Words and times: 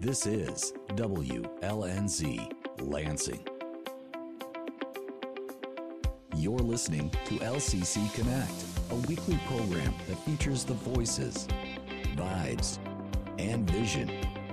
This 0.00 0.26
is 0.26 0.72
WLNZ 0.90 2.52
Lansing. 2.82 3.44
You're 6.36 6.60
listening 6.60 7.10
to 7.24 7.34
LCC 7.38 8.14
Connect, 8.14 8.52
a 8.92 8.94
weekly 9.08 9.40
program 9.48 9.92
that 10.06 10.16
features 10.20 10.62
the 10.62 10.74
voices, 10.74 11.48
vibes, 12.14 12.78
and 13.40 13.68
vision 13.68 14.08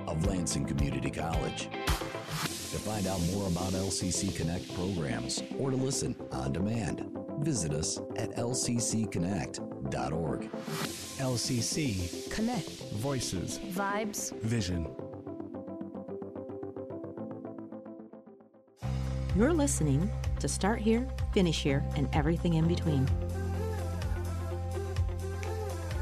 of 0.07 0.25
Lansing 0.25 0.65
Community 0.65 1.11
College. 1.11 1.69
To 1.69 2.81
find 2.81 3.05
out 3.05 3.21
more 3.31 3.47
about 3.47 3.73
LCC 3.73 4.35
Connect 4.35 4.73
programs 4.73 5.43
or 5.59 5.69
to 5.69 5.77
listen 5.77 6.15
on 6.31 6.53
demand, 6.53 7.05
visit 7.41 7.71
us 7.71 7.99
at 8.15 8.35
lccconnect.org. 8.35 10.49
LCC 11.19 12.31
Connect. 12.31 12.67
Voices 12.95 13.59
Vibes. 13.59 14.33
Vision. 14.41 14.87
You're 19.35 19.51
listening 19.51 20.09
to 20.39 20.47
Start 20.47 20.79
Here, 20.79 21.05
Finish 21.33 21.61
Here, 21.61 21.83
and 21.97 22.07
everything 22.13 22.53
in 22.53 22.69
between. 22.69 23.05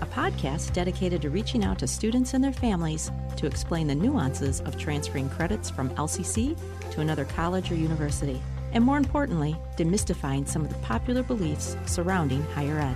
A 0.02 0.06
podcast 0.06 0.72
dedicated 0.74 1.24
to 1.24 1.32
reaching 1.32 1.64
out 1.64 1.80
to 1.80 1.88
students 1.88 2.36
and 2.36 2.44
their 2.44 2.54
families 2.54 3.12
to 3.38 3.48
explain 3.48 3.88
the 3.88 3.96
nuances 3.96 4.62
of 4.62 4.78
transferring 4.78 5.32
credits 5.32 5.72
from 5.72 5.90
LCC 5.96 6.56
to 6.92 7.02
another 7.02 7.26
college 7.26 7.72
or 7.72 7.76
university. 7.76 8.40
And 8.72 8.84
more 8.84 8.98
importantly, 8.98 9.56
demystifying 9.78 10.48
some 10.48 10.62
of 10.62 10.70
the 10.70 10.76
popular 10.86 11.24
beliefs 11.24 11.76
surrounding 11.88 12.44
higher 12.54 12.78
ed. 12.78 12.96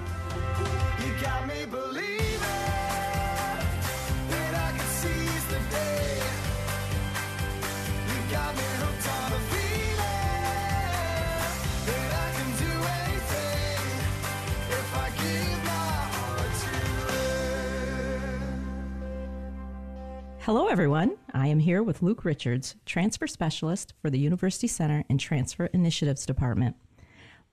Hello, 20.47 20.67
everyone. 20.67 21.17
I 21.33 21.47
am 21.47 21.59
here 21.59 21.83
with 21.83 22.01
Luke 22.01 22.23
Richards, 22.23 22.77
Transfer 22.85 23.27
Specialist 23.27 23.93
for 24.01 24.09
the 24.09 24.17
University 24.17 24.67
Center 24.67 25.03
and 25.09 25.19
Transfer 25.19 25.65
Initiatives 25.73 26.25
Department. 26.25 26.77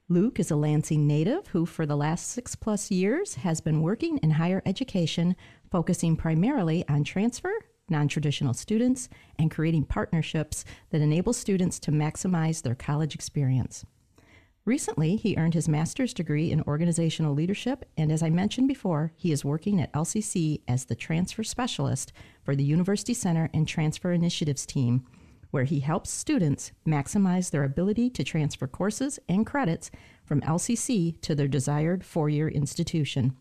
Luke 0.09 0.39
is 0.39 0.53
a 0.53 0.55
Lansing 0.55 1.05
native 1.05 1.49
who, 1.49 1.67
for 1.67 1.87
the 1.87 1.97
last 1.97 2.29
six 2.29 2.55
plus 2.55 2.93
years, 2.93 3.35
has 3.35 3.61
been 3.61 3.83
working 3.83 4.19
in 4.19 4.31
higher 4.31 4.63
education, 4.65 5.35
focusing 5.73 6.15
primarily 6.15 6.89
on 6.89 7.03
transfer, 7.03 7.53
non 7.89 8.07
traditional 8.07 8.55
students, 8.55 9.09
and 9.41 9.51
creating 9.51 9.87
partnerships 9.87 10.65
that 10.91 11.01
enable 11.01 11.33
students 11.33 11.81
to 11.81 11.91
maximize 11.91 12.63
their 12.63 12.77
college 12.77 13.17
experience. 13.17 13.85
Recently, 14.67 15.17
he 15.17 15.37
earned 15.37 15.53
his 15.53 15.69
master's 15.69 16.15
degree 16.15 16.51
in 16.51 16.63
organizational 16.63 17.35
leadership, 17.35 17.85
and 17.99 18.11
as 18.11 18.23
I 18.23 18.31
mentioned 18.31 18.67
before, 18.67 19.13
he 19.15 19.31
is 19.31 19.45
working 19.45 19.79
at 19.79 19.93
LCC 19.93 20.63
as 20.67 20.87
the 20.87 20.95
transfer 20.95 21.45
specialist 21.45 22.15
for 22.43 22.57
the 22.57 22.65
University 22.65 23.13
Center 23.13 23.51
and 23.53 23.69
Transfer 23.69 24.11
Initiatives 24.11 24.65
team, 24.65 25.05
where 25.51 25.65
he 25.65 25.81
helps 25.81 26.11
students 26.11 26.73
maximize 26.87 27.51
their 27.51 27.63
ability 27.63 28.09
to 28.09 28.25
transfer 28.25 28.67
courses 28.67 29.19
and 29.29 29.45
credits 29.45 29.91
from 30.25 30.41
LCC 30.41 31.21
to 31.21 31.35
their 31.35 31.47
desired 31.47 32.03
four 32.03 32.31
year 32.31 32.49
institution. 32.49 33.37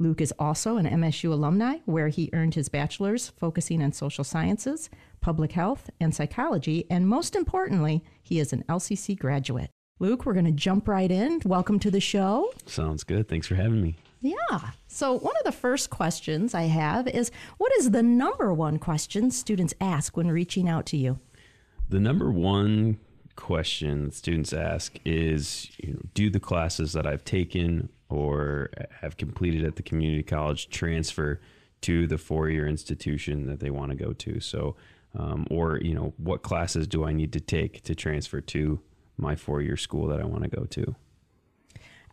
Luke 0.00 0.20
is 0.20 0.34
also 0.40 0.76
an 0.76 0.86
MSU 0.86 1.30
alumni, 1.30 1.76
where 1.84 2.08
he 2.08 2.30
earned 2.32 2.56
his 2.56 2.68
bachelor's 2.68 3.28
focusing 3.28 3.80
on 3.80 3.92
social 3.92 4.24
sciences, 4.24 4.90
public 5.20 5.52
health, 5.52 5.88
and 6.00 6.12
psychology, 6.12 6.84
and 6.90 7.08
most 7.08 7.36
importantly, 7.36 8.04
he 8.24 8.40
is 8.40 8.52
an 8.52 8.64
LCC 8.68 9.16
graduate. 9.16 9.70
Luke, 9.98 10.26
we're 10.26 10.34
going 10.34 10.44
to 10.44 10.52
jump 10.52 10.88
right 10.88 11.10
in. 11.10 11.40
Welcome 11.46 11.78
to 11.78 11.90
the 11.90 12.00
show. 12.00 12.52
Sounds 12.66 13.02
good. 13.02 13.28
Thanks 13.28 13.46
for 13.46 13.54
having 13.54 13.80
me. 13.80 13.96
Yeah. 14.20 14.70
So, 14.88 15.18
one 15.18 15.34
of 15.38 15.44
the 15.44 15.52
first 15.52 15.88
questions 15.88 16.54
I 16.54 16.64
have 16.64 17.08
is 17.08 17.30
what 17.56 17.72
is 17.78 17.92
the 17.92 18.02
number 18.02 18.52
one 18.52 18.78
question 18.78 19.30
students 19.30 19.72
ask 19.80 20.14
when 20.14 20.30
reaching 20.30 20.68
out 20.68 20.84
to 20.86 20.98
you? 20.98 21.18
The 21.88 21.98
number 21.98 22.30
one 22.30 22.98
question 23.36 24.10
students 24.10 24.52
ask 24.52 24.98
is 25.06 25.70
you 25.78 25.94
know, 25.94 26.00
do 26.12 26.28
the 26.28 26.40
classes 26.40 26.92
that 26.92 27.06
I've 27.06 27.24
taken 27.24 27.88
or 28.10 28.70
have 29.00 29.16
completed 29.16 29.64
at 29.64 29.76
the 29.76 29.82
community 29.82 30.22
college 30.22 30.68
transfer 30.68 31.40
to 31.82 32.06
the 32.06 32.18
four 32.18 32.50
year 32.50 32.68
institution 32.68 33.46
that 33.46 33.60
they 33.60 33.70
want 33.70 33.92
to 33.92 33.96
go 33.96 34.12
to? 34.12 34.40
So, 34.40 34.76
um, 35.14 35.46
or, 35.50 35.78
you 35.78 35.94
know, 35.94 36.12
what 36.18 36.42
classes 36.42 36.86
do 36.86 37.06
I 37.06 37.12
need 37.14 37.32
to 37.32 37.40
take 37.40 37.82
to 37.84 37.94
transfer 37.94 38.42
to 38.42 38.80
my 39.16 39.36
four 39.36 39.62
year 39.62 39.76
school 39.76 40.08
that 40.08 40.20
I 40.20 40.24
want 40.24 40.42
to 40.42 40.48
go 40.48 40.64
to? 40.64 40.94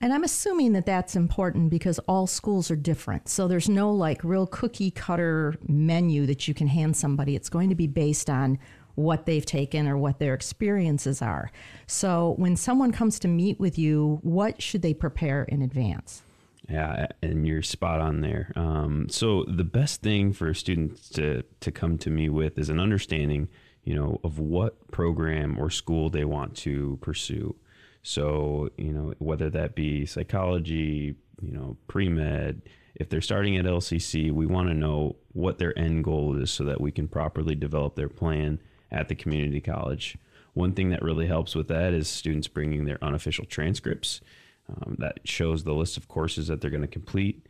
And 0.02 0.12
I'm 0.12 0.24
assuming 0.24 0.74
that 0.74 0.86
that's 0.86 1.16
important 1.16 1.70
because 1.70 1.98
all 2.00 2.28
schools 2.28 2.70
are 2.70 2.76
different. 2.76 3.30
So 3.30 3.48
there's 3.48 3.70
no 3.70 3.92
like 3.94 4.22
real 4.24 4.48
cookie 4.48 4.92
cutter 4.92 5.56
menu 5.66 6.26
that 6.26 6.48
you 6.48 6.54
can 6.54 6.68
hand 6.68 6.98
somebody. 6.98 7.36
It's 7.36 7.50
going 7.50 7.70
to 7.70 7.76
be 7.76 7.88
based 7.88 8.30
on 8.30 8.60
what 8.96 9.26
they've 9.26 9.46
taken 9.46 9.88
or 9.88 9.98
what 9.98 10.20
their 10.20 10.34
experiences 10.34 11.22
are. 11.22 11.52
So 11.88 12.36
when 12.38 12.56
someone 12.56 12.92
comes 12.92 13.18
to 13.20 13.28
meet 13.28 13.60
with 13.60 13.78
you, 13.78 14.20
what 14.24 14.62
should 14.62 14.82
they 14.82 14.94
prepare 14.94 15.44
in 15.44 15.62
advance? 15.62 16.22
Yeah, 16.70 17.08
and 17.22 17.48
you're 17.48 17.62
spot 17.62 18.00
on 18.00 18.22
there. 18.22 18.52
Um, 18.56 19.08
so 19.10 19.44
the 19.48 19.64
best 19.64 20.02
thing 20.02 20.32
for 20.32 20.54
students 20.54 21.10
to 21.10 21.44
to 21.60 21.72
come 21.72 21.98
to 22.00 22.10
me 22.10 22.30
with 22.30 22.58
is 22.58 22.70
an 22.70 22.80
understanding, 22.80 23.50
you 23.84 23.96
know, 23.96 24.20
of 24.24 24.40
what 24.40 24.92
program 24.92 25.58
or 25.60 25.70
school 25.70 26.10
they 26.10 26.26
want 26.26 26.56
to 26.56 26.98
pursue. 27.02 27.56
So 28.02 28.70
you 28.78 28.94
know, 28.94 29.14
whether 29.20 29.50
that 29.50 29.76
be 29.76 30.06
psychology, 30.06 31.16
you 31.42 31.52
know, 31.52 31.78
pre 31.88 32.10
med. 32.10 32.62
If 32.96 33.10
they're 33.10 33.22
starting 33.22 33.58
at 33.58 33.66
LCC, 33.66 34.32
we 34.32 34.46
want 34.46 34.70
to 34.70 34.76
know 34.76 35.16
what 35.32 35.58
their 35.58 35.78
end 35.78 36.04
goal 36.04 36.38
is 36.38 36.52
so 36.52 36.64
that 36.66 36.80
we 36.80 36.92
can 36.92 37.08
properly 37.08 37.56
develop 37.56 37.96
their 37.96 38.10
plan 38.10 38.60
at 38.92 39.10
the 39.10 39.16
community 39.16 39.60
college. 39.60 40.16
One 40.54 40.74
thing 40.74 40.90
that 40.92 41.02
really 41.02 41.26
helps 41.26 41.56
with 41.56 41.68
that 41.70 41.94
is 41.94 42.08
students 42.08 42.48
bringing 42.48 42.86
their 42.86 43.04
unofficial 43.04 43.46
transcripts 43.46 44.22
um, 44.70 44.96
that 45.00 45.20
shows 45.26 45.64
the 45.64 45.74
list 45.74 45.98
of 45.98 46.08
courses 46.08 46.48
that 46.48 46.62
they're 46.62 46.70
going 46.70 46.82
to 46.82 46.88
complete. 46.88 47.48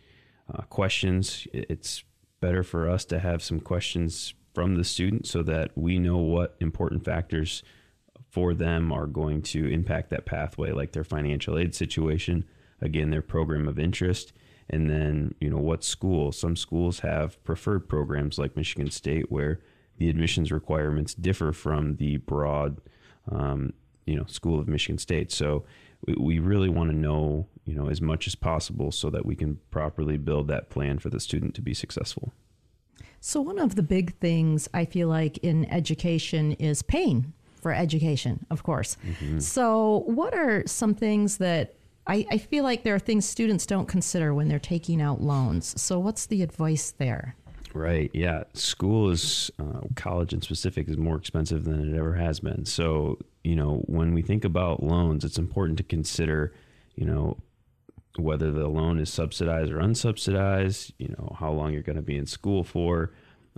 Uh, 0.54 0.62
questions. 0.64 1.48
It's 1.54 2.04
better 2.40 2.64
for 2.64 2.90
us 2.90 3.06
to 3.06 3.20
have 3.20 3.44
some 3.44 3.60
questions 3.60 4.34
from 4.54 4.76
the 4.76 4.84
student 4.84 5.28
so 5.28 5.44
that 5.44 5.72
we 5.76 6.00
know 6.00 6.18
what 6.18 6.56
important 6.60 7.04
factors 7.04 7.64
for 8.30 8.54
them 8.54 8.92
are 8.92 9.08
going 9.08 9.42
to 9.42 9.72
impact 9.72 10.10
that 10.10 10.26
pathway, 10.26 10.72
like 10.72 10.92
their 10.92 11.04
financial 11.04 11.58
aid 11.58 11.76
situation, 11.76 12.46
again, 12.82 13.12
their 13.12 13.22
program 13.22 13.68
of 13.68 13.78
interest, 13.78 14.34
and 14.70 14.90
then, 14.90 15.36
you 15.40 15.50
know, 15.50 15.58
what 15.58 15.84
school. 15.84 16.32
Some 16.32 16.56
schools 16.56 17.00
have 17.02 17.42
preferred 17.44 17.88
programs 17.88 18.40
like 18.40 18.56
Michigan 18.56 18.90
State 18.90 19.32
where 19.32 19.60
the 19.98 20.10
admissions 20.10 20.52
requirements 20.52 21.14
differ 21.14 21.54
from 21.54 21.98
the 21.98 22.18
broad, 22.18 22.82
um, 23.32 23.74
you 24.06 24.16
know, 24.16 24.26
School 24.26 24.60
of 24.60 24.68
Michigan 24.68 24.98
State. 24.98 25.32
So 25.32 25.66
we, 26.06 26.16
we 26.16 26.40
really 26.40 26.70
want 26.70 26.90
to 26.90 26.96
know, 26.96 27.48
you 27.66 27.76
know, 27.76 27.88
as 27.88 28.02
much 28.02 28.26
as 28.26 28.36
possible 28.36 28.92
so 28.92 29.10
that 29.12 29.26
we 29.26 29.36
can 29.36 29.60
properly 29.70 30.18
build 30.18 30.48
that 30.48 30.70
plan 30.70 30.98
for 30.98 31.10
the 31.10 31.20
student 31.20 31.54
to 31.56 31.62
be 31.62 31.74
successful. 31.74 32.34
So 33.26 33.40
one 33.40 33.58
of 33.58 33.76
the 33.76 33.84
big 33.84 34.16
things 34.16 34.68
I 34.74 34.84
feel 34.84 35.08
like 35.08 35.38
in 35.38 35.64
education 35.72 36.52
is 36.54 36.82
paying 36.82 37.32
for 37.62 37.72
education, 37.72 38.46
of 38.52 38.64
course. 38.64 38.98
So 39.40 40.04
what 40.08 40.34
are 40.34 40.68
some 40.68 40.94
things 40.94 41.38
that 41.38 41.76
I, 42.06 42.26
I 42.30 42.38
feel 42.38 42.66
like 42.66 42.84
there 42.84 42.96
are 42.96 43.00
things 43.00 43.26
students 43.26 43.66
don't 43.66 43.88
consider 43.88 44.34
when 44.34 44.50
they're 44.50 44.60
taking 44.60 45.02
out 45.02 45.22
loans. 45.22 45.82
So 45.82 46.00
what's 46.00 46.26
the 46.26 46.44
advice 46.44 46.92
there? 46.92 47.38
Right. 47.74 48.12
Yeah. 48.14 48.44
School 48.56 49.10
is, 49.10 49.50
uh, 49.58 49.80
college 49.96 50.34
in 50.34 50.42
specific, 50.42 50.90
is 50.90 50.98
more 50.98 51.16
expensive 51.16 51.64
than 51.64 51.94
it 51.94 51.98
ever 51.98 52.16
has 52.16 52.42
been. 52.42 52.66
So, 52.66 53.20
you 53.46 53.56
know, 53.56 53.84
when 53.86 54.14
we 54.14 54.22
think 54.22 54.44
about 54.44 54.84
loans, 54.84 55.24
it's 55.24 55.38
important 55.38 55.78
to 55.78 55.84
consider, 55.84 56.54
you 56.96 57.06
know, 57.06 57.38
whether 58.18 58.52
the 58.52 58.68
loan 58.68 59.00
is 59.00 59.12
subsidized 59.12 59.72
or 59.72 59.78
unsubsidized, 59.78 60.92
you 60.98 61.10
know, 61.10 61.36
how 61.40 61.52
long 61.52 61.74
you're 61.74 61.82
going 61.82 61.96
to 61.96 62.02
be 62.02 62.18
in 62.18 62.26
school 62.26 62.64
for. 62.64 63.12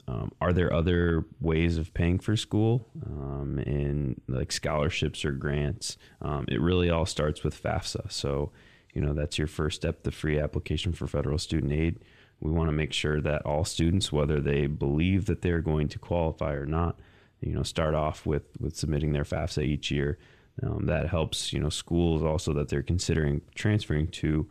Um, 0.07 0.31
are 0.41 0.53
there 0.53 0.73
other 0.73 1.25
ways 1.39 1.77
of 1.77 1.93
paying 1.93 2.19
for 2.19 2.35
school 2.35 2.87
um, 3.05 3.59
in 3.59 4.19
like 4.27 4.51
scholarships 4.51 5.25
or 5.25 5.31
grants? 5.31 5.97
Um, 6.21 6.45
it 6.47 6.61
really 6.61 6.89
all 6.89 7.05
starts 7.05 7.43
with 7.43 7.61
FAFSA. 7.61 8.11
So, 8.11 8.51
you 8.93 9.01
know, 9.01 9.13
that's 9.13 9.37
your 9.37 9.47
first 9.47 9.77
step, 9.77 10.03
the 10.03 10.11
free 10.11 10.39
application 10.39 10.93
for 10.93 11.07
federal 11.07 11.37
student 11.37 11.71
aid. 11.71 11.99
We 12.39 12.51
want 12.51 12.67
to 12.67 12.73
make 12.73 12.93
sure 12.93 13.21
that 13.21 13.45
all 13.45 13.63
students, 13.63 14.11
whether 14.11 14.41
they 14.41 14.67
believe 14.67 15.25
that 15.25 15.41
they're 15.41 15.61
going 15.61 15.87
to 15.89 15.99
qualify 15.99 16.53
or 16.53 16.65
not, 16.65 16.99
you 17.41 17.53
know, 17.53 17.63
start 17.63 17.93
off 17.93 18.25
with 18.25 18.43
with 18.59 18.75
submitting 18.75 19.13
their 19.13 19.23
FAFSA 19.23 19.63
each 19.63 19.91
year. 19.91 20.17
Um, 20.63 20.85
that 20.85 21.09
helps, 21.09 21.51
you 21.51 21.59
know, 21.59 21.69
schools 21.69 22.23
also 22.23 22.53
that 22.53 22.69
they're 22.69 22.81
considering 22.81 23.41
transferring 23.55 24.07
to 24.07 24.47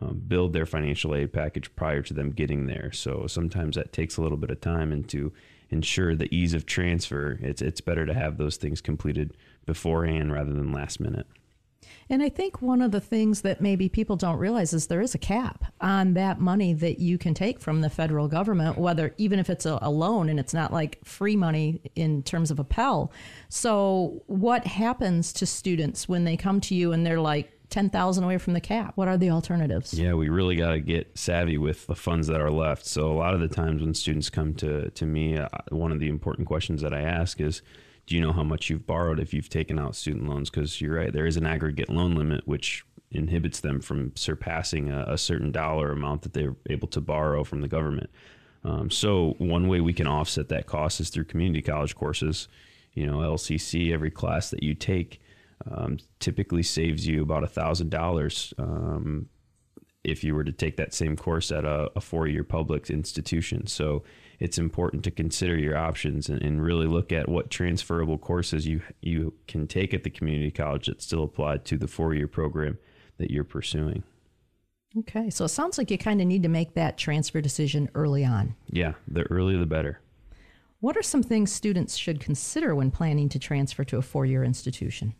um, 0.00 0.22
build 0.28 0.52
their 0.52 0.66
financial 0.66 1.14
aid 1.14 1.32
package 1.32 1.74
prior 1.74 2.02
to 2.02 2.14
them 2.14 2.30
getting 2.30 2.66
there. 2.66 2.92
So 2.92 3.26
sometimes 3.26 3.74
that 3.74 3.92
takes 3.92 4.16
a 4.16 4.22
little 4.22 4.38
bit 4.38 4.50
of 4.50 4.60
time, 4.60 4.92
and 4.92 5.08
to 5.08 5.32
ensure 5.70 6.14
the 6.14 6.32
ease 6.34 6.54
of 6.54 6.64
transfer, 6.64 7.38
it's 7.42 7.60
it's 7.60 7.80
better 7.80 8.06
to 8.06 8.14
have 8.14 8.38
those 8.38 8.56
things 8.56 8.80
completed 8.80 9.36
beforehand 9.66 10.32
rather 10.32 10.52
than 10.52 10.72
last 10.72 11.00
minute. 11.00 11.26
And 12.10 12.22
I 12.22 12.28
think 12.28 12.62
one 12.62 12.80
of 12.80 12.90
the 12.90 13.00
things 13.00 13.42
that 13.42 13.60
maybe 13.60 13.88
people 13.88 14.16
don't 14.16 14.38
realize 14.38 14.72
is 14.72 14.86
there 14.86 15.00
is 15.00 15.14
a 15.14 15.18
cap 15.18 15.72
on 15.80 16.14
that 16.14 16.40
money 16.40 16.72
that 16.72 17.00
you 17.00 17.18
can 17.18 17.34
take 17.34 17.60
from 17.60 17.82
the 17.82 17.90
federal 17.90 18.28
government, 18.28 18.78
whether 18.78 19.14
even 19.18 19.38
if 19.38 19.50
it's 19.50 19.66
a, 19.66 19.78
a 19.82 19.90
loan 19.90 20.28
and 20.28 20.40
it's 20.40 20.54
not 20.54 20.72
like 20.72 21.04
free 21.04 21.36
money 21.36 21.82
in 21.94 22.22
terms 22.22 22.50
of 22.50 22.58
a 22.58 22.64
Pell. 22.64 23.12
So, 23.48 24.22
what 24.26 24.66
happens 24.66 25.32
to 25.34 25.46
students 25.46 26.08
when 26.08 26.24
they 26.24 26.36
come 26.36 26.60
to 26.62 26.74
you 26.74 26.92
and 26.92 27.04
they're 27.04 27.20
like 27.20 27.52
10,000 27.70 28.24
away 28.24 28.38
from 28.38 28.54
the 28.54 28.60
cap? 28.60 28.92
What 28.96 29.08
are 29.08 29.18
the 29.18 29.30
alternatives? 29.30 29.92
Yeah, 29.92 30.14
we 30.14 30.28
really 30.28 30.56
got 30.56 30.70
to 30.70 30.80
get 30.80 31.18
savvy 31.18 31.58
with 31.58 31.86
the 31.86 31.94
funds 31.94 32.26
that 32.28 32.40
are 32.40 32.50
left. 32.50 32.86
So 32.86 33.10
a 33.10 33.12
lot 33.12 33.34
of 33.34 33.40
the 33.40 33.48
times 33.48 33.82
when 33.82 33.94
students 33.94 34.30
come 34.30 34.54
to 34.54 34.90
to 34.90 35.06
me, 35.06 35.36
uh, 35.36 35.48
one 35.70 35.92
of 35.92 36.00
the 36.00 36.08
important 36.08 36.48
questions 36.48 36.80
that 36.82 36.94
I 36.94 37.02
ask 37.02 37.40
is, 37.40 37.62
do 38.08 38.14
you 38.14 38.22
know 38.22 38.32
how 38.32 38.42
much 38.42 38.70
you've 38.70 38.86
borrowed 38.86 39.20
if 39.20 39.34
you've 39.34 39.50
taken 39.50 39.78
out 39.78 39.94
student 39.94 40.26
loans? 40.26 40.48
Because 40.48 40.80
you're 40.80 40.96
right, 40.96 41.12
there 41.12 41.26
is 41.26 41.36
an 41.36 41.44
aggregate 41.44 41.90
loan 41.90 42.14
limit 42.14 42.48
which 42.48 42.82
inhibits 43.10 43.60
them 43.60 43.82
from 43.82 44.16
surpassing 44.16 44.90
a, 44.90 45.04
a 45.08 45.18
certain 45.18 45.52
dollar 45.52 45.92
amount 45.92 46.22
that 46.22 46.32
they're 46.32 46.56
able 46.70 46.88
to 46.88 47.02
borrow 47.02 47.44
from 47.44 47.60
the 47.60 47.68
government. 47.68 48.08
Um, 48.64 48.90
so 48.90 49.34
one 49.36 49.68
way 49.68 49.82
we 49.82 49.92
can 49.92 50.06
offset 50.06 50.48
that 50.48 50.66
cost 50.66 51.00
is 51.00 51.10
through 51.10 51.24
community 51.24 51.60
college 51.60 51.94
courses. 51.94 52.48
You 52.94 53.06
know, 53.06 53.18
LCC, 53.18 53.92
every 53.92 54.10
class 54.10 54.48
that 54.50 54.62
you 54.62 54.74
take 54.74 55.20
um, 55.70 55.98
typically 56.18 56.62
saves 56.62 57.06
you 57.06 57.22
about 57.22 57.44
a 57.44 57.48
thousand 57.48 57.90
dollars 57.90 58.54
um, 58.56 59.28
if 60.02 60.24
you 60.24 60.34
were 60.34 60.44
to 60.44 60.52
take 60.52 60.78
that 60.78 60.94
same 60.94 61.14
course 61.14 61.52
at 61.52 61.66
a, 61.66 61.90
a 61.94 62.00
four-year 62.00 62.44
public 62.44 62.88
institution. 62.88 63.66
So 63.66 64.02
it's 64.38 64.58
important 64.58 65.04
to 65.04 65.10
consider 65.10 65.58
your 65.58 65.76
options 65.76 66.28
and, 66.28 66.40
and 66.42 66.62
really 66.62 66.86
look 66.86 67.12
at 67.12 67.28
what 67.28 67.50
transferable 67.50 68.18
courses 68.18 68.66
you 68.66 68.82
you 69.00 69.34
can 69.46 69.66
take 69.66 69.92
at 69.92 70.04
the 70.04 70.10
community 70.10 70.50
college 70.50 70.86
that 70.86 71.02
still 71.02 71.24
apply 71.24 71.58
to 71.58 71.76
the 71.76 71.88
four-year 71.88 72.28
program 72.28 72.78
that 73.18 73.30
you're 73.30 73.44
pursuing. 73.44 74.04
Okay, 74.96 75.28
so 75.28 75.44
it 75.44 75.48
sounds 75.48 75.76
like 75.76 75.90
you 75.90 75.98
kind 75.98 76.20
of 76.20 76.26
need 76.26 76.42
to 76.42 76.48
make 76.48 76.74
that 76.74 76.96
transfer 76.96 77.40
decision 77.40 77.90
early 77.94 78.24
on. 78.24 78.54
Yeah, 78.70 78.94
the 79.06 79.22
earlier 79.24 79.58
the 79.58 79.66
better. 79.66 80.00
What 80.80 80.96
are 80.96 81.02
some 81.02 81.22
things 81.22 81.52
students 81.52 81.96
should 81.96 82.20
consider 82.20 82.74
when 82.74 82.90
planning 82.90 83.28
to 83.30 83.38
transfer 83.38 83.84
to 83.84 83.98
a 83.98 84.02
four 84.02 84.24
year 84.24 84.44
institution? 84.44 85.14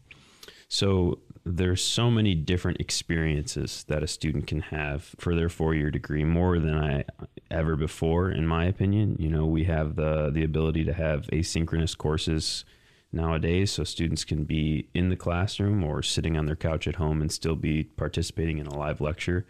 So 0.69 1.19
there's 1.57 1.83
so 1.83 2.11
many 2.11 2.35
different 2.35 2.81
experiences 2.81 3.85
that 3.89 4.03
a 4.03 4.07
student 4.07 4.47
can 4.47 4.61
have 4.61 5.15
for 5.19 5.35
their 5.35 5.49
four-year 5.49 5.91
degree, 5.91 6.25
more 6.25 6.59
than 6.59 6.75
I 6.75 7.05
ever 7.51 7.77
before, 7.77 8.31
in 8.31 8.47
my 8.47 8.65
opinion. 8.67 9.17
You 9.19 9.31
know, 9.31 9.47
we 9.47 9.65
have 9.65 9.97
the 9.97 10.31
the 10.31 10.45
ability 10.45 10.85
to 10.85 10.93
have 10.93 11.27
asynchronous 11.33 11.97
courses 11.97 12.65
nowadays, 13.13 13.73
so 13.73 13.85
students 13.85 14.25
can 14.25 14.45
be 14.45 14.89
in 14.95 15.09
the 15.09 15.17
classroom 15.17 15.83
or 15.83 16.03
sitting 16.03 16.37
on 16.37 16.47
their 16.47 16.57
couch 16.57 16.87
at 16.87 16.97
home 16.97 17.21
and 17.21 17.33
still 17.33 17.57
be 17.57 17.85
participating 17.85 18.59
in 18.59 18.67
a 18.67 18.77
live 18.77 19.01
lecture. 19.01 19.47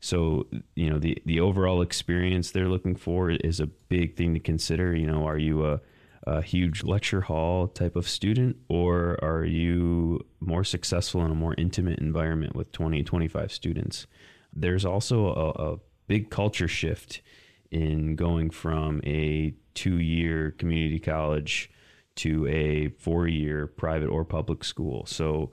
So, 0.00 0.46
you 0.74 0.90
know, 0.90 0.98
the 0.98 1.20
the 1.24 1.40
overall 1.40 1.82
experience 1.82 2.50
they're 2.50 2.68
looking 2.68 2.96
for 2.96 3.30
is 3.30 3.60
a 3.60 3.66
big 3.66 4.16
thing 4.16 4.34
to 4.34 4.40
consider. 4.40 4.94
You 4.94 5.06
know, 5.06 5.26
are 5.26 5.38
you 5.38 5.66
a 5.66 5.80
a 6.28 6.42
huge 6.42 6.84
lecture 6.84 7.22
hall 7.22 7.68
type 7.68 7.96
of 7.96 8.08
student, 8.08 8.56
or 8.68 9.18
are 9.22 9.44
you 9.44 10.20
more 10.40 10.64
successful 10.64 11.24
in 11.24 11.30
a 11.30 11.34
more 11.34 11.54
intimate 11.56 11.98
environment 12.00 12.54
with 12.54 12.70
20, 12.72 13.02
25 13.02 13.50
students? 13.50 14.06
There's 14.52 14.84
also 14.84 15.26
a, 15.28 15.72
a 15.72 15.78
big 16.06 16.30
culture 16.30 16.68
shift 16.68 17.22
in 17.70 18.14
going 18.14 18.50
from 18.50 19.00
a 19.04 19.54
two 19.74 19.98
year 19.98 20.50
community 20.52 20.98
college 20.98 21.70
to 22.16 22.46
a 22.48 22.88
four 22.98 23.26
year 23.26 23.66
private 23.66 24.08
or 24.08 24.24
public 24.24 24.64
school. 24.64 25.06
So 25.06 25.52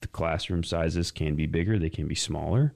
the 0.00 0.08
classroom 0.08 0.62
sizes 0.62 1.10
can 1.10 1.34
be 1.34 1.46
bigger, 1.46 1.78
they 1.78 1.90
can 1.90 2.06
be 2.06 2.14
smaller. 2.14 2.74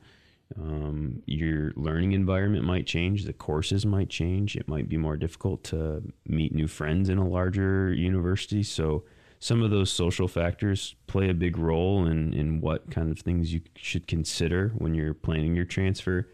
Um, 0.56 1.23
your 1.27 1.73
learning 1.77 2.12
environment 2.12 2.65
might 2.65 2.87
change, 2.87 3.25
the 3.25 3.33
courses 3.33 3.85
might 3.85 4.09
change. 4.09 4.56
It 4.56 4.67
might 4.67 4.89
be 4.89 4.97
more 4.97 5.17
difficult 5.17 5.62
to 5.65 6.03
meet 6.27 6.55
new 6.55 6.67
friends 6.67 7.09
in 7.09 7.19
a 7.19 7.29
larger 7.29 7.93
university. 7.93 8.62
So, 8.62 9.05
some 9.41 9.62
of 9.62 9.71
those 9.71 9.93
social 9.93 10.27
factors 10.27 10.97
play 11.06 11.29
a 11.29 11.35
big 11.35 11.59
role 11.59 12.06
in, 12.06 12.35
in 12.35 12.61
what 12.61 12.91
kind 12.91 13.09
of 13.12 13.21
things 13.21 13.53
you 13.53 13.61
should 13.77 14.09
consider 14.09 14.73
when 14.79 14.95
you're 14.95 15.15
planning 15.15 15.55
your 15.55 15.65
transfer. 15.65 16.29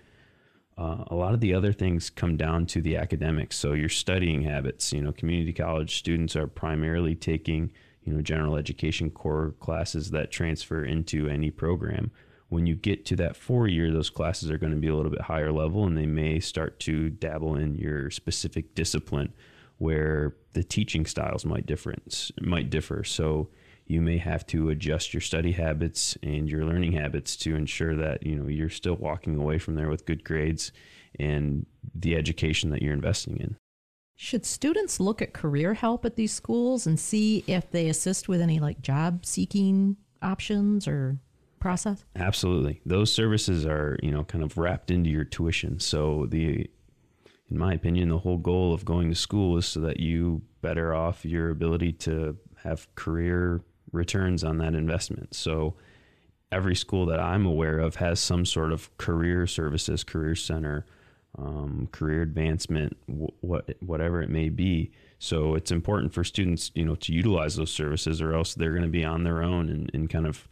Uh, 0.79 1.05
a 1.09 1.15
lot 1.15 1.35
of 1.35 1.41
the 1.41 1.53
other 1.53 1.71
things 1.71 2.09
come 2.09 2.39
down 2.39 2.65
to 2.65 2.81
the 2.81 2.97
academics. 2.97 3.57
So, 3.57 3.73
your 3.73 3.89
studying 3.89 4.43
habits. 4.43 4.93
You 4.93 5.03
know, 5.03 5.13
community 5.13 5.53
college 5.53 5.97
students 5.97 6.37
are 6.37 6.47
primarily 6.47 7.17
taking, 7.17 7.73
you 8.05 8.15
know, 8.15 8.23
general 8.23 8.57
education 8.57 9.11
core 9.11 9.55
classes 9.59 10.13
that 10.13 10.31
transfer 10.31 10.85
into 10.85 11.29
any 11.29 11.51
program 11.51 12.13
when 12.49 12.67
you 12.67 12.75
get 12.75 13.05
to 13.07 13.17
that 13.17 13.37
four 13.37 13.67
year, 13.67 13.91
those 13.91 14.11
classes 14.11 14.51
are 14.51 14.59
going 14.59 14.73
to 14.73 14.79
be 14.79 14.89
a 14.89 14.95
little 14.95 15.11
bit 15.11 15.23
higher 15.23 15.53
level 15.53 15.85
and 15.87 15.97
they 15.97 16.07
may 16.07 16.41
start 16.41 16.79
to 16.81 17.11
dabble 17.11 17.57
in 17.57 17.75
your 17.75 18.11
specific 18.11 18.75
discipline 18.75 19.33
where 19.79 20.37
the 20.53 20.63
teaching 20.63 21.05
styles 21.05 21.45
might 21.45 21.67
difference 21.67 22.31
might 22.41 22.71
differ. 22.71 23.03
So 23.05 23.49
you 23.87 24.01
may 24.01 24.19
have 24.19 24.47
to 24.47 24.71
adjust 24.71 25.13
your 25.13 25.21
study 25.21 25.53
habits 25.53 26.17
and 26.23 26.49
your 26.49 26.65
learning 26.65 26.93
habits 26.93 27.37
to 27.37 27.55
ensure 27.55 27.95
that 27.97 28.25
you 28.25 28.37
know 28.37 28.49
you're 28.49 28.71
still 28.71 28.97
walking 28.97 29.37
away 29.37 29.59
from 29.59 29.75
there 29.75 29.89
with 29.89 30.07
good 30.07 30.25
grades 30.25 30.73
and 31.19 31.67
the 31.95 32.17
education 32.17 32.71
that 32.71 32.83
you're 32.83 32.93
investing 32.93 33.37
in. 33.37 33.57
Should 34.17 34.47
students 34.47 35.01
look 35.01 35.21
at 35.21 35.33
career 35.33 35.75
help 35.75 36.05
at 36.05 36.17
these 36.17 36.33
schools 36.33 36.87
and 36.87 36.99
see 36.99 37.43
if 37.47 37.71
they 37.71 37.89
assist 37.89 38.29
with 38.29 38.41
any 38.41 38.61
like 38.61 38.81
job 38.81 39.27
seeking 39.27 39.97
options 40.23 40.87
or 40.87 41.19
process? 41.65 42.05
Absolutely. 42.15 42.83
Those 42.85 43.11
services 43.11 43.65
are, 43.65 43.99
you 44.03 44.11
know, 44.11 44.23
kind 44.23 44.45
of 44.45 44.59
wrapped 44.59 44.91
into 44.91 45.09
your 45.09 45.25
tuition. 45.25 45.81
So 45.81 46.27
the 46.29 46.69
in 47.51 47.59
my 47.59 47.73
opinion, 47.73 48.11
the 48.11 48.19
whole 48.19 48.37
goal 48.39 48.75
of 48.75 48.85
going 48.85 49.09
to 49.09 49.15
school 49.15 49.57
is 49.57 49.67
so 49.67 49.81
that 49.81 49.99
you 49.99 50.43
better 50.61 50.95
off 50.95 51.25
your 51.25 51.49
ability 51.51 51.93
to 51.93 52.37
have 52.65 52.95
career 52.95 53.63
returns 53.93 54.45
on 54.45 54.59
that 54.59 54.75
investment. 54.75 55.35
So 55.35 55.75
every 56.53 56.75
school 56.75 57.07
that 57.07 57.21
I'm 57.21 57.47
aware 57.47 57.79
of 57.79 57.97
has 57.97 58.21
some 58.21 58.45
sort 58.45 58.71
of 58.71 58.95
career 58.99 59.47
services, 59.47 60.05
career 60.05 60.35
center, 60.35 60.85
um, 61.39 61.89
career 61.93 62.23
advancement, 62.23 62.97
wh- 63.07 63.43
what 63.43 63.71
whatever 63.81 64.21
it 64.23 64.31
may 64.31 64.51
be. 64.51 64.93
So 65.19 65.55
it's 65.55 65.71
important 65.71 66.13
for 66.13 66.25
students, 66.25 66.71
you 66.75 66.85
know, 66.85 66.95
to 66.97 67.13
utilize 67.13 67.57
those 67.57 67.71
services, 67.71 68.21
or 68.21 68.35
else 68.35 68.55
they're 68.55 68.77
going 68.77 68.83
to 68.83 68.89
be 68.89 69.05
on 69.05 69.25
their 69.25 69.43
own 69.43 69.69
and, 69.71 69.91
and 69.95 70.11
kind 70.11 70.27
of 70.27 70.47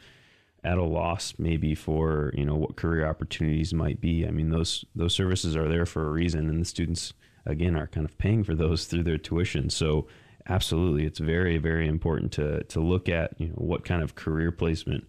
at 0.64 0.78
a 0.78 0.84
loss 0.84 1.34
maybe 1.38 1.74
for 1.74 2.32
you 2.36 2.44
know 2.44 2.54
what 2.54 2.76
career 2.76 3.06
opportunities 3.06 3.74
might 3.74 4.00
be. 4.00 4.26
I 4.26 4.30
mean 4.30 4.50
those 4.50 4.84
those 4.94 5.14
services 5.14 5.56
are 5.56 5.68
there 5.68 5.86
for 5.86 6.06
a 6.06 6.12
reason, 6.12 6.48
and 6.48 6.60
the 6.60 6.64
students 6.64 7.12
again 7.46 7.76
are 7.76 7.86
kind 7.86 8.06
of 8.06 8.16
paying 8.18 8.44
for 8.44 8.54
those 8.54 8.86
through 8.86 9.02
their 9.02 9.18
tuition. 9.18 9.70
So 9.70 10.06
absolutely, 10.48 11.04
it's 11.04 11.18
very 11.18 11.58
very 11.58 11.88
important 11.88 12.32
to 12.32 12.62
to 12.64 12.80
look 12.80 13.08
at 13.08 13.40
you 13.40 13.48
know 13.48 13.54
what 13.56 13.84
kind 13.84 14.02
of 14.02 14.14
career 14.14 14.52
placement 14.52 15.04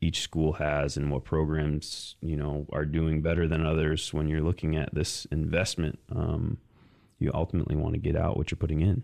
each 0.00 0.20
school 0.20 0.54
has 0.54 0.96
and 0.96 1.10
what 1.10 1.24
programs 1.24 2.16
you 2.20 2.36
know 2.36 2.66
are 2.72 2.84
doing 2.84 3.22
better 3.22 3.48
than 3.48 3.64
others 3.64 4.12
when 4.12 4.28
you're 4.28 4.42
looking 4.42 4.76
at 4.76 4.94
this 4.94 5.26
investment 5.26 5.98
um, 6.14 6.58
you 7.18 7.30
ultimately 7.32 7.74
want 7.74 7.94
to 7.94 7.98
get 7.98 8.14
out 8.14 8.36
what 8.36 8.50
you're 8.50 8.58
putting 8.58 8.82
in 8.82 9.02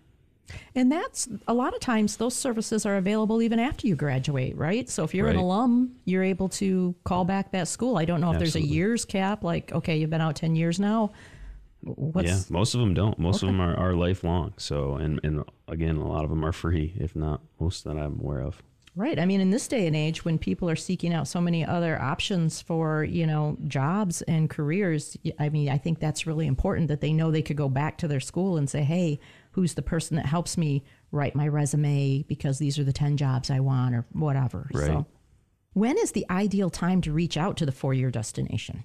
And 0.75 0.91
that's 0.91 1.29
a 1.47 1.55
lot 1.55 1.75
of 1.75 1.81
times 1.81 2.17
those 2.17 2.35
services 2.35 2.85
are 2.85 2.97
available 2.97 3.43
even 3.43 3.59
after 3.59 3.87
you 3.87 3.97
graduate, 3.97 4.57
right? 4.57 4.89
So 4.89 5.05
if 5.05 5.15
you're 5.15 5.29
an 5.29 5.37
alum, 5.37 5.97
you're 6.05 6.23
able 6.23 6.49
to 6.51 6.95
call 7.05 7.25
back 7.25 7.53
that 7.53 7.69
school. 7.69 7.97
I 7.97 8.05
don't 8.05 8.21
know 8.21 8.33
if 8.33 8.39
there's 8.39 8.57
a 8.57 8.61
years 8.61 9.05
cap, 9.05 9.45
like, 9.45 9.73
okay, 9.73 9.97
you've 9.97 10.11
been 10.11 10.21
out 10.21 10.37
10 10.37 10.57
years 10.57 10.81
now. 10.81 11.13
What's, 11.85 12.29
yeah 12.29 12.39
most 12.49 12.75
of 12.75 12.81
them 12.81 12.95
don't 12.95 13.19
most 13.19 13.43
of 13.43 13.49
them 13.49 13.61
are, 13.61 13.77
are 13.77 13.95
lifelong 13.95 14.55
so 14.57 14.95
and, 14.95 15.19
and 15.25 15.43
again 15.67 15.97
a 15.97 16.07
lot 16.07 16.23
of 16.23 16.31
them 16.31 16.45
are 16.45 16.53
free 16.53 16.95
if 16.97 17.17
not 17.17 17.41
most 17.59 17.83
that 17.83 17.97
i'm 17.97 18.21
aware 18.21 18.39
of 18.39 18.63
Right. 18.95 19.19
I 19.19 19.25
mean, 19.25 19.41
in 19.41 19.51
this 19.51 19.69
day 19.69 19.87
and 19.87 19.97
age, 19.97 20.23
when 20.23 20.39
people 20.39 20.69
are 20.69 20.77
seeking 20.77 21.15
out 21.15 21.27
so 21.27 21.41
many 21.41 21.65
other 21.65 22.01
options 22.01 22.61
for, 22.61 23.05
you 23.05 23.27
know, 23.27 23.57
jobs 23.67 24.21
and 24.23 24.51
careers, 24.51 25.17
I 25.39 25.49
mean, 25.49 25.71
I 25.71 25.79
think 25.79 25.99
that's 25.99 26.27
really 26.27 26.47
important 26.47 26.89
that 26.89 27.01
they 27.01 27.15
know 27.15 27.31
they 27.31 27.41
could 27.41 27.57
go 27.57 27.71
back 27.71 27.97
to 27.99 28.09
their 28.09 28.21
school 28.21 28.59
and 28.59 28.69
say, 28.69 28.83
hey, 28.83 29.19
who's 29.53 29.75
the 29.75 29.83
person 29.83 30.17
that 30.17 30.27
helps 30.27 30.59
me 30.59 30.85
write 31.11 31.35
my 31.35 31.47
resume 31.47 32.23
because 32.23 32.59
these 32.59 32.79
are 32.79 32.85
the 32.85 32.93
10 32.93 33.17
jobs 33.17 33.51
I 33.51 33.61
want 33.61 33.95
or 33.95 34.07
whatever. 34.13 34.69
Right. 34.73 34.87
So, 34.87 35.07
when 35.75 35.97
is 35.97 36.13
the 36.13 36.27
ideal 36.29 36.69
time 36.69 37.01
to 37.03 37.13
reach 37.13 37.37
out 37.37 37.57
to 37.59 37.67
the 37.67 37.73
four 37.73 37.95
year 37.95 38.11
destination? 38.11 38.85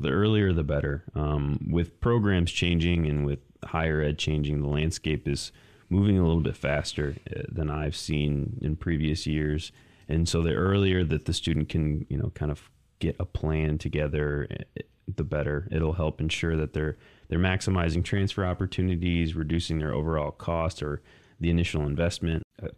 The 0.00 0.10
earlier 0.10 0.52
the 0.52 0.64
better. 0.64 1.04
Um, 1.14 1.68
with 1.70 2.00
programs 2.00 2.50
changing 2.50 3.06
and 3.06 3.26
with 3.26 3.40
higher 3.64 4.00
ed 4.00 4.18
changing, 4.18 4.62
the 4.62 4.68
landscape 4.68 5.28
is 5.28 5.52
moving 5.88 6.18
a 6.18 6.26
little 6.26 6.42
bit 6.42 6.56
faster 6.56 7.16
uh, 7.34 7.42
than 7.48 7.70
I've 7.70 7.96
seen 7.96 8.58
in 8.62 8.76
previous 8.76 9.26
years. 9.26 9.72
And 10.08 10.28
so 10.28 10.42
the 10.42 10.54
earlier 10.54 11.04
that 11.04 11.26
the 11.26 11.32
student 11.32 11.68
can, 11.68 12.06
you 12.08 12.16
know, 12.16 12.30
kind 12.34 12.50
of 12.50 12.70
get 12.98 13.16
a 13.20 13.24
plan 13.24 13.78
together, 13.78 14.48
uh, 14.50 14.82
the 15.14 15.24
better. 15.24 15.68
It'll 15.70 15.92
help 15.92 16.20
ensure 16.20 16.56
that 16.56 16.72
they're 16.72 16.96
they're 17.28 17.38
maximizing 17.38 18.04
transfer 18.04 18.44
opportunities, 18.44 19.34
reducing 19.34 19.78
their 19.78 19.92
overall 19.92 20.30
cost 20.30 20.82
or 20.82 21.02
the 21.40 21.50
initial 21.50 21.82
investment. 21.82 22.42
Uh, 22.62 22.68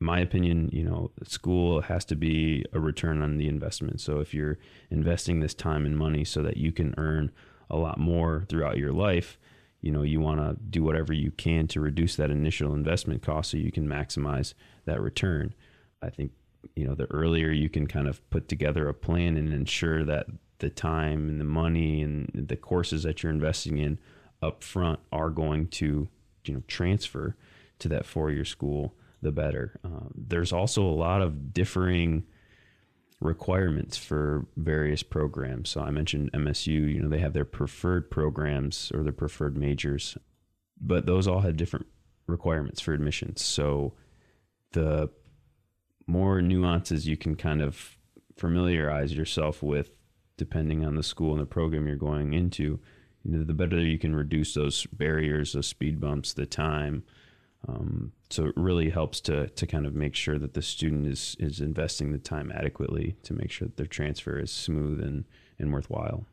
my 0.00 0.18
opinion, 0.20 0.68
you 0.72 0.82
know, 0.82 1.10
school 1.22 1.82
has 1.82 2.04
to 2.06 2.16
be 2.16 2.64
a 2.72 2.80
return 2.80 3.22
on 3.22 3.36
the 3.36 3.48
investment. 3.48 4.00
So 4.00 4.18
if 4.18 4.34
you're 4.34 4.58
investing 4.90 5.40
this 5.40 5.54
time 5.54 5.86
and 5.86 5.96
money 5.96 6.24
so 6.24 6.42
that 6.42 6.56
you 6.56 6.72
can 6.72 6.94
earn 6.98 7.30
a 7.70 7.76
lot 7.76 7.98
more 7.98 8.44
throughout 8.48 8.78
your 8.78 8.92
life, 8.92 9.38
you 9.80 9.90
know, 9.90 10.02
you 10.02 10.20
want 10.20 10.40
to 10.40 10.56
do 10.70 10.82
whatever 10.82 11.12
you 11.12 11.30
can 11.32 11.66
to 11.68 11.80
reduce 11.80 12.16
that 12.16 12.30
initial 12.30 12.72
investment 12.72 13.22
cost 13.22 13.50
so 13.50 13.56
you 13.56 13.72
can 13.72 13.86
maximize 13.86 14.54
that 14.84 15.00
return. 15.00 15.54
I 16.00 16.10
think, 16.10 16.32
you 16.76 16.86
know, 16.86 16.94
the 16.94 17.06
earlier 17.06 17.50
you 17.50 17.68
can 17.68 17.86
kind 17.86 18.08
of 18.08 18.28
put 18.30 18.48
together 18.48 18.88
a 18.88 18.94
plan 18.94 19.36
and 19.36 19.52
ensure 19.52 20.04
that 20.04 20.26
the 20.62 20.70
time 20.70 21.28
and 21.28 21.38
the 21.38 21.44
money 21.44 22.00
and 22.00 22.30
the 22.32 22.56
courses 22.56 23.02
that 23.02 23.22
you're 23.22 23.32
investing 23.32 23.76
in 23.76 23.98
up 24.40 24.64
front 24.64 24.98
are 25.12 25.28
going 25.28 25.68
to, 25.68 26.08
you 26.44 26.54
know, 26.54 26.62
transfer 26.66 27.36
to 27.78 27.88
that 27.88 28.06
four-year 28.06 28.44
school, 28.44 28.94
the 29.20 29.32
better. 29.32 29.78
Um, 29.84 30.10
there's 30.14 30.52
also 30.52 30.82
a 30.82 30.90
lot 30.94 31.20
of 31.20 31.52
differing 31.52 32.24
requirements 33.20 33.96
for 33.96 34.46
various 34.56 35.02
programs. 35.02 35.70
So 35.70 35.80
I 35.80 35.90
mentioned 35.90 36.32
MSU, 36.32 36.94
you 36.94 37.02
know, 37.02 37.08
they 37.08 37.20
have 37.20 37.34
their 37.34 37.44
preferred 37.44 38.10
programs 38.10 38.90
or 38.94 39.02
their 39.02 39.12
preferred 39.12 39.56
majors, 39.56 40.16
but 40.80 41.06
those 41.06 41.26
all 41.26 41.40
have 41.40 41.56
different 41.56 41.86
requirements 42.26 42.80
for 42.80 42.94
admissions. 42.94 43.42
So 43.42 43.94
the 44.72 45.10
more 46.06 46.40
nuances 46.40 47.06
you 47.06 47.16
can 47.16 47.36
kind 47.36 47.62
of 47.62 47.96
familiarize 48.36 49.12
yourself 49.12 49.62
with 49.62 49.90
depending 50.36 50.84
on 50.84 50.96
the 50.96 51.02
school 51.02 51.32
and 51.32 51.40
the 51.40 51.46
program 51.46 51.86
you're 51.86 51.96
going 51.96 52.32
into, 52.32 52.80
you 53.24 53.30
know, 53.38 53.44
the 53.44 53.54
better 53.54 53.78
you 53.78 53.98
can 53.98 54.14
reduce 54.14 54.54
those 54.54 54.86
barriers, 54.86 55.52
those 55.52 55.66
speed 55.66 56.00
bumps, 56.00 56.32
the 56.32 56.46
time, 56.46 57.04
um, 57.68 58.12
so 58.30 58.46
it 58.46 58.54
really 58.56 58.90
helps 58.90 59.20
to 59.22 59.48
to 59.48 59.66
kind 59.66 59.86
of 59.86 59.94
make 59.94 60.14
sure 60.14 60.38
that 60.38 60.54
the 60.54 60.62
student 60.62 61.06
is 61.06 61.36
is 61.38 61.60
investing 61.60 62.12
the 62.12 62.18
time 62.18 62.50
adequately 62.52 63.16
to 63.22 63.34
make 63.34 63.50
sure 63.50 63.68
that 63.68 63.76
their 63.76 63.86
transfer 63.86 64.38
is 64.38 64.50
smooth 64.50 65.00
and 65.00 65.24
and 65.58 65.72
worthwhile. 65.72 66.26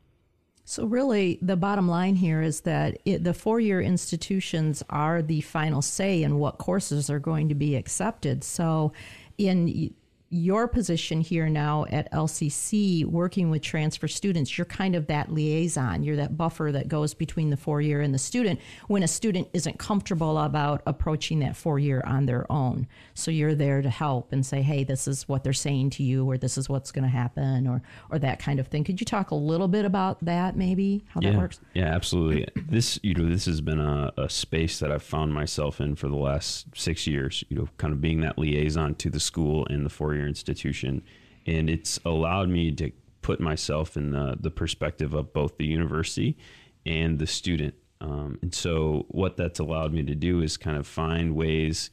So, 0.66 0.86
really, 0.86 1.40
the 1.42 1.56
bottom 1.56 1.88
line 1.88 2.16
here 2.16 2.44
is 2.44 2.62
that 2.62 3.00
it, 3.04 3.24
the 3.24 3.34
four 3.34 3.60
year 3.60 3.82
institutions 3.82 4.84
are 4.90 5.22
the 5.22 5.42
final 5.42 5.82
say 5.82 6.22
in 6.22 6.38
what 6.38 6.58
courses 6.58 7.10
are 7.10 7.20
going 7.20 7.50
to 7.50 7.56
be 7.56 7.76
accepted. 7.76 8.44
So, 8.44 8.94
in 9.38 9.94
your 10.30 10.68
position 10.68 11.22
here 11.22 11.50
now 11.50 11.86
at 11.90 12.12
LCC, 12.12 13.04
working 13.06 13.50
with 13.50 13.64
transfer 13.64 14.08
students, 14.08 14.58
you're 14.58 14.66
kind 14.66 14.96
of 14.96 15.08
that 15.08 15.32
liaison. 15.32 16.04
You're 16.04 16.18
that 16.18 16.38
buffer 16.38 16.72
that 16.72 16.88
goes 16.88 17.14
between 17.14 17.50
the 17.50 17.58
four 17.58 17.82
year 17.82 18.02
and 18.02 18.14
the 18.14 18.20
student 18.20 18.60
when 18.88 19.02
a 19.02 19.08
student 19.08 19.48
isn't 19.54 19.80
comfortable 19.80 20.38
about 20.38 20.84
approaching 20.86 21.40
that 21.40 21.56
four 21.56 21.80
year 21.80 22.04
on 22.06 22.28
their 22.28 22.50
own. 22.52 22.88
So 23.16 23.32
you're 23.32 23.56
there 23.56 23.82
to 23.82 23.90
help 23.90 24.32
and 24.32 24.46
say, 24.46 24.62
hey, 24.62 24.84
this 24.84 25.08
is 25.08 25.28
what 25.28 25.44
they're 25.44 25.54
saying 25.54 25.92
to 25.92 26.04
you, 26.04 26.30
or 26.30 26.38
this 26.38 26.58
is 26.58 26.70
what's 26.70 26.92
going 26.92 27.04
to 27.04 27.10
happen, 27.10 27.68
or 27.68 27.82
or 28.12 28.20
that 28.20 28.40
kind 28.40 28.60
of 28.60 28.68
thing. 28.68 28.84
Could 28.84 29.02
you 29.02 29.06
talk 29.06 29.32
a 29.32 29.36
little 29.36 29.68
bit 29.68 29.86
about 29.86 30.24
that, 30.26 30.56
maybe 30.56 31.04
how 31.10 31.22
yeah, 31.22 31.32
that 31.32 31.38
works? 31.38 31.60
Yeah, 31.74 31.86
absolutely. 31.86 32.48
this 32.56 33.00
you 33.02 33.16
know 33.16 33.28
this 33.28 33.46
has 33.46 33.62
been 33.62 33.80
a, 33.80 34.12
a 34.18 34.30
space 34.30 34.80
that 34.80 34.92
I've 34.92 35.04
found 35.04 35.34
myself 35.34 35.82
in 35.82 35.96
for 35.96 36.08
the 36.08 36.16
last 36.16 36.68
six 36.76 37.08
years. 37.08 37.44
You 37.50 37.58
know, 37.58 37.70
kind 37.78 37.94
of 37.94 38.00
being 38.00 38.22
that 38.22 38.38
liaison 38.38 38.96
to 38.96 39.10
the 39.10 39.20
school 39.20 39.66
and 39.68 39.86
the 39.86 39.90
four 39.90 40.14
year 40.14 40.19
institution, 40.28 41.04
and 41.46 41.70
it's 41.70 42.00
allowed 42.06 42.50
me 42.50 42.72
to 42.74 42.92
put 43.22 43.40
myself 43.40 43.98
in 43.98 44.12
the 44.12 44.38
the 44.40 44.52
perspective 44.52 45.14
of 45.14 45.34
both 45.34 45.58
the 45.58 45.66
university 45.66 46.38
and 46.86 47.20
the 47.20 47.28
student. 47.28 47.76
Um, 48.02 48.40
and 48.42 48.54
so, 48.54 49.06
what 49.10 49.36
that's 49.38 49.60
allowed 49.60 49.94
me 49.94 50.04
to 50.04 50.16
do 50.16 50.42
is 50.42 50.58
kind 50.58 50.78
of 50.78 50.88
find 50.88 51.36
ways, 51.36 51.90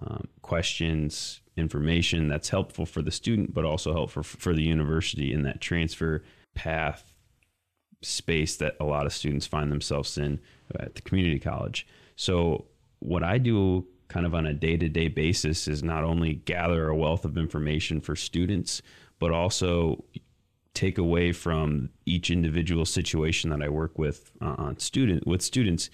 um, 0.00 0.28
questions, 0.42 1.40
information 1.56 2.28
that's 2.28 2.50
helpful 2.50 2.86
for 2.86 3.02
the 3.02 3.10
student, 3.10 3.54
but 3.54 3.64
also 3.64 3.92
helpful 3.92 4.22
for, 4.22 4.36
for 4.38 4.54
the 4.54 4.62
university 4.62 5.32
in 5.32 5.42
that 5.42 5.60
transfer 5.60 6.22
path 6.54 7.12
space 8.02 8.56
that 8.56 8.76
a 8.78 8.84
lot 8.84 9.06
of 9.06 9.12
students 9.12 9.46
find 9.46 9.72
themselves 9.72 10.16
in 10.18 10.38
at 10.78 10.94
the 10.94 11.02
community 11.02 11.38
college. 11.38 11.86
So, 12.16 12.66
what 12.98 13.22
I 13.22 13.38
do 13.38 13.86
kind 14.08 14.26
of 14.26 14.34
on 14.34 14.46
a 14.46 14.54
day 14.54 14.76
to 14.76 14.88
day 14.88 15.08
basis 15.08 15.68
is 15.68 15.82
not 15.82 16.04
only 16.04 16.34
gather 16.34 16.88
a 16.88 16.96
wealth 16.96 17.24
of 17.24 17.36
information 17.36 18.00
for 18.00 18.16
students, 18.16 18.82
but 19.18 19.32
also 19.32 20.04
take 20.74 20.98
away 20.98 21.32
from 21.32 21.90
each 22.06 22.30
individual 22.30 22.84
situation 22.84 23.50
that 23.50 23.62
I 23.62 23.68
work 23.68 23.98
with 23.98 24.30
uh, 24.40 24.54
on 24.58 24.78
student 24.78 25.26
with 25.26 25.42
students 25.42 25.90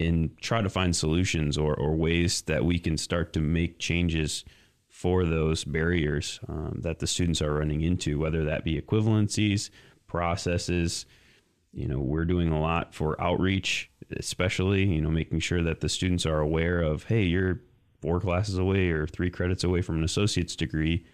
and 0.00 0.36
try 0.40 0.60
to 0.60 0.68
find 0.68 0.94
solutions 0.94 1.56
or, 1.56 1.74
or 1.74 1.94
ways 1.94 2.42
that 2.42 2.64
we 2.64 2.78
can 2.78 2.96
start 2.96 3.32
to 3.34 3.40
make 3.40 3.78
changes 3.78 4.44
for 4.88 5.24
those 5.24 5.64
barriers 5.64 6.40
um, 6.48 6.78
that 6.82 6.98
the 6.98 7.06
students 7.06 7.42
are 7.42 7.54
running 7.54 7.82
into, 7.82 8.18
whether 8.18 8.44
that 8.44 8.64
be 8.64 8.80
equivalencies, 8.80 9.70
processes. 10.06 11.06
You 11.72 11.88
know, 11.88 11.98
we're 11.98 12.24
doing 12.24 12.48
a 12.48 12.60
lot 12.60 12.94
for 12.94 13.20
outreach, 13.20 13.90
especially, 14.18 14.84
you 14.84 15.00
know, 15.00 15.10
making 15.10 15.40
sure 15.40 15.62
that 15.62 15.80
the 15.80 15.88
students 15.88 16.26
are 16.26 16.40
aware 16.40 16.80
of, 16.80 17.04
hey, 17.04 17.22
you're 17.22 17.60
four 18.00 18.20
classes 18.20 18.58
away 18.58 18.90
or 18.90 19.06
three 19.06 19.30
credits 19.30 19.64
away 19.64 19.82
from 19.82 19.96
an 19.96 20.04
associate's 20.04 20.56
degree. 20.56 21.04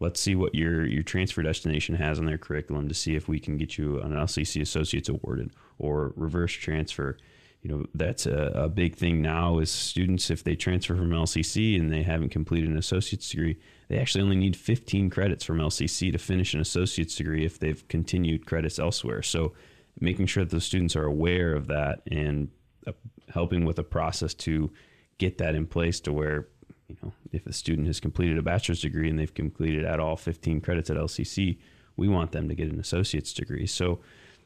Let's 0.00 0.20
see 0.20 0.34
what 0.34 0.54
your, 0.54 0.86
your 0.86 1.02
transfer 1.02 1.42
destination 1.42 1.94
has 1.96 2.18
on 2.18 2.26
their 2.26 2.38
curriculum 2.38 2.88
to 2.88 2.94
see 2.94 3.14
if 3.14 3.28
we 3.28 3.38
can 3.38 3.56
get 3.56 3.76
you 3.76 4.00
an 4.00 4.12
LCC 4.12 4.62
Associates 4.62 5.08
awarded 5.08 5.52
or 5.78 6.12
reverse 6.16 6.52
transfer 6.52 7.16
you 7.62 7.70
know 7.70 7.84
that's 7.94 8.26
a, 8.26 8.52
a, 8.54 8.68
big 8.68 8.96
thing 8.96 9.20
now 9.20 9.58
is 9.58 9.70
students 9.70 10.30
if 10.30 10.42
they 10.44 10.54
transfer 10.54 10.96
from 10.96 11.10
lcc 11.10 11.78
and 11.78 11.92
they 11.92 12.02
haven't 12.02 12.30
completed 12.30 12.70
an 12.70 12.78
associate's 12.78 13.28
degree 13.28 13.58
they 13.88 13.98
actually 13.98 14.22
only 14.22 14.36
need 14.36 14.56
15 14.56 15.10
credits 15.10 15.44
from 15.44 15.58
lcc 15.58 16.12
to 16.12 16.18
finish 16.18 16.54
an 16.54 16.60
associate's 16.60 17.14
degree 17.14 17.44
if 17.44 17.58
they've 17.58 17.86
continued 17.88 18.46
credits 18.46 18.78
elsewhere 18.78 19.22
so 19.22 19.52
making 20.00 20.26
sure 20.26 20.44
that 20.44 20.50
those 20.50 20.64
students 20.64 20.96
are 20.96 21.04
aware 21.04 21.54
of 21.54 21.66
that 21.68 22.00
and 22.10 22.48
uh, 22.86 22.92
helping 23.32 23.64
with 23.64 23.78
a 23.78 23.84
process 23.84 24.34
to 24.34 24.70
get 25.18 25.38
that 25.38 25.54
in 25.54 25.66
place 25.66 26.00
to 26.00 26.12
where 26.12 26.48
you 26.88 26.96
know 27.02 27.12
if 27.32 27.46
a 27.46 27.52
student 27.52 27.86
has 27.86 28.00
completed 28.00 28.38
a 28.38 28.42
bachelor's 28.42 28.80
degree 28.80 29.08
and 29.08 29.18
they've 29.18 29.34
completed 29.34 29.84
at 29.84 30.00
all 30.00 30.16
15 30.16 30.60
credits 30.60 30.90
at 30.90 30.96
lcc 30.96 31.58
we 32.00 32.08
want 32.08 32.32
them 32.32 32.48
to 32.48 32.54
get 32.54 32.72
an 32.72 32.80
associate's 32.80 33.34
degree. 33.34 33.66
So 33.66 34.00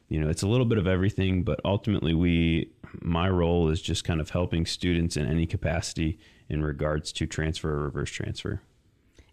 you 0.09 0.19
know 0.19 0.29
it's 0.29 0.43
a 0.43 0.47
little 0.47 0.67
bit 0.67 0.77
of 0.77 0.85
everything 0.85 1.43
but 1.43 1.59
ultimately 1.65 2.13
we 2.13 2.69
my 3.01 3.27
role 3.27 3.69
is 3.69 3.81
just 3.81 4.03
kind 4.03 4.21
of 4.21 4.29
helping 4.29 4.65
students 4.65 5.17
in 5.17 5.25
any 5.25 5.47
capacity 5.47 6.19
in 6.47 6.63
regards 6.63 7.11
to 7.13 7.25
transfer 7.25 7.71
or 7.71 7.83
reverse 7.85 8.11
transfer 8.11 8.61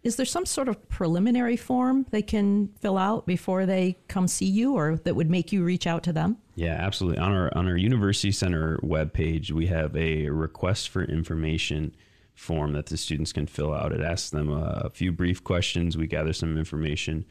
is 0.03 0.17
there 0.17 0.27
some 0.27 0.45
sort 0.45 0.69
of 0.69 0.89
preliminary 0.89 1.57
form 1.57 2.07
they 2.11 2.23
can 2.23 2.69
fill 2.81 2.99
out 2.99 3.27
before 3.27 3.67
they 3.67 3.97
come 4.09 4.27
see 4.27 4.47
you 4.47 4.75
or 4.75 4.97
that 4.97 5.15
would 5.15 5.31
make 5.31 5.53
you 5.53 5.63
reach 5.63 5.87
out 5.87 6.03
to 6.05 6.13
them? 6.13 6.37
Yeah 6.55 6.75
absolutely. 6.75 7.19
On 7.19 7.33
our 7.33 7.57
on 7.57 7.69
our 7.69 7.77
university 7.77 8.33
center 8.33 8.79
webpage 8.79 9.53
we 9.53 9.67
have 9.67 9.97
a 9.97 10.29
request 10.29 10.89
for 10.89 11.05
information 11.05 11.95
form 12.35 12.73
that 12.73 12.87
the 12.87 12.97
students 12.97 13.33
can 13.33 13.47
fill 13.47 13.73
out. 13.73 13.93
It 13.93 14.01
asks 14.01 14.31
them 14.31 14.51
a, 14.51 14.83
a 14.85 14.91
few 14.91 15.13
brief 15.13 15.45
questions. 15.45 15.97
We 15.97 16.07
gather 16.07 16.33
some 16.33 16.57
information. 16.57 17.25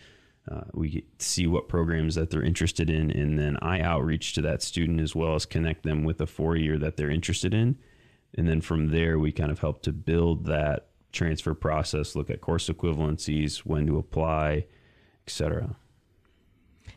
Uh, 0.49 0.61
we 0.73 1.05
see 1.19 1.45
what 1.45 1.67
programs 1.67 2.15
that 2.15 2.31
they're 2.31 2.43
interested 2.43 2.89
in, 2.89 3.11
and 3.11 3.37
then 3.37 3.57
I 3.61 3.81
outreach 3.81 4.33
to 4.33 4.41
that 4.41 4.63
student 4.63 4.99
as 4.99 5.15
well 5.15 5.35
as 5.35 5.45
connect 5.45 5.83
them 5.83 6.03
with 6.03 6.19
a 6.19 6.25
four 6.25 6.55
year 6.55 6.79
that 6.79 6.97
they're 6.97 7.11
interested 7.11 7.53
in. 7.53 7.77
And 8.35 8.47
then 8.47 8.61
from 8.61 8.87
there, 8.87 9.19
we 9.19 9.31
kind 9.31 9.51
of 9.51 9.59
help 9.59 9.83
to 9.83 9.91
build 9.91 10.45
that 10.45 10.90
transfer 11.11 11.53
process, 11.53 12.15
look 12.15 12.29
at 12.29 12.41
course 12.41 12.69
equivalencies, 12.69 13.59
when 13.59 13.87
to 13.87 13.97
apply, 13.97 14.65
etc. 15.27 15.75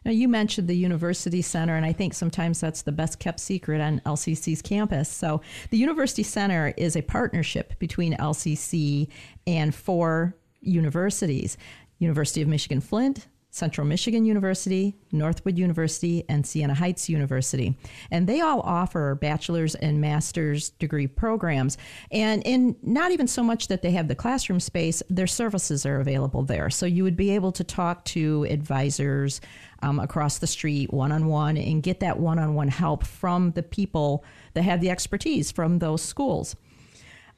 Now, 0.04 0.12
you 0.12 0.28
mentioned 0.28 0.68
the 0.68 0.76
University 0.76 1.40
Center, 1.40 1.76
and 1.76 1.86
I 1.86 1.92
think 1.92 2.12
sometimes 2.12 2.60
that's 2.60 2.82
the 2.82 2.92
best 2.92 3.18
kept 3.18 3.40
secret 3.40 3.80
on 3.80 4.00
LCC's 4.00 4.60
campus. 4.60 5.08
So, 5.08 5.40
the 5.70 5.78
University 5.78 6.22
Center 6.22 6.74
is 6.76 6.96
a 6.96 7.02
partnership 7.02 7.78
between 7.78 8.14
LCC 8.16 9.08
and 9.46 9.74
four 9.74 10.36
universities 10.60 11.56
University 11.98 12.42
of 12.42 12.48
Michigan 12.48 12.80
Flint, 12.80 13.28
Central 13.54 13.86
Michigan 13.86 14.24
University, 14.24 14.96
Northwood 15.12 15.56
University, 15.56 16.24
and 16.28 16.44
Siena 16.44 16.74
Heights 16.74 17.08
University. 17.08 17.78
And 18.10 18.26
they 18.26 18.40
all 18.40 18.60
offer 18.62 19.14
bachelor's 19.14 19.76
and 19.76 20.00
master's 20.00 20.70
degree 20.70 21.06
programs. 21.06 21.78
And 22.10 22.42
in 22.44 22.74
not 22.82 23.12
even 23.12 23.28
so 23.28 23.44
much 23.44 23.68
that 23.68 23.80
they 23.80 23.92
have 23.92 24.08
the 24.08 24.16
classroom 24.16 24.58
space, 24.58 25.04
their 25.08 25.28
services 25.28 25.86
are 25.86 26.00
available 26.00 26.42
there. 26.42 26.68
So 26.68 26.84
you 26.84 27.04
would 27.04 27.16
be 27.16 27.30
able 27.30 27.52
to 27.52 27.62
talk 27.62 28.04
to 28.06 28.44
advisors 28.50 29.40
um, 29.82 30.00
across 30.00 30.38
the 30.38 30.48
street 30.48 30.92
one 30.92 31.12
on 31.12 31.26
one 31.26 31.56
and 31.56 31.80
get 31.80 32.00
that 32.00 32.18
one 32.18 32.40
on 32.40 32.54
one 32.54 32.66
help 32.66 33.06
from 33.06 33.52
the 33.52 33.62
people 33.62 34.24
that 34.54 34.62
have 34.62 34.80
the 34.80 34.90
expertise 34.90 35.52
from 35.52 35.78
those 35.78 36.02
schools. 36.02 36.56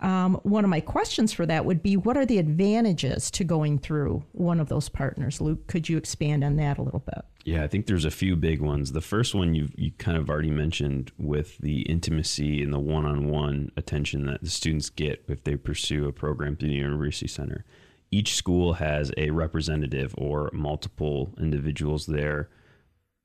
Um, 0.01 0.35
one 0.43 0.65
of 0.65 0.71
my 0.71 0.81
questions 0.81 1.33
for 1.33 1.47
that 1.47 1.65
would 1.65 1.83
be 1.83 1.97
what 1.97 2.17
are 2.17 2.27
the 2.27 2.39
advantages 2.39 3.31
to 3.33 3.45
going 3.45 3.79
through 3.79 4.25
one 4.33 4.61
of 4.61 4.69
those 4.69 4.89
partners? 4.89 5.41
Luke, 5.41 5.67
could 5.67 5.89
you 5.89 5.97
expand 5.97 6.45
on 6.45 6.57
that 6.57 6.79
a 6.79 6.83
little 6.83 7.01
bit? 7.01 7.25
Yeah, 7.45 7.63
I 7.63 7.69
think 7.69 7.87
there's 7.87 8.05
a 8.05 8.11
few 8.11 8.37
big 8.37 8.61
ones. 8.61 8.93
The 8.93 9.01
first 9.01 9.35
one 9.35 9.55
you 9.55 9.69
you 9.77 9.93
kind 9.99 10.19
of 10.19 10.29
already 10.29 10.51
mentioned 10.51 11.13
with 11.17 11.57
the 11.59 11.83
intimacy 11.83 12.63
and 12.63 12.73
the 12.73 12.79
one-on-one 12.79 13.71
attention 13.77 14.27
that 14.27 14.43
the 14.43 14.51
students 14.51 14.91
get 14.91 15.25
if 15.29 15.45
they 15.45 15.57
pursue 15.57 16.09
a 16.09 16.13
program 16.13 16.57
through 16.57 16.71
the 16.71 16.75
university 16.75 17.29
center. 17.29 17.65
Each 18.11 18.35
school 18.35 18.75
has 18.75 19.13
a 19.17 19.31
representative 19.31 20.15
or 20.19 20.51
multiple 20.53 21.35
individuals 21.39 22.07
there 22.07 22.51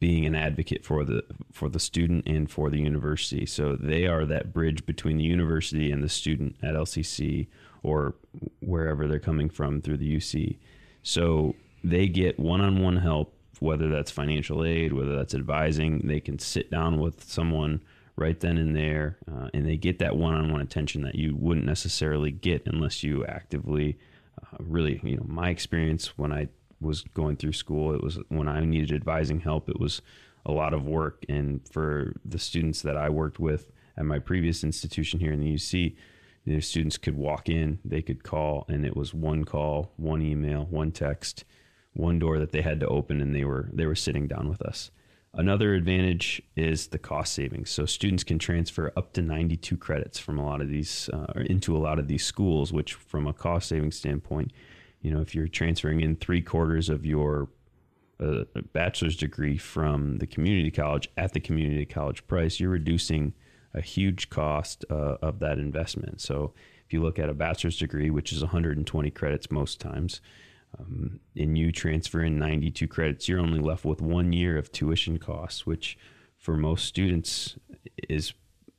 being 0.01 0.25
an 0.25 0.33
advocate 0.33 0.83
for 0.83 1.05
the 1.05 1.23
for 1.53 1.69
the 1.69 1.79
student 1.79 2.27
and 2.27 2.49
for 2.49 2.71
the 2.71 2.79
university. 2.79 3.45
So 3.45 3.75
they 3.75 4.07
are 4.07 4.25
that 4.25 4.51
bridge 4.51 4.83
between 4.85 5.17
the 5.17 5.23
university 5.23 5.91
and 5.91 6.03
the 6.03 6.09
student 6.09 6.55
at 6.63 6.73
LCC 6.73 7.47
or 7.83 8.15
wherever 8.59 9.07
they're 9.07 9.19
coming 9.19 9.47
from 9.47 9.79
through 9.79 9.97
the 9.97 10.17
UC. 10.17 10.57
So 11.03 11.55
they 11.83 12.07
get 12.07 12.39
one-on-one 12.39 12.97
help 12.97 13.35
whether 13.59 13.89
that's 13.89 14.09
financial 14.09 14.65
aid, 14.65 14.91
whether 14.91 15.15
that's 15.15 15.35
advising, 15.35 15.99
they 16.07 16.19
can 16.19 16.39
sit 16.39 16.71
down 16.71 16.99
with 16.99 17.23
someone 17.23 17.79
right 18.15 18.39
then 18.39 18.57
and 18.57 18.75
there, 18.75 19.19
uh, 19.31 19.49
and 19.53 19.67
they 19.67 19.77
get 19.77 19.99
that 19.99 20.17
one-on-one 20.17 20.61
attention 20.61 21.03
that 21.03 21.13
you 21.13 21.35
wouldn't 21.35 21.67
necessarily 21.67 22.31
get 22.31 22.65
unless 22.65 23.03
you 23.03 23.23
actively, 23.27 23.99
uh, 24.41 24.57
really, 24.57 24.99
you 25.03 25.15
know, 25.15 25.25
my 25.27 25.49
experience 25.49 26.17
when 26.17 26.31
I 26.33 26.47
was 26.81 27.03
going 27.13 27.37
through 27.37 27.53
school, 27.53 27.93
it 27.93 28.03
was 28.03 28.19
when 28.29 28.47
I 28.47 28.59
needed 28.61 28.91
advising 28.91 29.39
help, 29.39 29.69
it 29.69 29.79
was 29.79 30.01
a 30.45 30.51
lot 30.51 30.73
of 30.73 30.85
work, 30.85 31.23
and 31.29 31.61
for 31.69 32.13
the 32.25 32.39
students 32.39 32.81
that 32.81 32.97
I 32.97 33.09
worked 33.09 33.39
with 33.39 33.71
at 33.97 34.05
my 34.05 34.19
previous 34.19 34.63
institution 34.63 35.19
here 35.19 35.31
in 35.31 35.39
the 35.39 35.53
UC. 35.53 35.95
The 36.45 36.59
students 36.59 36.97
could 36.97 37.15
walk 37.15 37.49
in, 37.49 37.79
they 37.85 38.01
could 38.01 38.23
call, 38.23 38.65
and 38.67 38.83
it 38.83 38.97
was 38.97 39.13
one 39.13 39.43
call, 39.43 39.93
one 39.97 40.23
email, 40.23 40.65
one 40.65 40.91
text, 40.91 41.45
one 41.93 42.17
door 42.17 42.39
that 42.39 42.51
they 42.51 42.61
had 42.61 42.79
to 42.79 42.87
open 42.87 43.21
and 43.21 43.35
they 43.35 43.43
were 43.43 43.69
they 43.73 43.85
were 43.85 43.95
sitting 43.95 44.27
down 44.27 44.49
with 44.49 44.61
us. 44.61 44.91
Another 45.33 45.73
advantage 45.75 46.41
is 46.57 46.87
the 46.87 46.97
cost 46.97 47.33
savings. 47.33 47.69
So 47.69 47.85
students 47.85 48.23
can 48.23 48.37
transfer 48.37 48.91
up 48.97 49.13
to 49.13 49.21
92 49.21 49.77
credits 49.77 50.19
from 50.19 50.37
a 50.37 50.45
lot 50.45 50.61
of 50.61 50.67
these 50.67 51.09
uh, 51.13 51.33
into 51.45 51.75
a 51.75 51.79
lot 51.79 51.99
of 51.99 52.07
these 52.07 52.25
schools, 52.25 52.73
which 52.73 52.95
from 52.95 53.27
a 53.27 53.33
cost 53.33 53.69
saving 53.69 53.91
standpoint, 53.91 54.51
you 55.01 55.11
know, 55.11 55.21
if 55.21 55.33
you're 55.33 55.47
transferring 55.47 56.01
in 56.01 56.15
three 56.15 56.41
quarters 56.41 56.89
of 56.89 57.05
your 57.05 57.49
uh, 58.19 58.43
bachelor's 58.73 59.17
degree 59.17 59.57
from 59.57 60.17
the 60.17 60.27
community 60.27 60.69
college 60.69 61.09
at 61.17 61.33
the 61.33 61.39
community 61.39 61.85
college 61.85 62.25
price, 62.27 62.59
you're 62.59 62.69
reducing 62.69 63.33
a 63.73 63.81
huge 63.81 64.29
cost 64.29 64.85
uh, 64.89 65.17
of 65.21 65.39
that 65.39 65.57
investment. 65.57 66.21
So 66.21 66.53
if 66.85 66.93
you 66.93 67.01
look 67.01 67.17
at 67.17 67.29
a 67.29 67.33
bachelor's 67.33 67.77
degree, 67.77 68.09
which 68.09 68.31
is 68.31 68.41
120 68.41 69.09
credits 69.11 69.49
most 69.49 69.79
times, 69.79 70.21
um, 70.77 71.19
and 71.35 71.57
you 71.57 71.71
transfer 71.71 72.21
in 72.21 72.37
92 72.37 72.87
credits, 72.87 73.27
you're 73.27 73.39
only 73.39 73.59
left 73.59 73.85
with 73.85 74.01
one 74.01 74.33
year 74.33 74.57
of 74.57 74.71
tuition 74.71 75.17
costs, 75.17 75.65
which 75.65 75.97
for 76.37 76.55
most 76.55 76.85
students 76.85 77.57
is 78.09 78.33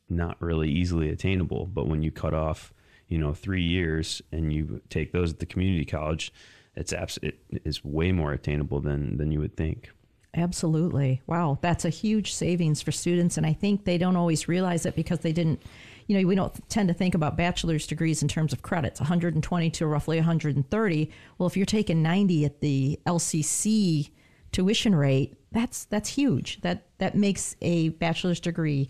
not 0.09 0.41
really 0.41 0.71
easily 0.71 1.09
attainable. 1.09 1.67
But 1.67 1.89
when 1.89 2.03
you 2.03 2.11
cut 2.11 2.35
off, 2.35 2.73
you 3.13 3.19
know, 3.19 3.35
three 3.35 3.63
years 3.63 4.23
and 4.33 4.51
you 4.51 4.81
take 4.89 5.13
those 5.13 5.35
at 5.35 5.39
the 5.39 5.45
community 5.45 5.85
college, 5.85 6.33
it's 6.75 6.95
abs- 6.95 7.19
it 7.23 7.39
is 7.63 7.85
way 7.85 8.11
more 8.11 8.33
attainable 8.33 8.81
than 8.81 9.19
than 9.19 9.31
you 9.31 9.39
would 9.39 9.55
think. 9.55 9.91
Absolutely. 10.35 11.21
Wow, 11.27 11.59
that's 11.61 11.85
a 11.85 11.91
huge 11.91 12.33
savings 12.33 12.81
for 12.81 12.91
students. 12.91 13.37
And 13.37 13.45
I 13.45 13.53
think 13.53 13.85
they 13.85 13.99
don't 13.99 14.17
always 14.17 14.49
realize 14.49 14.87
it 14.87 14.97
because 14.97 15.19
they 15.19 15.33
didn't, 15.33 15.63
you 16.07 16.19
know, 16.19 16.27
we 16.27 16.35
don't 16.35 16.69
tend 16.71 16.89
to 16.89 16.95
think 16.95 17.15
about 17.15 17.37
bachelor's 17.37 17.87
degrees 17.87 18.23
in 18.23 18.29
terms 18.29 18.55
of 18.55 18.63
credits 18.63 18.99
120 18.99 19.69
to 19.69 19.87
roughly 19.87 20.17
130. 20.17 21.11
Well, 21.37 21.47
if 21.47 21.55
you're 21.55 21.67
taking 21.67 22.03
90 22.03 22.47
at 22.47 22.61
the 22.63 22.99
LCC 23.05 24.11
tuition 24.53 24.95
rate, 24.95 25.37
that's 25.51 25.85
that's 25.85 26.09
huge. 26.09 26.63
That 26.63 26.87
that 26.97 27.15
makes 27.15 27.57
a 27.61 27.91
bachelor's 27.91 28.41
degree 28.41 28.89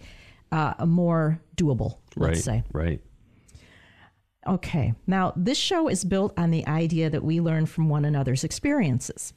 uh, 0.52 0.74
a 0.78 0.86
more 0.86 1.40
doable, 1.56 1.96
let's 2.14 2.46
right. 2.46 2.62
say. 2.62 2.62
Right. 2.72 3.00
Okay. 4.46 4.94
Now, 5.06 5.32
this 5.36 5.58
show 5.58 5.88
is 5.88 6.04
built 6.04 6.32
on 6.36 6.50
the 6.50 6.66
idea 6.66 7.08
that 7.10 7.22
we 7.22 7.40
learn 7.40 7.66
from 7.66 7.88
one 7.88 8.04
another's 8.04 8.42
experiences. 8.42 9.32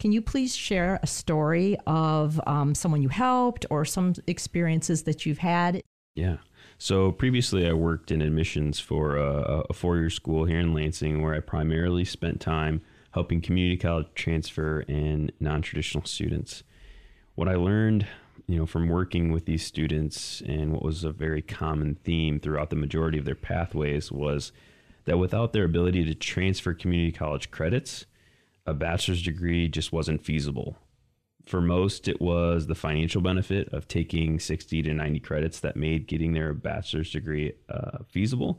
Can 0.00 0.12
you 0.12 0.20
please 0.20 0.56
share 0.56 0.98
a 1.02 1.06
story 1.06 1.76
of 1.86 2.40
um, 2.46 2.74
someone 2.74 3.02
you 3.02 3.08
helped 3.08 3.66
or 3.70 3.84
some 3.84 4.14
experiences 4.26 5.04
that 5.04 5.26
you've 5.26 5.38
had? 5.38 5.82
Yeah. 6.14 6.38
So 6.78 7.12
previously, 7.12 7.68
I 7.68 7.72
worked 7.72 8.10
in 8.10 8.22
admissions 8.22 8.80
for 8.80 9.16
a, 9.16 9.64
a 9.70 9.72
four-year 9.72 10.10
school 10.10 10.44
here 10.44 10.58
in 10.58 10.74
Lansing, 10.74 11.22
where 11.22 11.34
I 11.34 11.40
primarily 11.40 12.04
spent 12.04 12.40
time 12.40 12.82
helping 13.12 13.40
community 13.40 13.76
college 13.76 14.08
transfer 14.14 14.84
and 14.88 15.30
non-traditional 15.38 16.04
students. 16.04 16.62
What 17.34 17.48
I 17.48 17.54
learned, 17.54 18.06
you 18.48 18.56
know, 18.56 18.66
from 18.66 18.88
working 18.88 19.30
with 19.30 19.44
these 19.44 19.64
students, 19.64 20.40
and 20.40 20.72
what 20.72 20.82
was 20.82 21.04
a 21.04 21.12
very 21.12 21.42
common 21.42 21.96
theme 22.02 22.40
throughout 22.40 22.70
the 22.70 22.76
majority 22.76 23.18
of 23.18 23.26
their 23.26 23.34
pathways, 23.34 24.10
was 24.10 24.52
that 25.04 25.18
without 25.18 25.52
their 25.52 25.64
ability 25.64 26.04
to 26.06 26.14
transfer 26.14 26.72
community 26.72 27.12
college 27.12 27.50
credits, 27.50 28.06
a 28.66 28.72
bachelor's 28.72 29.22
degree 29.22 29.68
just 29.68 29.92
wasn't 29.92 30.24
feasible. 30.24 30.78
For 31.44 31.60
most, 31.60 32.08
it 32.08 32.22
was 32.22 32.66
the 32.66 32.74
financial 32.74 33.20
benefit 33.20 33.68
of 33.72 33.86
taking 33.86 34.40
60 34.40 34.82
to 34.82 34.94
90 34.94 35.20
credits 35.20 35.60
that 35.60 35.76
made 35.76 36.06
getting 36.06 36.32
their 36.32 36.54
bachelor's 36.54 37.10
degree 37.10 37.52
uh, 37.68 37.98
feasible. 38.08 38.58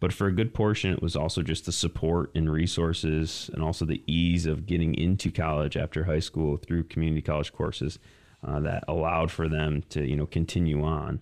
But 0.00 0.12
for 0.12 0.26
a 0.26 0.32
good 0.32 0.52
portion, 0.52 0.92
it 0.92 1.02
was 1.02 1.16
also 1.16 1.42
just 1.42 1.66
the 1.66 1.72
support 1.72 2.32
and 2.34 2.50
resources 2.50 3.50
and 3.52 3.62
also 3.62 3.84
the 3.84 4.02
ease 4.06 4.46
of 4.46 4.66
getting 4.66 4.94
into 4.94 5.30
college 5.30 5.76
after 5.76 6.04
high 6.04 6.20
school 6.20 6.56
through 6.56 6.84
community 6.84 7.22
college 7.22 7.52
courses 7.52 8.00
uh, 8.42 8.60
that 8.60 8.84
allowed 8.88 9.30
for 9.30 9.48
them 9.48 9.82
to, 9.90 10.06
you 10.06 10.16
know, 10.16 10.26
continue 10.26 10.82
on 10.84 11.20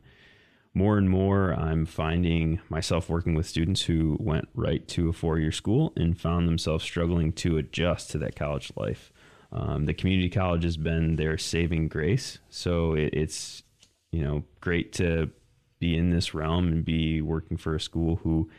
more 0.77 0.99
and 0.99 1.09
more 1.09 1.55
I'm 1.55 1.87
finding 1.87 2.61
myself 2.69 3.09
working 3.09 3.35
with 3.35 3.47
students 3.47 3.81
who 3.81 4.19
went 4.21 4.47
right 4.55 4.87
to 4.89 5.09
a 5.09 5.13
four 5.15 5.39
year 5.39 5.51
school 5.51 5.95
and 5.97 6.21
found 6.21 6.47
themselves 6.47 6.85
struggling 6.85 7.33
to 7.33 7.57
adjust 7.57 8.11
to 8.11 8.19
that 8.19 8.37
college 8.37 8.71
life. 8.77 9.11
Um, 9.51 9.87
the 9.87 9.95
community 9.95 10.29
college 10.29 10.65
has 10.65 10.77
been 10.77 11.17
their 11.17 11.39
saving 11.39 11.89
grace. 11.89 12.41
So 12.51 12.93
it, 12.93 13.15
it's, 13.15 13.63
you 14.13 14.21
know, 14.21 14.45
great 14.61 14.93
to 14.95 15.31
be 15.79 15.97
in 15.97 16.11
this 16.11 16.35
realm 16.35 16.69
and 16.69 16.85
be 16.85 17.23
working 17.23 17.57
for 17.57 17.75
a 17.75 17.81
school 17.81 18.17
who 18.17 18.51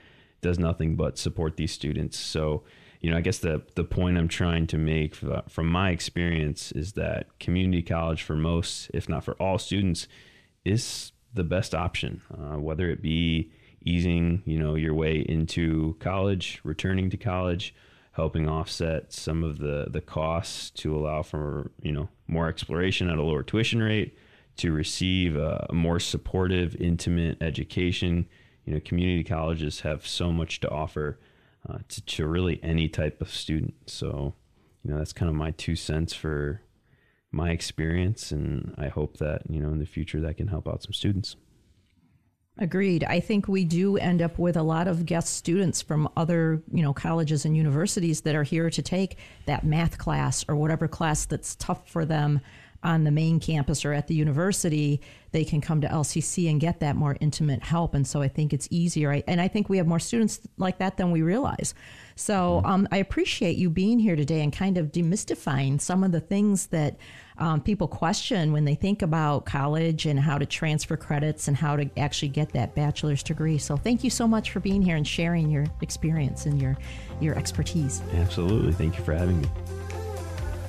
does 0.42 0.58
nothing 0.58 0.96
but 0.96 1.20
support 1.20 1.56
these 1.56 1.72
students. 1.72 2.18
So, 2.18 2.64
you 3.02 3.12
know, 3.12 3.18
I 3.18 3.22
guess 3.22 3.40
the 3.40 3.62
the 3.76 3.84
point 3.84 4.18
I'm 4.18 4.28
trying 4.28 4.68
to 4.68 4.78
make 4.78 5.16
from 5.16 5.68
my 5.68 5.92
experience 5.92 6.72
is 6.72 6.94
that 6.94 7.40
community 7.40 7.84
college 7.84 8.24
for 8.24 8.36
most, 8.36 8.90
if 8.94 9.08
not 9.08 9.24
for 9.24 9.34
all 9.34 9.58
students, 9.58 10.08
is 10.66 11.12
the 11.34 11.44
best 11.44 11.76
option, 11.76 12.22
uh, 12.34 12.60
whether 12.60 12.90
it 12.90 13.02
be 13.02 13.52
easing, 13.86 14.42
you 14.46 14.58
know, 14.58 14.76
your 14.76 14.94
way 14.94 15.18
into 15.20 15.96
college, 16.00 16.60
returning 16.64 17.10
to 17.12 17.18
college, 17.18 17.74
helping 18.14 18.50
offset 18.50 19.14
some 19.14 19.44
of 19.44 19.60
the 19.60 19.88
the 19.90 20.02
costs 20.02 20.72
to 20.72 20.96
allow 20.96 21.22
for 21.22 21.72
you 21.82 21.92
know 21.92 22.10
more 22.28 22.48
exploration 22.48 23.10
at 23.10 23.18
a 23.18 23.24
lower 23.24 23.44
tuition 23.44 23.82
rate, 23.82 24.18
to 24.58 24.72
receive 24.72 25.36
a 25.36 25.68
more 25.72 26.00
supportive, 26.00 26.76
intimate 26.76 27.42
education. 27.42 28.28
You 28.66 28.74
know, 28.74 28.80
community 28.82 29.24
colleges 29.24 29.82
have 29.82 30.06
so 30.06 30.32
much 30.34 30.60
to 30.62 30.70
offer 30.70 31.20
uh, 31.70 31.80
to, 31.90 32.02
to 32.06 32.28
really 32.28 32.60
any 32.64 32.88
type 32.88 33.22
of 33.22 33.30
student. 33.30 33.74
So, 33.86 34.34
you 34.84 34.92
know, 34.92 34.98
that's 34.98 35.14
kind 35.14 35.30
of 35.30 35.36
my 35.36 35.52
two 35.52 35.76
cents 35.76 36.14
for 36.14 36.62
my 37.32 37.52
experience 37.52 38.32
and 38.32 38.74
I 38.78 38.88
hope 38.88 39.18
that, 39.18 39.42
you 39.50 39.62
know, 39.62 39.70
in 39.70 39.80
the 39.80 39.86
future 39.86 40.22
that 40.22 40.38
can 40.38 40.48
help 40.48 40.68
out 40.68 40.84
some 40.84 40.94
students. 40.94 41.36
Agreed. 42.60 43.04
I 43.04 43.20
think 43.20 43.48
we 43.48 43.66
do 43.66 43.98
end 43.98 44.20
up 44.20 44.40
with 44.40 44.58
a 44.58 44.64
lot 44.64 44.88
of 44.88 45.06
guest 45.06 45.36
students 45.36 45.82
from 45.84 46.10
other, 46.18 46.64
you 46.72 46.82
know, 46.82 46.92
colleges 46.92 47.46
and 47.46 47.56
universities 47.56 48.22
that 48.22 48.34
are 48.34 48.44
here 48.44 48.72
to 48.72 48.82
take 48.82 49.18
that 49.46 49.64
math 49.64 50.00
class 50.00 50.44
or 50.48 50.56
whatever 50.56 50.88
class 50.88 51.26
that's 51.26 51.56
tough 51.58 51.88
for 51.88 52.04
them 52.04 52.42
on 52.84 53.04
the 53.04 53.12
main 53.12 53.40
campus 53.40 53.84
or 53.86 53.94
at 53.94 54.08
the 54.08 54.16
university. 54.16 55.02
They 55.32 55.44
can 55.44 55.62
come 55.62 55.82
to 55.82 55.88
LCC 55.88 56.50
and 56.50 56.60
get 56.60 56.80
that 56.80 56.96
more 56.96 57.18
intimate 57.20 57.64
help. 57.64 57.94
And 57.94 58.08
so 58.08 58.22
I 58.22 58.28
think 58.28 58.54
it's 58.54 58.68
easier. 58.72 59.12
I, 59.12 59.24
and 59.28 59.42
I 59.42 59.48
think 59.48 59.70
we 59.70 59.78
have 59.78 59.88
more 59.88 60.00
students 60.00 60.40
like 60.58 60.78
that 60.80 60.98
than 60.98 61.12
we 61.12 61.22
realize. 61.22 61.74
So 62.16 62.62
um, 62.66 62.88
I 62.92 62.98
appreciate 62.98 63.58
you 63.58 63.70
being 63.70 64.00
here 64.00 64.16
today 64.16 64.42
and 64.42 64.52
kind 64.54 64.78
of 64.78 64.92
demystifying 64.92 65.80
some 65.82 66.04
of 66.04 66.12
the 66.12 66.20
things 66.20 66.68
that 66.68 66.98
um, 67.40 67.62
people 67.62 67.88
question 67.88 68.52
when 68.52 68.66
they 68.66 68.76
think 68.76 69.02
about 69.02 69.46
college 69.46 70.06
and 70.06 70.20
how 70.20 70.38
to 70.38 70.46
transfer 70.46 70.98
credits 70.98 71.48
and 71.48 71.56
how 71.56 71.76
to 71.76 71.90
actually 71.98 72.30
get 72.30 72.54
that 72.54 72.74
bachelor's 72.74 73.22
degree. 73.22 73.58
So 73.58 73.78
thank 73.78 74.04
you 74.04 74.10
so 74.10 74.28
much 74.28 74.52
for 74.52 74.60
being 74.60 74.82
here 74.82 74.96
and 74.96 75.08
sharing 75.08 75.52
your 75.52 75.66
experience 75.82 76.46
and 76.46 76.60
your 76.60 76.78
your 77.20 77.36
expertise. 77.36 78.02
Absolutely. 78.14 78.74
Thank 78.74 78.98
you 78.98 79.04
for 79.04 79.14
having 79.14 79.42
me. 79.42 79.48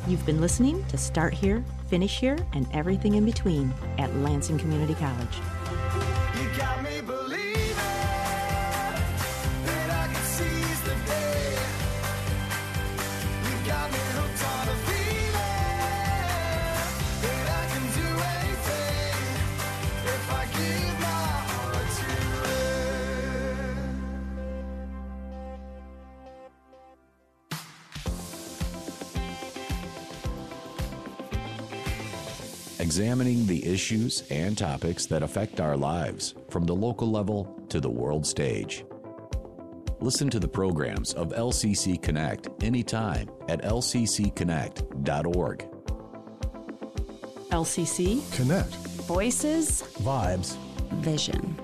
You've 0.08 0.24
been 0.24 0.40
listening 0.40 0.82
to 0.86 0.96
Start 0.96 1.34
Here, 1.34 1.62
Finish 1.88 2.18
Here, 2.18 2.38
and 2.54 2.66
everything 2.72 3.16
in 3.16 3.26
between 3.26 3.74
at 3.98 4.14
Lansing 4.16 4.56
Community 4.56 4.94
College. 4.94 5.38
Examining 32.98 33.46
the 33.46 33.64
issues 33.64 34.24
and 34.28 34.58
topics 34.58 35.06
that 35.06 35.22
affect 35.22 35.60
our 35.60 35.76
lives 35.76 36.34
from 36.50 36.64
the 36.64 36.74
local 36.74 37.08
level 37.08 37.44
to 37.68 37.78
the 37.78 37.88
world 37.88 38.26
stage. 38.26 38.84
Listen 40.00 40.28
to 40.28 40.40
the 40.40 40.48
programs 40.48 41.14
of 41.14 41.28
LCC 41.28 42.02
Connect 42.02 42.48
anytime 42.60 43.30
at 43.48 43.62
lccconnect.org. 43.62 45.68
LCC 47.50 48.34
Connect. 48.34 48.74
Voices 49.06 49.82
Vibes. 50.00 50.56
Vision. 50.94 51.56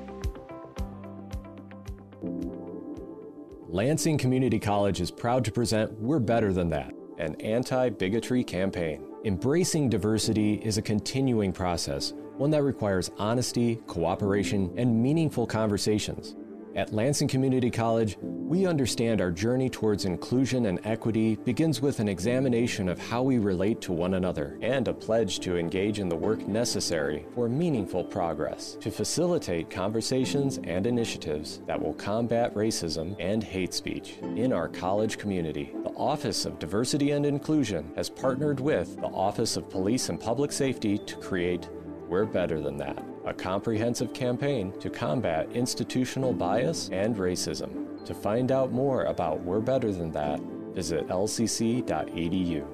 Lansing 3.67 4.19
Community 4.19 4.61
College 4.61 5.01
is 5.01 5.11
proud 5.11 5.45
to 5.47 5.51
present 5.51 5.91
We're 5.99 6.21
Better 6.21 6.53
Than 6.53 6.69
That, 6.69 6.95
an 7.19 7.35
anti 7.41 7.89
bigotry 7.89 8.45
campaign. 8.45 9.14
Embracing 9.25 9.89
diversity 9.89 10.57
is 10.57 10.77
a 10.77 10.83
continuing 10.83 11.51
process, 11.51 12.13
one 12.37 12.51
that 12.51 12.63
requires 12.63 13.11
honesty, 13.17 13.77
cooperation, 13.87 14.71
and 14.77 15.03
meaningful 15.03 15.47
conversations. 15.47 16.37
At 16.77 16.93
Lansing 16.93 17.29
Community 17.29 17.71
College, 17.71 18.19
we 18.21 18.67
understand 18.67 19.23
our 19.23 19.31
journey 19.31 19.71
towards 19.71 20.05
inclusion 20.05 20.67
and 20.67 20.79
equity 20.85 21.37
begins 21.37 21.81
with 21.81 22.01
an 22.01 22.09
examination 22.09 22.87
of 22.91 22.99
how 22.99 23.23
we 23.23 23.39
relate 23.39 23.81
to 23.83 23.93
one 23.93 24.13
another 24.13 24.59
and 24.61 24.89
a 24.89 24.93
pledge 24.93 25.39
to 25.41 25.57
engage 25.57 26.01
in 26.01 26.11
the 26.11 26.17
work 26.17 26.47
necessary 26.47 27.25
for 27.35 27.49
meaningful 27.49 28.05
progress 28.05 28.77
to 28.81 28.91
facilitate 28.91 29.71
conversations 29.71 30.59
and 30.65 30.87
initiatives 30.87 31.63
that 31.67 31.81
will 31.81 31.95
combat 31.95 32.55
racism 32.55 33.17
and 33.19 33.43
hate 33.43 33.73
speech 33.73 34.19
in 34.37 34.53
our 34.53 34.69
college 34.69 35.17
community. 35.17 35.73
Office 35.97 36.45
of 36.45 36.59
Diversity 36.59 37.13
and 37.13 37.25
Inclusion 37.25 37.93
has 37.97 38.11
partnered 38.11 38.59
with 38.59 38.97
the 38.97 39.07
Office 39.07 39.57
of 39.57 39.71
Police 39.71 40.09
and 40.09 40.19
Public 40.19 40.51
Safety 40.51 40.99
to 40.99 41.17
create 41.17 41.69
We're 42.09 42.25
Better 42.25 42.61
Than 42.61 42.77
That, 42.79 43.05
a 43.25 43.33
comprehensive 43.33 44.13
campaign 44.13 44.73
to 44.81 44.91
combat 44.91 45.49
institutional 45.53 46.33
bias 46.33 46.89
and 46.93 47.17
racism. 47.17 48.05
To 48.07 48.15
find 48.15 48.51
out 48.51 48.73
more 48.73 49.05
about 49.05 49.41
We're 49.43 49.61
Better 49.61 49.93
Than 49.93 50.11
That, 50.13 50.41
visit 50.75 51.07
lcc.edu. 51.07 52.67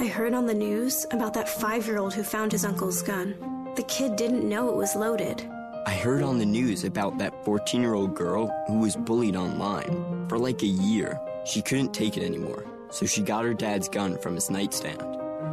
I 0.00 0.06
heard 0.06 0.34
on 0.34 0.46
the 0.46 0.54
news 0.54 1.06
about 1.12 1.34
that 1.34 1.48
five 1.48 1.86
year 1.86 1.98
old 1.98 2.14
who 2.14 2.24
found 2.24 2.52
his 2.52 2.64
uncle's 2.64 3.02
gun. 3.02 3.36
The 3.76 3.84
kid 3.84 4.16
didn't 4.16 4.48
know 4.48 4.68
it 4.68 4.76
was 4.76 4.96
loaded. 4.96 5.48
I 5.86 5.94
heard 5.94 6.22
on 6.22 6.38
the 6.38 6.46
news 6.46 6.84
about 6.84 7.18
that 7.18 7.44
14 7.44 7.80
year 7.80 7.94
old 7.94 8.14
girl 8.14 8.50
who 8.66 8.78
was 8.78 8.96
bullied 8.96 9.36
online. 9.36 10.26
For 10.28 10.38
like 10.38 10.62
a 10.62 10.66
year, 10.66 11.18
she 11.44 11.62
couldn't 11.62 11.92
take 11.94 12.16
it 12.16 12.22
anymore, 12.24 12.64
so 12.90 13.06
she 13.06 13.22
got 13.22 13.44
her 13.44 13.54
dad's 13.54 13.88
gun 13.88 14.18
from 14.18 14.34
his 14.34 14.50
nightstand. 14.50 15.00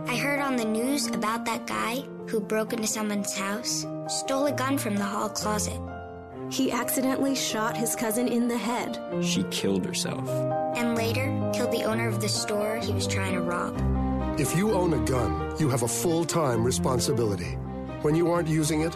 I 0.08 0.16
heard 0.16 0.40
on 0.40 0.56
the 0.56 0.66
news 0.66 1.08
about 1.08 1.46
that 1.46 1.66
guy 1.68 2.04
who 2.28 2.40
broke 2.40 2.74
into 2.74 2.88
someone's 2.88 3.36
house, 3.38 3.86
stole 4.08 4.46
a 4.46 4.52
gun 4.52 4.78
from 4.78 4.96
the 4.96 5.04
hall 5.04 5.30
closet, 5.30 5.80
He 6.50 6.72
accidentally 6.72 7.36
shot 7.36 7.76
his 7.76 7.94
cousin 7.96 8.28
in 8.28 8.48
the 8.48 8.58
head. 8.58 8.98
She 9.22 9.44
killed 9.52 9.86
herself. 9.86 10.28
and 10.78 10.96
later 10.96 11.26
killed 11.54 11.72
the 11.72 11.84
owner 11.84 12.08
of 12.08 12.22
the 12.22 12.30
store 12.30 12.78
he 12.78 12.94
was 12.94 13.08
trying 13.08 13.34
to 13.34 13.42
rob. 13.42 13.74
If 14.40 14.56
you 14.56 14.72
own 14.74 14.94
a 14.94 15.04
gun, 15.06 15.56
you 15.60 15.68
have 15.70 15.84
a 15.84 15.88
full 15.88 16.24
time 16.24 16.64
responsibility. 16.64 17.58
When 18.04 18.16
you 18.16 18.32
aren't 18.32 18.48
using 18.48 18.82
it, 18.82 18.96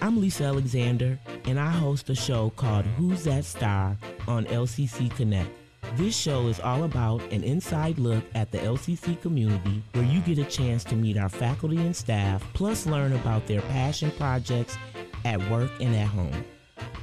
I'm 0.00 0.20
Lisa 0.20 0.44
Alexander, 0.44 1.18
and 1.46 1.58
I 1.58 1.70
host 1.70 2.08
a 2.08 2.14
show 2.14 2.50
called 2.50 2.84
Who's 2.84 3.24
That 3.24 3.44
Star 3.44 3.96
on 4.28 4.44
LCC 4.46 5.14
Connect. 5.16 5.50
This 5.96 6.16
show 6.16 6.46
is 6.46 6.60
all 6.60 6.84
about 6.84 7.20
an 7.32 7.42
inside 7.42 7.98
look 7.98 8.22
at 8.36 8.52
the 8.52 8.58
LCC 8.58 9.20
community 9.20 9.82
where 9.92 10.04
you 10.04 10.20
get 10.20 10.38
a 10.38 10.44
chance 10.44 10.84
to 10.84 10.94
meet 10.94 11.16
our 11.16 11.28
faculty 11.28 11.78
and 11.78 11.96
staff, 11.96 12.44
plus 12.54 12.86
learn 12.86 13.12
about 13.14 13.48
their 13.48 13.60
passion 13.62 14.12
projects 14.12 14.78
at 15.24 15.40
work 15.50 15.72
and 15.80 15.96
at 15.96 16.06
home. 16.06 16.44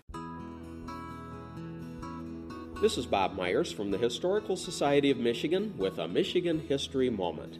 This 2.81 2.97
is 2.97 3.05
Bob 3.05 3.35
Myers 3.35 3.73
from 3.73 3.91
the 3.91 3.97
Historical 3.97 4.55
Society 4.55 5.11
of 5.11 5.17
Michigan 5.17 5.73
with 5.77 5.99
a 5.99 6.07
Michigan 6.07 6.61
History 6.61 7.09
Moment. 7.09 7.57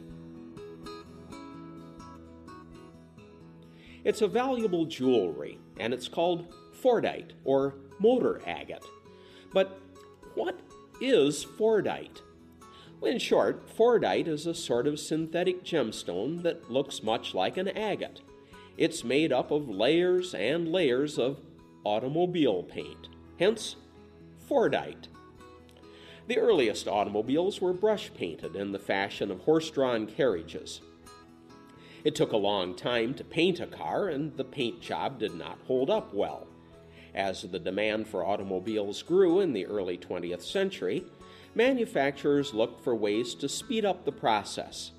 It's 4.02 4.22
a 4.22 4.26
valuable 4.26 4.86
jewelry, 4.86 5.58
and 5.78 5.92
it's 5.92 6.08
called 6.08 6.54
Fordite 6.82 7.32
or 7.44 7.74
motor 7.98 8.40
agate. 8.46 8.82
But 9.52 9.78
what 10.36 10.58
is 11.02 11.44
Fordite? 11.44 12.22
In 13.02 13.18
short, 13.18 13.68
Fordite 13.76 14.26
is 14.26 14.46
a 14.46 14.54
sort 14.54 14.86
of 14.86 14.98
synthetic 14.98 15.64
gemstone 15.64 16.42
that 16.44 16.70
looks 16.70 17.02
much 17.02 17.34
like 17.34 17.58
an 17.58 17.68
agate. 17.68 18.22
It's 18.78 19.04
made 19.04 19.34
up 19.34 19.50
of 19.50 19.68
layers 19.68 20.32
and 20.34 20.72
layers 20.72 21.18
of 21.18 21.40
automobile 21.84 22.62
paint, 22.62 23.08
hence 23.38 23.76
Fordite. 24.48 25.08
The 26.30 26.38
earliest 26.38 26.86
automobiles 26.86 27.60
were 27.60 27.72
brush 27.72 28.14
painted 28.14 28.54
in 28.54 28.70
the 28.70 28.78
fashion 28.78 29.32
of 29.32 29.40
horse 29.40 29.68
drawn 29.68 30.06
carriages. 30.06 30.80
It 32.04 32.14
took 32.14 32.30
a 32.30 32.36
long 32.36 32.76
time 32.76 33.14
to 33.14 33.24
paint 33.24 33.58
a 33.58 33.66
car, 33.66 34.08
and 34.08 34.36
the 34.36 34.44
paint 34.44 34.80
job 34.80 35.18
did 35.18 35.34
not 35.34 35.58
hold 35.66 35.90
up 35.90 36.14
well. 36.14 36.46
As 37.16 37.42
the 37.42 37.58
demand 37.58 38.06
for 38.06 38.24
automobiles 38.24 39.02
grew 39.02 39.40
in 39.40 39.52
the 39.52 39.66
early 39.66 39.98
20th 39.98 40.42
century, 40.42 41.04
manufacturers 41.56 42.54
looked 42.54 42.84
for 42.84 42.94
ways 42.94 43.34
to 43.34 43.48
speed 43.48 43.84
up 43.84 44.04
the 44.04 44.12
process. 44.12 44.92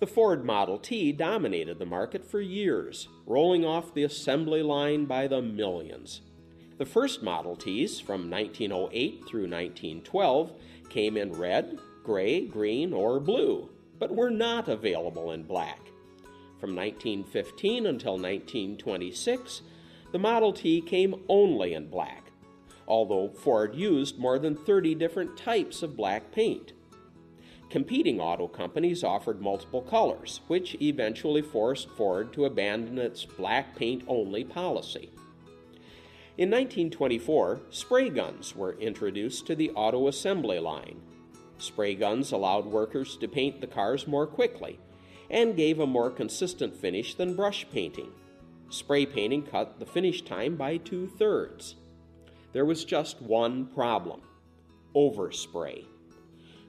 The 0.00 0.06
Ford 0.06 0.46
Model 0.46 0.78
T 0.78 1.12
dominated 1.12 1.78
the 1.78 1.84
market 1.84 2.24
for 2.24 2.40
years, 2.40 3.06
rolling 3.26 3.66
off 3.66 3.92
the 3.92 4.04
assembly 4.04 4.62
line 4.62 5.04
by 5.04 5.26
the 5.26 5.42
millions. 5.42 6.22
The 6.78 6.86
first 6.86 7.24
Model 7.24 7.56
Ts 7.56 7.98
from 7.98 8.30
1908 8.30 9.24
through 9.26 9.48
1912 9.48 10.52
came 10.88 11.16
in 11.16 11.32
red, 11.32 11.76
gray, 12.04 12.46
green, 12.46 12.92
or 12.92 13.18
blue, 13.18 13.68
but 13.98 14.14
were 14.14 14.30
not 14.30 14.68
available 14.68 15.32
in 15.32 15.42
black. 15.42 15.80
From 16.60 16.76
1915 16.76 17.84
until 17.84 18.12
1926, 18.12 19.62
the 20.12 20.20
Model 20.20 20.52
T 20.52 20.80
came 20.80 21.24
only 21.28 21.74
in 21.74 21.90
black, 21.90 22.30
although 22.86 23.28
Ford 23.28 23.74
used 23.74 24.16
more 24.16 24.38
than 24.38 24.54
30 24.54 24.94
different 24.94 25.36
types 25.36 25.82
of 25.82 25.96
black 25.96 26.30
paint. 26.30 26.74
Competing 27.70 28.20
auto 28.20 28.46
companies 28.46 29.02
offered 29.02 29.42
multiple 29.42 29.82
colors, 29.82 30.42
which 30.46 30.76
eventually 30.80 31.42
forced 31.42 31.90
Ford 31.90 32.32
to 32.34 32.44
abandon 32.44 32.98
its 32.98 33.24
black 33.24 33.74
paint 33.74 34.04
only 34.06 34.44
policy. 34.44 35.10
In 36.38 36.50
1924, 36.50 37.62
spray 37.70 38.10
guns 38.10 38.54
were 38.54 38.78
introduced 38.78 39.44
to 39.48 39.56
the 39.56 39.72
auto 39.72 40.06
assembly 40.06 40.60
line. 40.60 41.00
Spray 41.58 41.96
guns 41.96 42.30
allowed 42.30 42.64
workers 42.64 43.16
to 43.16 43.26
paint 43.26 43.60
the 43.60 43.66
cars 43.66 44.06
more 44.06 44.24
quickly 44.24 44.78
and 45.30 45.56
gave 45.56 45.80
a 45.80 45.86
more 45.86 46.12
consistent 46.12 46.76
finish 46.76 47.16
than 47.16 47.34
brush 47.34 47.66
painting. 47.72 48.12
Spray 48.70 49.04
painting 49.04 49.42
cut 49.42 49.80
the 49.80 49.86
finish 49.86 50.22
time 50.22 50.54
by 50.54 50.76
two 50.76 51.08
thirds. 51.08 51.74
There 52.52 52.64
was 52.64 52.84
just 52.84 53.20
one 53.20 53.66
problem 53.66 54.22
overspray. 54.94 55.86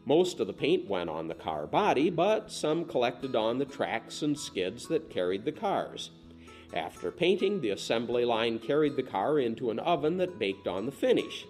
Most 0.04 0.40
of 0.40 0.48
the 0.48 0.54
paint 0.54 0.90
went 0.90 1.12
on 1.12 1.28
the 1.28 1.36
car 1.36 1.68
body, 1.68 2.10
but 2.10 2.52
some 2.52 2.86
collected 2.86 3.36
on 3.36 3.60
the 3.60 3.66
tracks 3.66 4.24
and 4.24 4.36
skids 4.36 4.88
that 4.88 5.12
carried 5.12 5.46
the 5.46 5.52
cars. 5.52 6.10
After 6.74 7.12
painting, 7.12 7.62
the 7.62 7.72
assembly 7.72 8.26
line 8.26 8.60
carried 8.60 8.96
the 8.96 9.04
car 9.04 9.40
into 9.40 9.72
an 9.72 9.80
oven 9.80 10.18
that 10.18 10.38
baked 10.38 10.68
on 10.68 10.86
the 10.86 10.92
finish. 10.92 11.46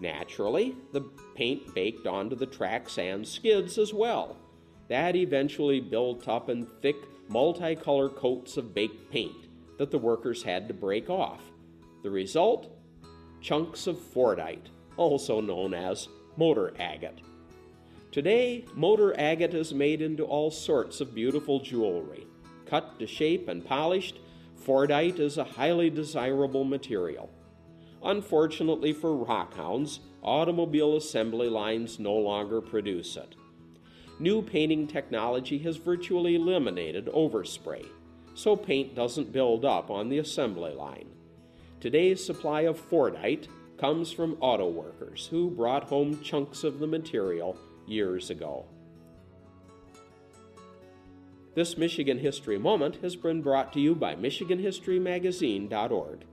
Naturally, 0.00 0.74
the 0.92 1.02
paint 1.34 1.74
baked 1.74 2.06
onto 2.06 2.36
the 2.36 2.46
tracks 2.46 2.98
and 2.98 3.26
skids 3.26 3.78
as 3.78 3.92
well. 3.92 4.36
That 4.88 5.16
eventually 5.16 5.80
built 5.80 6.28
up 6.28 6.48
in 6.48 6.66
thick, 6.80 6.96
multicolor 7.28 8.14
coats 8.14 8.56
of 8.56 8.74
baked 8.74 9.10
paint 9.10 9.48
that 9.78 9.90
the 9.90 9.98
workers 9.98 10.42
had 10.42 10.68
to 10.68 10.74
break 10.74 11.10
off. 11.10 11.42
The 12.02 12.10
result? 12.10 12.72
Chunks 13.40 13.86
of 13.86 13.98
Fordite, 13.98 14.68
also 14.96 15.40
known 15.40 15.74
as 15.74 16.08
motor 16.36 16.72
agate. 16.78 17.20
Today, 18.10 18.64
motor 18.74 19.18
agate 19.18 19.54
is 19.54 19.74
made 19.74 20.00
into 20.00 20.24
all 20.24 20.50
sorts 20.50 21.00
of 21.00 21.14
beautiful 21.14 21.60
jewelry. 21.60 22.26
Cut 22.64 22.98
to 22.98 23.06
shape 23.06 23.48
and 23.48 23.64
polished, 23.64 24.18
Fordite 24.66 25.20
is 25.20 25.38
a 25.38 25.44
highly 25.44 25.90
desirable 25.90 26.64
material. 26.64 27.30
Unfortunately 28.02 28.92
for 28.92 29.10
rockhounds, 29.10 30.00
automobile 30.22 30.96
assembly 30.96 31.48
lines 31.48 32.00
no 32.00 32.14
longer 32.14 32.60
produce 32.60 33.16
it. 33.16 33.36
New 34.18 34.42
painting 34.42 34.88
technology 34.88 35.58
has 35.58 35.76
virtually 35.76 36.34
eliminated 36.34 37.06
overspray, 37.06 37.86
so 38.34 38.56
paint 38.56 38.96
doesn't 38.96 39.30
build 39.30 39.64
up 39.64 39.88
on 39.88 40.08
the 40.08 40.18
assembly 40.18 40.74
line. 40.74 41.10
Today's 41.78 42.24
supply 42.24 42.62
of 42.62 42.80
Fordite 42.90 43.46
comes 43.78 44.10
from 44.10 44.36
auto 44.40 44.68
workers 44.68 45.28
who 45.30 45.48
brought 45.48 45.84
home 45.84 46.20
chunks 46.24 46.64
of 46.64 46.80
the 46.80 46.88
material 46.88 47.56
years 47.86 48.30
ago. 48.30 48.66
This 51.56 51.76
Michigan 51.78 52.18
History 52.18 52.58
Moment 52.58 52.96
has 52.96 53.16
been 53.16 53.40
brought 53.40 53.72
to 53.72 53.80
you 53.80 53.94
by 53.94 54.14
MichiganHistoryMagazine.org. 54.14 56.26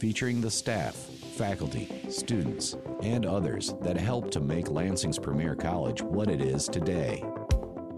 featuring 0.00 0.40
the 0.40 0.50
staff, 0.50 0.94
faculty, 0.94 1.90
students, 2.08 2.74
and 3.02 3.26
others 3.26 3.74
that 3.82 3.98
help 3.98 4.30
to 4.30 4.40
make 4.40 4.70
Lansing's 4.70 5.18
premier 5.18 5.54
college 5.54 6.00
what 6.00 6.30
it 6.30 6.40
is 6.40 6.68
today. 6.68 7.22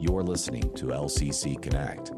You're 0.00 0.24
listening 0.24 0.74
to 0.74 0.86
LCC 0.86 1.62
Connect. 1.62 2.10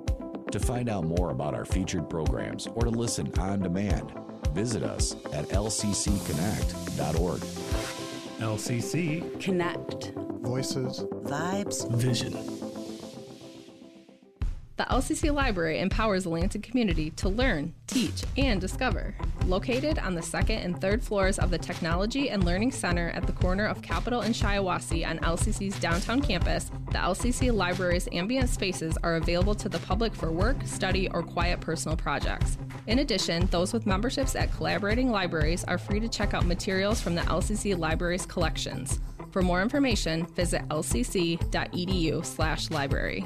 To 0.52 0.58
find 0.58 0.88
out 0.88 1.04
more 1.04 1.28
about 1.28 1.52
our 1.52 1.66
featured 1.66 2.08
programs 2.08 2.66
or 2.68 2.84
to 2.84 2.90
listen 2.90 3.30
on 3.38 3.60
demand, 3.60 4.10
visit 4.54 4.84
us 4.84 5.16
at 5.34 5.48
lccconnect.org. 5.48 7.40
LCC 8.40 9.38
Connect. 9.38 10.12
Voices, 10.40 11.00
Vibes. 11.24 11.94
Vision. 11.94 12.51
The 14.82 14.96
LCC 14.96 15.32
Library 15.32 15.78
empowers 15.78 16.24
the 16.24 16.30
Lansing 16.30 16.60
community 16.60 17.10
to 17.10 17.28
learn, 17.28 17.72
teach, 17.86 18.24
and 18.36 18.60
discover. 18.60 19.14
Located 19.46 20.00
on 20.00 20.16
the 20.16 20.22
second 20.22 20.58
and 20.58 20.80
third 20.80 21.04
floors 21.04 21.38
of 21.38 21.52
the 21.52 21.58
Technology 21.58 22.30
and 22.30 22.42
Learning 22.42 22.72
Center 22.72 23.10
at 23.10 23.24
the 23.24 23.32
corner 23.32 23.64
of 23.64 23.80
Capitol 23.80 24.22
and 24.22 24.34
Shiawassee 24.34 25.08
on 25.08 25.20
LCC's 25.20 25.78
downtown 25.78 26.20
campus, 26.20 26.72
the 26.90 26.98
LCC 26.98 27.54
Library's 27.54 28.08
ambient 28.10 28.48
spaces 28.48 28.98
are 29.04 29.14
available 29.14 29.54
to 29.54 29.68
the 29.68 29.78
public 29.78 30.12
for 30.12 30.32
work, 30.32 30.56
study, 30.64 31.08
or 31.10 31.22
quiet 31.22 31.60
personal 31.60 31.96
projects. 31.96 32.58
In 32.88 32.98
addition, 32.98 33.46
those 33.52 33.72
with 33.72 33.86
memberships 33.86 34.34
at 34.34 34.50
collaborating 34.50 35.12
libraries 35.12 35.62
are 35.62 35.78
free 35.78 36.00
to 36.00 36.08
check 36.08 36.34
out 36.34 36.44
materials 36.44 37.00
from 37.00 37.14
the 37.14 37.22
LCC 37.22 37.78
Library's 37.78 38.26
collections. 38.26 38.98
For 39.30 39.42
more 39.42 39.62
information, 39.62 40.26
visit 40.26 40.68
lcc.edu/library. 40.70 43.24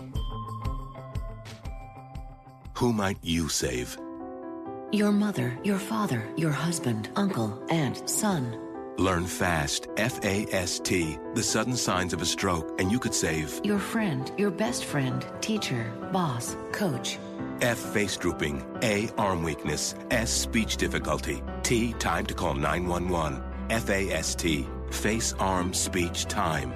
Who 2.77 2.93
might 2.93 3.17
you 3.23 3.49
save? 3.49 3.97
Your 4.93 5.11
mother, 5.11 5.59
your 5.65 5.79
father, 5.79 6.29
your 6.37 6.51
husband, 6.51 7.09
uncle, 7.17 7.59
aunt, 7.71 8.07
son. 8.09 8.55
Learn 8.99 9.25
fast, 9.25 9.87
F 9.97 10.23
A 10.23 10.47
S 10.53 10.79
T, 10.81 11.17
the 11.35 11.43
sudden 11.43 11.75
signs 11.75 12.13
of 12.13 12.21
a 12.21 12.27
stroke, 12.27 12.79
and 12.79 12.93
you 12.93 12.99
could 12.99 13.15
save 13.15 13.63
Your 13.65 13.79
friend, 13.79 14.31
your 14.37 14.51
best 14.51 14.85
friend, 14.85 15.25
teacher, 15.41 15.91
boss, 16.13 16.55
coach. 16.73 17.19
F 17.63 17.79
face 17.79 18.19
drooping, 18.19 18.63
A 18.83 19.09
arm 19.17 19.43
weakness, 19.43 19.95
S 20.11 20.31
speech 20.31 20.77
difficulty, 20.77 21.43
T 21.63 21.95
time 21.95 22.27
to 22.27 22.35
call 22.35 22.53
911, 22.53 23.43
F 23.71 23.89
A 23.89 24.11
S 24.11 24.35
T, 24.35 24.69
face 24.91 25.33
arm 25.39 25.73
speech 25.73 26.27
time. 26.27 26.75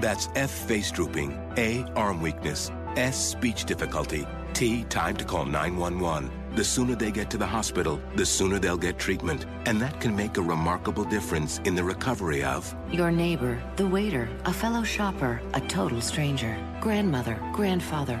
That's 0.00 0.30
F 0.34 0.50
face 0.50 0.90
drooping, 0.90 1.38
A 1.58 1.84
arm 1.94 2.22
weakness, 2.22 2.70
S 2.96 3.16
speech 3.22 3.66
difficulty, 3.66 4.26
T 4.54 4.84
time 4.84 5.16
to 5.16 5.24
call 5.24 5.44
911. 5.44 6.30
The 6.54 6.64
sooner 6.64 6.94
they 6.94 7.10
get 7.10 7.30
to 7.30 7.38
the 7.38 7.46
hospital, 7.46 8.00
the 8.14 8.26
sooner 8.26 8.58
they'll 8.58 8.76
get 8.76 8.98
treatment, 8.98 9.46
and 9.64 9.80
that 9.80 9.98
can 10.00 10.14
make 10.14 10.36
a 10.36 10.42
remarkable 10.42 11.04
difference 11.04 11.58
in 11.64 11.74
the 11.74 11.82
recovery 11.82 12.44
of 12.44 12.74
Your 12.90 13.10
neighbor, 13.10 13.62
the 13.76 13.86
waiter, 13.86 14.28
a 14.44 14.52
fellow 14.52 14.82
shopper, 14.82 15.40
a 15.54 15.60
total 15.62 16.00
stranger, 16.00 16.56
grandmother, 16.80 17.38
grandfather. 17.52 18.20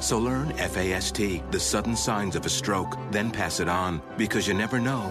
So 0.00 0.18
learn 0.18 0.52
FAST, 0.54 1.50
the 1.50 1.60
sudden 1.60 1.94
signs 1.94 2.34
of 2.34 2.46
a 2.46 2.50
stroke, 2.50 2.96
then 3.10 3.30
pass 3.30 3.60
it 3.60 3.68
on 3.68 4.00
because 4.16 4.48
you 4.48 4.54
never 4.54 4.80
know 4.80 5.02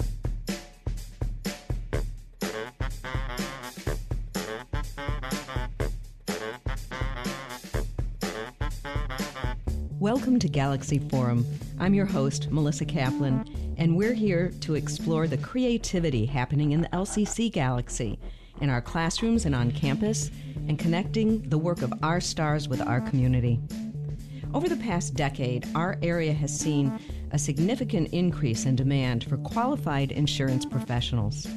Welcome 9.98 10.38
to 10.38 10.48
Galaxy 10.48 10.98
Forum. 10.98 11.46
I'm 11.80 11.94
your 11.94 12.04
host, 12.04 12.50
Melissa 12.50 12.84
Kaplan, 12.84 13.74
and 13.78 13.96
we're 13.96 14.12
here 14.12 14.52
to 14.60 14.74
explore 14.74 15.26
the 15.26 15.38
creativity 15.38 16.26
happening 16.26 16.72
in 16.72 16.82
the 16.82 16.88
LCC 16.88 17.50
galaxy, 17.50 18.18
in 18.60 18.68
our 18.68 18.82
classrooms 18.82 19.46
and 19.46 19.54
on 19.54 19.70
campus, 19.70 20.30
and 20.68 20.78
connecting 20.78 21.40
the 21.48 21.56
work 21.56 21.80
of 21.80 21.94
our 22.02 22.20
stars 22.20 22.68
with 22.68 22.82
our 22.82 23.00
community. 23.00 23.58
Over 24.54 24.68
the 24.68 24.76
past 24.76 25.14
decade, 25.14 25.66
our 25.74 25.98
area 26.00 26.32
has 26.32 26.56
seen 26.56 26.96
a 27.32 27.38
significant 27.40 28.12
increase 28.12 28.66
in 28.66 28.76
demand 28.76 29.24
for 29.24 29.36
qualified 29.38 30.12
insurance 30.12 30.64
professionals. 30.64 31.48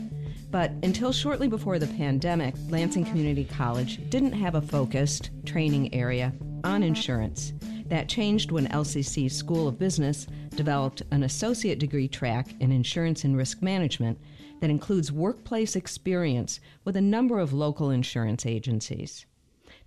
But 0.49 0.71
until 0.81 1.11
shortly 1.11 1.47
before 1.47 1.77
the 1.77 1.85
pandemic, 1.85 2.55
Lansing 2.69 3.05
Community 3.05 3.45
College 3.45 4.09
didn't 4.09 4.31
have 4.31 4.55
a 4.55 4.61
focused 4.63 5.29
training 5.45 5.93
area 5.93 6.33
on 6.63 6.81
insurance. 6.81 7.53
That 7.85 8.09
changed 8.09 8.51
when 8.51 8.67
LCC 8.69 9.31
School 9.31 9.67
of 9.67 9.77
Business 9.77 10.25
developed 10.55 11.03
an 11.11 11.21
associate 11.21 11.77
degree 11.77 12.07
track 12.07 12.47
in 12.61 12.71
insurance 12.71 13.25
and 13.25 13.37
risk 13.37 13.61
management 13.61 14.17
that 14.59 14.71
includes 14.71 15.11
workplace 15.11 15.75
experience 15.75 16.59
with 16.83 16.95
a 16.95 17.01
number 17.01 17.37
of 17.37 17.53
local 17.53 17.91
insurance 17.91 18.47
agencies. 18.47 19.27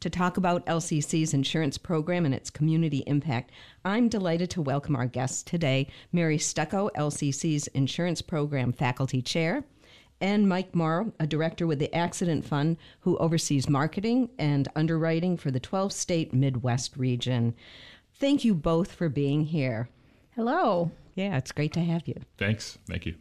To 0.00 0.08
talk 0.08 0.38
about 0.38 0.64
LCC's 0.64 1.34
insurance 1.34 1.76
program 1.76 2.24
and 2.24 2.34
its 2.34 2.48
community 2.48 3.04
impact, 3.06 3.52
I'm 3.84 4.08
delighted 4.08 4.48
to 4.50 4.62
welcome 4.62 4.96
our 4.96 5.04
guests 5.04 5.42
today 5.42 5.88
Mary 6.10 6.38
Stucko, 6.38 6.90
LCC's 6.96 7.66
Insurance 7.68 8.22
Program 8.22 8.72
Faculty 8.72 9.20
Chair, 9.20 9.62
and 10.18 10.48
Mike 10.48 10.74
Maurer, 10.74 11.12
a 11.20 11.26
director 11.26 11.66
with 11.66 11.78
the 11.78 11.94
Accident 11.94 12.46
Fund 12.46 12.78
who 13.00 13.18
oversees 13.18 13.68
marketing 13.68 14.30
and 14.38 14.68
underwriting 14.74 15.36
for 15.36 15.50
the 15.50 15.60
12 15.60 15.92
state 15.92 16.32
Midwest 16.32 16.96
region. 16.96 17.54
Thank 18.14 18.42
you 18.42 18.54
both 18.54 18.92
for 18.92 19.10
being 19.10 19.44
here. 19.44 19.90
Hello. 20.34 20.90
Yeah, 21.14 21.36
it's 21.36 21.52
great 21.52 21.74
to 21.74 21.80
have 21.80 22.08
you. 22.08 22.14
Thanks. 22.38 22.78
Thank 22.88 23.04
you. 23.04 23.16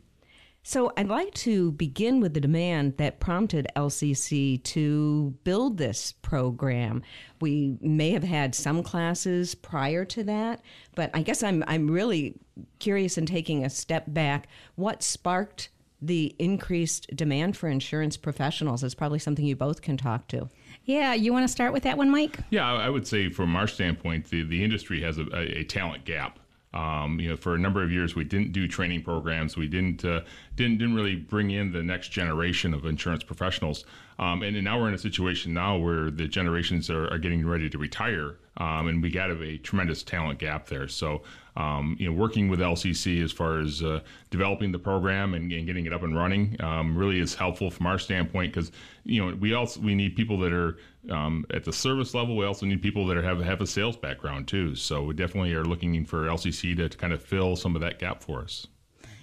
So 0.69 0.93
I'd 0.95 1.08
like 1.08 1.34
to 1.34 1.71
begin 1.71 2.19
with 2.19 2.36
the 2.36 2.39
demand 2.39 2.97
that 2.97 3.19
prompted 3.19 3.67
LCC 3.75 4.63
to 4.65 5.34
build 5.43 5.79
this 5.79 6.12
program. 6.12 7.01
We 7.41 7.75
may 7.82 8.12
have 8.12 8.23
had 8.23 8.53
some 8.53 8.84
classes 8.84 9.55
prior 9.55 10.05
to 10.05 10.23
that, 10.25 10.62
but 10.93 11.10
I 11.15 11.23
guess 11.23 11.41
I'm 11.41 11.63
I'm 11.65 11.89
really 11.89 12.36
curious 12.77 13.17
in 13.17 13.25
taking 13.25 13.65
a 13.65 13.69
step 13.71 14.03
back. 14.10 14.47
What 14.75 15.01
sparked 15.01 15.69
the 16.03 16.36
increased 16.38 17.15
demand 17.15 17.58
for 17.58 17.67
insurance 17.67 18.15
professionals 18.15 18.84
is 18.84 18.93
probably 18.93 19.17
something 19.17 19.45
you 19.45 19.55
both 19.55 19.82
can 19.82 19.97
talk 19.97 20.27
to. 20.27 20.49
Yeah, 20.86 21.15
you 21.15 21.34
want 21.34 21.45
to 21.45 21.51
start 21.51 21.73
with 21.73 21.82
that 21.82 21.97
one, 21.97 22.12
Mike? 22.12 22.38
Yeah, 22.51 22.71
I 22.71 22.86
I 22.86 22.89
would 22.89 23.08
say 23.08 23.29
from 23.29 23.55
our 23.55 23.67
standpoint, 23.67 24.29
the, 24.29 24.43
the 24.43 24.63
industry 24.63 25.01
has 25.01 25.17
a, 25.17 25.23
a, 25.34 25.62
a 25.62 25.63
talent 25.63 26.05
gap. 26.05 26.38
Um, 26.73 27.19
you 27.19 27.29
know, 27.29 27.36
for 27.36 27.55
a 27.55 27.58
number 27.58 27.82
of 27.82 27.91
years, 27.91 28.15
we 28.15 28.23
didn't 28.23 28.51
do 28.51 28.67
training 28.67 29.01
programs. 29.01 29.58
We 29.58 29.67
didn't 29.67 30.05
uh, 30.05 30.21
didn't 30.55 30.77
didn't 30.77 30.93
really 30.93 31.15
bring 31.15 31.49
in 31.49 31.71
the 31.71 31.82
next 31.82 32.10
generation 32.10 32.73
of 32.73 32.86
insurance 32.86 33.23
professionals. 33.23 33.86
Um, 34.19 34.43
and, 34.43 34.62
now 34.63 34.79
we're 34.79 34.89
in 34.89 34.93
a 34.93 34.99
situation 34.99 35.53
now 35.53 35.77
where 35.77 36.12
the 36.12 36.27
generations 36.27 36.89
are, 36.89 37.08
are 37.08 37.17
getting 37.17 37.47
ready 37.47 37.69
to 37.69 37.77
retire, 37.77 38.36
um, 38.58 38.88
and 38.88 39.01
we 39.01 39.10
got 39.10 39.32
a 39.32 39.58
tremendous 39.60 40.03
talent 40.03 40.39
gap 40.39 40.67
there. 40.67 40.88
So, 40.89 41.23
um, 41.60 41.98
you 42.00 42.08
know, 42.10 42.13
working 42.13 42.48
with 42.48 42.62
LCC 42.62 43.22
as 43.22 43.34
far 43.34 43.60
as 43.60 43.84
uh, 43.84 44.00
developing 44.30 44.72
the 44.72 44.80
program 44.80 45.34
and, 45.34 45.52
and 45.52 45.65
getting 45.65 45.86
it 45.86 45.91
up 45.91 46.04
and 46.04 46.15
running 46.15 46.56
um, 46.62 46.98
really 46.98 47.19
is 47.19 47.36
helpful 47.36 47.69
from 47.69 47.86
our 47.86 48.00
standpoint 48.00 48.54
because 48.54 48.72
you 49.04 49.24
know 49.24 49.36
we 49.36 49.54
also 49.54 49.82
we 49.82 49.93
need 49.93 50.15
people 50.15 50.39
that 50.39 50.54
are 50.54 50.78
um, 51.12 51.45
at 51.54 51.65
the 51.65 51.74
service 51.74 52.13
level. 52.13 52.38
We 52.38 52.45
also 52.45 52.65
need 52.65 52.82
people 52.82 53.06
that 53.08 53.17
are, 53.17 53.22
have 53.24 53.41
have 53.41 53.60
a 53.60 53.67
sales 53.67 53.98
background 53.98 54.48
too. 54.48 54.74
So 54.76 55.04
we 55.04 55.13
definitely 55.13 55.54
are 55.54 55.65
looking 55.65 56.06
for 56.06 56.28
LCC 56.28 56.78
to, 56.78 56.88
to 56.88 56.98
kind 56.98 57.12
of 57.12 57.22
fill 57.22 57.58
some 57.58 57.76
of 57.76 57.82
that 57.82 58.00
gap 58.00 58.24
for 58.24 58.41
us. 58.41 58.65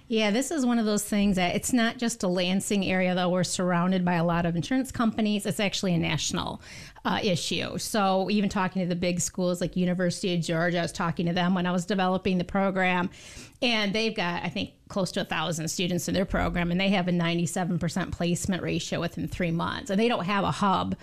Yeah, 0.09 0.31
this 0.31 0.51
is 0.51 0.65
one 0.65 0.79
of 0.79 0.85
those 0.85 1.03
things 1.03 1.35
that 1.35 1.53
it's 1.53 1.73
not 1.73 1.97
just 1.97 2.23
a 2.23 2.29
Lansing 2.29 2.85
area, 2.85 3.13
though. 3.13 3.27
We're 3.27 3.43
surrounded 3.43 4.05
by 4.05 4.13
a 4.13 4.23
lot 4.23 4.45
of 4.45 4.55
insurance 4.55 4.89
companies. 4.89 5.45
It's 5.45 5.59
actually 5.59 5.93
a 5.95 5.97
national 5.97 6.61
uh, 7.03 7.19
issue. 7.21 7.77
So, 7.77 8.29
even 8.29 8.47
talking 8.47 8.81
to 8.81 8.87
the 8.87 8.95
big 8.95 9.19
schools 9.19 9.59
like 9.59 9.75
University 9.75 10.33
of 10.33 10.39
Georgia, 10.39 10.79
I 10.79 10.83
was 10.83 10.93
talking 10.93 11.25
to 11.25 11.33
them 11.33 11.53
when 11.53 11.65
I 11.65 11.71
was 11.73 11.85
developing 11.85 12.37
the 12.37 12.45
program, 12.45 13.09
and 13.61 13.91
they've 13.91 14.15
got, 14.15 14.43
I 14.43 14.49
think, 14.49 14.71
close 14.87 15.11
to 15.11 15.21
a 15.21 15.25
thousand 15.25 15.67
students 15.67 16.07
in 16.07 16.13
their 16.13 16.25
program, 16.25 16.71
and 16.71 16.79
they 16.79 16.89
have 16.89 17.09
a 17.09 17.11
97% 17.11 18.11
placement 18.13 18.63
ratio 18.63 19.01
within 19.01 19.27
three 19.27 19.51
months, 19.51 19.89
and 19.89 19.99
they 19.99 20.07
don't 20.07 20.25
have 20.25 20.45
a 20.45 20.51
hub 20.51 20.95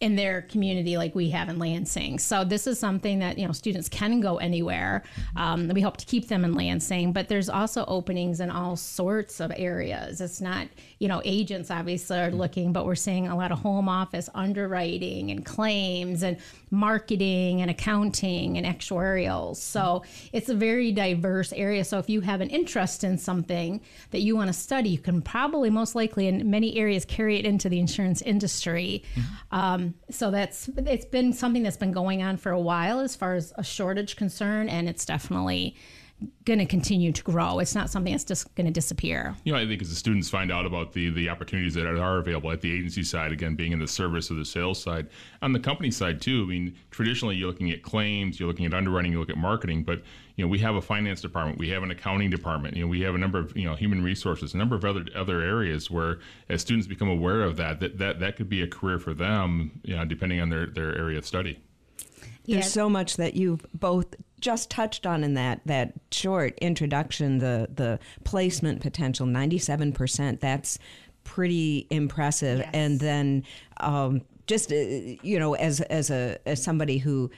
in 0.00 0.14
their 0.14 0.42
community 0.42 0.96
like 0.96 1.14
we 1.14 1.30
have 1.30 1.48
in 1.48 1.58
Lansing. 1.58 2.18
So 2.18 2.44
this 2.44 2.66
is 2.66 2.78
something 2.78 3.18
that 3.18 3.38
you 3.38 3.46
know 3.46 3.52
students 3.52 3.88
can 3.88 4.20
go 4.20 4.36
anywhere. 4.36 5.02
Um, 5.36 5.68
we 5.68 5.80
hope 5.80 5.96
to 5.96 6.06
keep 6.06 6.28
them 6.28 6.44
in 6.44 6.54
Lansing, 6.54 7.12
but 7.12 7.28
there's 7.28 7.48
also 7.48 7.84
openings 7.86 8.40
in 8.40 8.50
all 8.50 8.76
sorts 8.76 9.40
of 9.40 9.52
areas. 9.56 10.20
It's 10.20 10.40
not 10.40 10.68
you 10.98 11.08
know 11.08 11.22
agents 11.24 11.70
obviously 11.70 12.18
are 12.18 12.28
mm-hmm. 12.28 12.38
looking, 12.38 12.72
but 12.72 12.86
we're 12.86 12.94
seeing 12.94 13.28
a 13.28 13.36
lot 13.36 13.52
of 13.52 13.60
home 13.60 13.88
office 13.88 14.28
underwriting 14.34 15.30
and 15.30 15.44
claims 15.44 16.22
and 16.22 16.38
marketing 16.70 17.62
and 17.62 17.70
accounting 17.70 18.58
and 18.58 18.66
actuarials. 18.66 19.56
So 19.56 19.80
mm-hmm. 19.80 20.36
it's 20.36 20.48
a 20.48 20.54
very 20.54 20.92
diverse 20.92 21.52
area. 21.52 21.84
So 21.84 21.98
if 21.98 22.08
you 22.10 22.20
have 22.22 22.40
an 22.40 22.50
interest 22.50 23.04
in 23.04 23.18
something 23.18 23.80
that 24.10 24.20
you 24.20 24.36
want 24.36 24.48
to 24.48 24.52
study, 24.54 24.90
you 24.90 24.98
can 24.98 25.22
probably 25.22 25.70
most 25.70 25.94
likely 25.94 26.26
in 26.26 26.50
many 26.50 26.76
areas 26.76 27.04
carry 27.04 27.38
it 27.38 27.46
into 27.46 27.68
the 27.68 27.78
insurance 27.78 28.20
industry. 28.22 29.04
Mm-hmm. 29.14 29.58
Um, 29.58 29.94
so 30.10 30.30
that's 30.30 30.68
it's 30.76 31.04
been 31.04 31.32
something 31.32 31.62
that's 31.62 31.76
been 31.76 31.92
going 31.92 32.22
on 32.22 32.36
for 32.36 32.50
a 32.50 32.60
while 32.60 33.00
as 33.00 33.14
far 33.14 33.34
as 33.34 33.52
a 33.56 33.64
shortage 33.64 34.16
concern, 34.16 34.68
and 34.68 34.88
it's 34.88 35.04
definitely 35.04 35.76
going 36.44 36.58
to 36.58 36.66
continue 36.66 37.12
to 37.12 37.22
grow. 37.22 37.58
It's 37.58 37.74
not 37.74 37.90
something 37.90 38.12
that's 38.12 38.24
just 38.24 38.52
going 38.54 38.66
to 38.66 38.72
disappear. 38.72 39.36
You 39.44 39.52
know, 39.52 39.58
I 39.58 39.66
think 39.66 39.82
as 39.82 39.90
the 39.90 39.94
students 39.94 40.28
find 40.28 40.50
out 40.50 40.66
about 40.66 40.92
the 40.92 41.10
the 41.10 41.28
opportunities 41.28 41.74
that 41.74 41.86
are 41.86 42.18
available 42.18 42.50
at 42.50 42.60
the 42.60 42.72
agency 42.72 43.04
side, 43.04 43.32
again, 43.32 43.54
being 43.54 43.72
in 43.72 43.78
the 43.78 43.86
service 43.86 44.30
of 44.30 44.36
the 44.36 44.44
sales 44.44 44.82
side, 44.82 45.08
on 45.42 45.52
the 45.52 45.60
company 45.60 45.90
side 45.90 46.20
too. 46.20 46.42
I 46.42 46.46
mean, 46.46 46.76
traditionally 46.90 47.36
you're 47.36 47.48
looking 47.48 47.70
at 47.70 47.82
claims, 47.82 48.40
you're 48.40 48.48
looking 48.48 48.66
at 48.66 48.74
underwriting, 48.74 49.12
you 49.12 49.20
look 49.20 49.30
at 49.30 49.36
marketing, 49.36 49.84
but 49.84 50.02
you 50.36 50.44
know, 50.44 50.48
we 50.48 50.58
have 50.58 50.74
a 50.74 50.82
finance 50.82 51.20
department, 51.20 51.58
we 51.58 51.68
have 51.70 51.82
an 51.82 51.90
accounting 51.90 52.30
department, 52.30 52.76
you 52.76 52.82
know, 52.82 52.88
we 52.88 53.00
have 53.02 53.14
a 53.14 53.18
number 53.18 53.38
of 53.38 53.56
you 53.56 53.64
know 53.64 53.74
human 53.74 54.02
resources, 54.02 54.54
a 54.54 54.56
number 54.56 54.74
of 54.74 54.84
other 54.84 55.04
other 55.14 55.40
areas 55.40 55.90
where 55.90 56.18
as 56.48 56.62
students 56.62 56.86
become 56.86 57.08
aware 57.08 57.42
of 57.42 57.56
that, 57.56 57.80
that 57.80 57.98
that, 57.98 58.20
that 58.20 58.36
could 58.36 58.48
be 58.48 58.62
a 58.62 58.66
career 58.66 58.98
for 58.98 59.14
them, 59.14 59.80
you 59.84 59.94
know, 59.94 60.04
depending 60.04 60.40
on 60.40 60.48
their 60.48 60.66
their 60.66 60.96
area 60.96 61.18
of 61.18 61.26
study. 61.26 61.60
There's 62.46 62.72
so 62.72 62.88
much 62.88 63.16
that 63.18 63.34
you've 63.34 63.66
both 63.74 64.14
just 64.40 64.70
touched 64.70 65.06
on 65.06 65.24
in 65.24 65.34
that 65.34 65.60
that 65.66 65.92
short 66.10 66.58
introduction. 66.58 67.38
The 67.38 67.68
the 67.74 67.98
placement 68.24 68.80
potential, 68.80 69.26
ninety 69.26 69.58
seven 69.58 69.92
percent. 69.92 70.40
That's 70.40 70.78
pretty 71.24 71.86
impressive. 71.90 72.66
And 72.72 73.00
then 73.00 73.44
um, 73.78 74.22
just 74.46 74.72
uh, 74.72 74.76
you 74.76 75.38
know, 75.38 75.54
as 75.54 75.80
as 75.82 76.10
a 76.10 76.38
as 76.46 76.62
somebody 76.62 76.98
who 76.98 77.30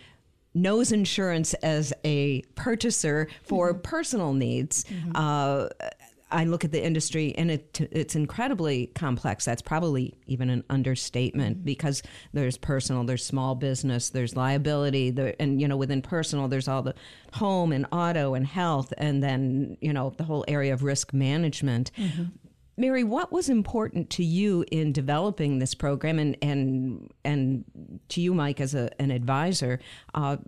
knows 0.55 0.91
insurance 0.93 1.55
as 1.55 1.93
a 2.05 2.43
purchaser 2.55 3.29
for 3.43 3.73
personal 3.75 4.33
needs. 4.33 4.85
Uh, 5.15 5.69
I 6.33 6.45
look 6.45 6.64
at 6.64 6.73
the 6.73 6.83
industry 6.83 7.35
and 7.37 7.51
it 7.51 7.88
it's 7.93 8.14
incredibly 8.14 8.88
complex. 8.88 9.45
That's 9.45 9.62
probably 9.62 10.14
even 10.27 10.51
an 10.51 10.64
understatement 10.71 11.64
because 11.64 12.03
there's 12.33 12.57
personal, 12.57 13.05
there's 13.05 13.25
small 13.25 13.55
business, 13.55 14.11
there's 14.11 14.37
liability, 14.37 15.11
there, 15.11 15.35
and 15.38 15.61
you 15.61 15.69
know 15.69 15.77
within 15.77 16.03
personal 16.03 16.49
there's 16.49 16.69
all 16.69 16.83
the 16.83 16.95
home 17.33 17.73
and 17.73 17.87
auto 17.93 18.35
and 18.35 18.47
health, 18.47 18.93
and 18.99 19.23
then 19.23 19.77
you 19.81 19.93
know 19.93 20.12
the 20.16 20.25
whole 20.25 20.45
area 20.49 20.73
of 20.73 20.83
risk 20.83 21.12
management. 21.12 21.90
Mary, 22.81 23.05
what 23.05 23.31
was 23.31 23.51
important 23.51 24.09
to 24.09 24.25
you 24.25 24.64
in 24.73 24.90
developing 24.90 25.59
this 25.59 25.75
program, 25.75 26.19
and 26.19 26.37
and 26.40 27.12
and 27.25 27.64
to 28.09 28.23
you, 28.23 28.33
Mike, 28.33 28.59
as 28.59 28.75
a, 28.75 28.90
an 29.01 29.11
advisor? 29.11 29.81
Uh, 30.14 30.38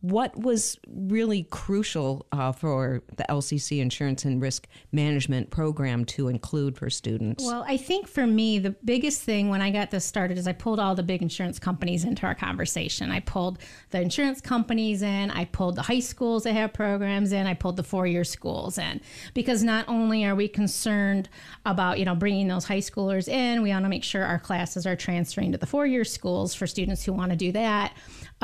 what 0.00 0.38
was 0.38 0.78
really 0.88 1.44
crucial 1.44 2.26
uh, 2.30 2.52
for 2.52 3.02
the 3.16 3.24
LCC 3.28 3.80
Insurance 3.80 4.24
and 4.24 4.40
Risk 4.40 4.68
Management 4.92 5.50
Program 5.50 6.04
to 6.06 6.28
include 6.28 6.78
for 6.78 6.88
students? 6.90 7.44
Well, 7.44 7.64
I 7.66 7.76
think 7.76 8.06
for 8.06 8.26
me, 8.26 8.58
the 8.60 8.70
biggest 8.70 9.22
thing 9.22 9.48
when 9.48 9.60
I 9.60 9.70
got 9.70 9.90
this 9.90 10.04
started 10.04 10.38
is 10.38 10.46
I 10.46 10.52
pulled 10.52 10.78
all 10.78 10.94
the 10.94 11.02
big 11.02 11.22
insurance 11.22 11.58
companies 11.58 12.04
into 12.04 12.24
our 12.24 12.34
conversation. 12.34 13.10
I 13.10 13.20
pulled 13.20 13.58
the 13.90 14.00
insurance 14.00 14.40
companies 14.40 15.02
in, 15.02 15.30
I 15.30 15.46
pulled 15.46 15.76
the 15.76 15.82
high 15.82 16.00
schools 16.00 16.44
that 16.44 16.52
have 16.52 16.72
programs 16.72 17.32
in, 17.32 17.46
I 17.46 17.54
pulled 17.54 17.76
the 17.76 17.82
four 17.82 18.06
year 18.06 18.24
schools 18.24 18.78
in. 18.78 19.00
Because 19.34 19.64
not 19.64 19.88
only 19.88 20.24
are 20.24 20.36
we 20.36 20.46
concerned 20.46 21.28
about, 21.66 21.98
you 21.98 22.04
know, 22.04 22.14
bringing 22.14 22.46
those 22.46 22.64
high 22.64 22.78
schoolers 22.78 23.26
in, 23.26 23.62
we 23.62 23.70
want 23.70 23.84
to 23.84 23.88
make 23.88 24.04
sure 24.04 24.24
our 24.24 24.38
classes 24.38 24.86
are 24.86 24.94
transferring 24.94 25.50
to 25.52 25.58
the 25.58 25.66
four 25.66 25.86
year 25.86 26.04
schools 26.04 26.54
for 26.54 26.66
students 26.66 27.02
who 27.04 27.12
want 27.12 27.30
to 27.30 27.36
do 27.36 27.50
that. 27.52 27.92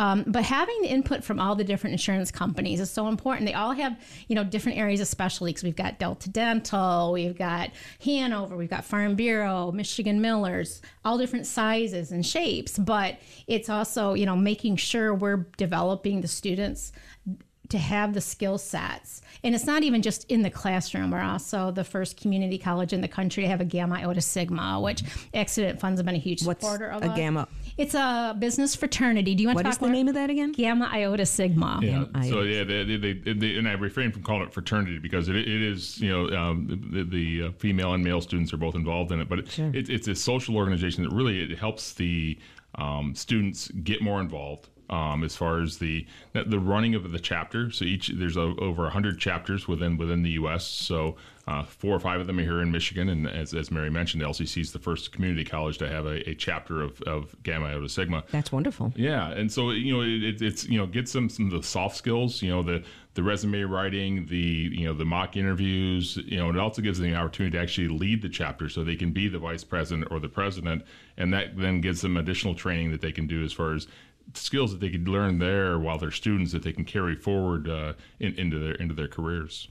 Um, 0.01 0.25
but 0.27 0.45
having 0.45 0.81
the 0.81 0.89
input 0.89 1.23
from 1.23 1.39
all 1.39 1.55
the 1.55 1.63
different 1.63 1.93
insurance 1.93 2.31
companies 2.31 2.81
is 2.81 2.91
so 2.91 3.09
important. 3.09 3.47
They 3.47 3.53
all 3.53 3.73
have, 3.73 4.01
you 4.29 4.35
know, 4.35 4.43
different 4.43 4.79
areas 4.79 4.99
of 5.03 5.09
specialty 5.09 5.51
because 5.51 5.63
we've 5.63 5.77
got 5.77 5.99
Delta 5.99 6.31
Dental, 6.31 7.13
we've 7.13 7.37
got 7.37 7.69
Hanover, 8.03 8.57
we've 8.57 8.71
got 8.71 8.87
Farm 8.87 9.15
Bureau, 9.15 9.71
Michigan 9.73 10.23
Millers, 10.23 10.81
all 11.05 11.19
different 11.19 11.45
sizes 11.45 12.13
and 12.13 12.25
shapes. 12.25 12.79
But 12.79 13.19
it's 13.47 13.69
also, 13.69 14.15
you 14.15 14.25
know, 14.25 14.37
making 14.37 14.77
sure 14.77 15.15
we're 15.15 15.45
developing 15.59 16.23
the 16.23 16.29
students 16.29 16.93
to 17.71 17.79
have 17.79 18.15
the 18.15 18.21
skill 18.21 18.59
sets. 18.59 19.23
And 19.43 19.55
it's 19.55 19.65
not 19.65 19.83
even 19.83 20.03
just 20.03 20.25
in 20.31 20.43
the 20.43 20.51
classroom. 20.51 21.11
We're 21.11 21.21
also 21.21 21.71
the 21.71 21.85
first 21.85 22.21
community 22.21 22.59
college 22.59 22.93
in 22.93 23.01
the 23.01 23.09
country 23.09 23.45
to 23.45 23.49
have 23.49 23.61
a 23.61 23.65
Gamma 23.65 23.97
Iota 23.97 24.21
Sigma, 24.21 24.81
which 24.81 25.03
Accident 25.35 25.81
Funds 25.81 25.99
have 25.99 26.07
been 26.07 26.15
a 26.15 26.19
huge 26.19 26.45
What's 26.45 26.61
supporter 26.61 26.89
of. 26.89 27.03
a 27.03 27.07
us. 27.07 27.17
Gamma? 27.17 27.49
It's 27.81 27.95
a 27.95 28.37
business 28.39 28.77
fraternity. 28.77 29.35
Do 29.35 29.43
you 29.43 29.49
want 29.49 29.57
What 29.57 29.63
to 29.63 29.71
talk? 29.71 29.79
talk 29.79 29.89
the 29.89 29.93
name 29.93 30.07
of 30.07 30.13
that 30.15 30.29
again? 30.29 30.53
Gamma 30.53 30.91
Iota 30.93 31.25
Sigma. 31.25 31.81
Yeah. 31.83 32.05
So 32.29 32.43
yeah, 32.43 32.63
they, 32.63 32.85
they, 32.85 32.97
they, 33.15 33.33
they, 33.33 33.57
and 33.57 33.67
I 33.67 33.73
refrain 33.73 34.13
from 34.13 34.23
calling 34.23 34.43
it 34.43 34.53
fraternity 34.53 34.99
because 34.99 35.31
it, 35.31 35.37
it 35.37 35.49
is 35.49 35.99
you 35.99 36.11
know 36.11 36.37
um, 36.37 36.67
the, 36.93 37.05
the 37.05 37.43
uh, 37.45 37.53
female 37.53 37.95
and 37.95 38.05
male 38.05 38.21
students 38.21 38.53
are 38.53 38.59
both 38.59 38.75
involved 38.75 39.13
in 39.13 39.21
it, 39.21 39.31
but 39.31 39.39
it, 39.39 39.59
it, 39.59 39.89
it's 39.89 40.09
a 40.09 40.15
social 40.15 40.57
organization 40.57 41.05
that 41.05 41.11
really 41.15 41.41
it 41.41 41.59
helps 41.59 41.95
the 41.95 42.39
um, 42.75 43.15
students 43.15 43.69
get 43.69 44.03
more 44.03 44.21
involved. 44.21 44.69
Um, 44.91 45.23
as 45.23 45.37
far 45.37 45.61
as 45.61 45.79
the 45.79 46.05
the 46.33 46.59
running 46.59 46.97
of 46.97 47.13
the 47.13 47.21
chapter, 47.21 47.71
so 47.71 47.85
each 47.85 48.09
there's 48.09 48.37
a, 48.37 48.41
over 48.41 48.91
hundred 48.91 49.21
chapters 49.21 49.69
within 49.69 49.97
within 49.97 50.25
the 50.25 50.31
U.S. 50.31 50.67
So 50.67 51.15
uh, 51.51 51.65
four 51.65 51.97
or 51.97 51.99
five 51.99 52.21
of 52.21 52.29
them 52.29 52.39
are 52.39 52.43
here 52.43 52.61
in 52.61 52.71
Michigan, 52.71 53.09
and 53.09 53.29
as, 53.29 53.55
as 53.55 53.73
Mary 53.73 53.91
mentioned, 53.91 54.23
LCC 54.23 54.61
is 54.61 54.73
the 54.73 54.79
first 54.79 55.11
community 55.11 55.45
college 55.45 55.79
to 55.79 55.89
have 55.89 56.07
a, 56.07 56.29
a 56.29 56.35
chapter 56.35 56.81
of, 56.81 57.03
of 57.03 57.35
Gamma 57.43 57.67
Iota 57.67 57.89
Sigma. 57.89 58.23
That's 58.31 58.53
wonderful. 58.53 58.93
Yeah, 58.95 59.31
and 59.31 59.51
so 59.51 59.71
you 59.71 59.93
know 59.93 60.03
it, 60.03 60.41
it's 60.41 60.69
you 60.69 60.79
know 60.79 60.87
get 60.87 61.09
some 61.09 61.29
some 61.29 61.47
of 61.47 61.53
the 61.53 61.63
soft 61.67 61.97
skills, 61.97 62.41
you 62.41 62.51
know 62.51 62.63
the 62.63 62.85
the 63.15 63.23
resume 63.25 63.63
writing, 63.63 64.27
the 64.27 64.37
you 64.37 64.87
know 64.87 64.95
the 64.95 65.05
mock 65.05 65.37
interviews, 65.37 66.19
you 66.25 66.37
know 66.37 66.51
it 66.51 66.57
also 66.57 66.83
gives 66.83 66.99
them 67.01 67.11
the 67.11 67.17
opportunity 67.17 67.57
to 67.57 67.63
actually 67.63 67.89
lead 67.89 68.23
the 68.23 68.29
chapter, 68.29 68.69
so 68.69 68.85
they 68.85 68.97
can 68.97 69.11
be 69.11 69.27
the 69.27 69.39
vice 69.39 69.65
president 69.65 70.07
or 70.13 70.21
the 70.21 70.29
president, 70.29 70.85
and 71.17 71.33
that 71.33 71.57
then 71.57 71.81
gives 71.81 72.01
them 72.01 72.17
additional 72.17 72.55
training 72.55 72.93
that 72.93 73.01
they 73.01 73.13
can 73.13 73.27
do 73.27 73.43
as 73.43 73.53
far 73.53 73.75
as 73.75 73.89
skills 74.35 74.73
that 74.73 74.81
they 74.81 74.91
could 74.91 75.09
learn 75.09 75.39
there 75.39 75.79
while 75.79 75.99
they're 75.99 76.11
students 76.11 76.53
that 76.53 76.63
they 76.63 76.73
can 76.73 76.85
carry 76.85 77.17
forward 77.17 77.69
uh, 77.69 77.95
in, 78.19 78.35
into 78.35 78.59
their 78.59 78.75
into 78.75 78.95
their 78.95 79.09
careers. 79.09 79.69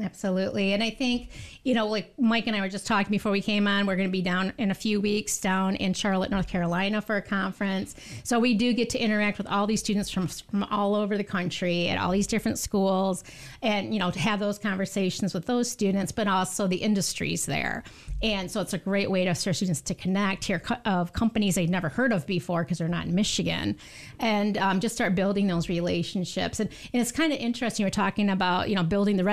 Absolutely. 0.00 0.72
And 0.72 0.82
I 0.82 0.88
think, 0.88 1.28
you 1.64 1.74
know, 1.74 1.86
like 1.86 2.14
Mike 2.18 2.46
and 2.46 2.56
I 2.56 2.62
were 2.62 2.68
just 2.68 2.86
talking 2.86 3.10
before 3.10 3.30
we 3.30 3.42
came 3.42 3.68
on, 3.68 3.84
we're 3.84 3.96
going 3.96 4.08
to 4.08 4.12
be 4.12 4.22
down 4.22 4.54
in 4.56 4.70
a 4.70 4.74
few 4.74 5.02
weeks 5.02 5.38
down 5.38 5.76
in 5.76 5.92
Charlotte, 5.92 6.30
North 6.30 6.48
Carolina 6.48 7.02
for 7.02 7.16
a 7.16 7.22
conference. 7.22 7.94
So 8.24 8.38
we 8.38 8.54
do 8.54 8.72
get 8.72 8.88
to 8.90 8.98
interact 8.98 9.36
with 9.36 9.46
all 9.48 9.66
these 9.66 9.80
students 9.80 10.08
from, 10.08 10.28
from 10.28 10.64
all 10.64 10.94
over 10.94 11.18
the 11.18 11.24
country 11.24 11.88
at 11.88 11.98
all 11.98 12.10
these 12.10 12.26
different 12.26 12.58
schools 12.58 13.22
and, 13.60 13.92
you 13.92 14.00
know, 14.00 14.10
to 14.10 14.18
have 14.18 14.40
those 14.40 14.58
conversations 14.58 15.34
with 15.34 15.44
those 15.44 15.70
students, 15.70 16.10
but 16.10 16.26
also 16.26 16.66
the 16.66 16.76
industries 16.76 17.44
there. 17.44 17.84
And 18.22 18.50
so 18.50 18.60
it's 18.60 18.72
a 18.72 18.78
great 18.78 19.10
way 19.10 19.24
to, 19.24 19.34
for 19.34 19.52
students 19.52 19.80
to 19.82 19.94
connect, 19.94 20.44
hear 20.44 20.60
co- 20.60 20.76
of 20.86 21.12
companies 21.12 21.56
they've 21.56 21.68
never 21.68 21.90
heard 21.90 22.12
of 22.12 22.24
before 22.24 22.62
because 22.62 22.78
they're 22.78 22.88
not 22.88 23.06
in 23.06 23.14
Michigan, 23.14 23.76
and 24.20 24.56
um, 24.58 24.80
just 24.80 24.94
start 24.94 25.16
building 25.16 25.48
those 25.48 25.68
relationships. 25.68 26.60
And, 26.60 26.70
and 26.94 27.02
it's 27.02 27.12
kind 27.12 27.32
of 27.32 27.40
interesting. 27.40 27.82
You're 27.82 27.90
talking 27.90 28.30
about, 28.30 28.68
you 28.68 28.76
know, 28.76 28.84
building 28.84 29.16
the 29.16 29.24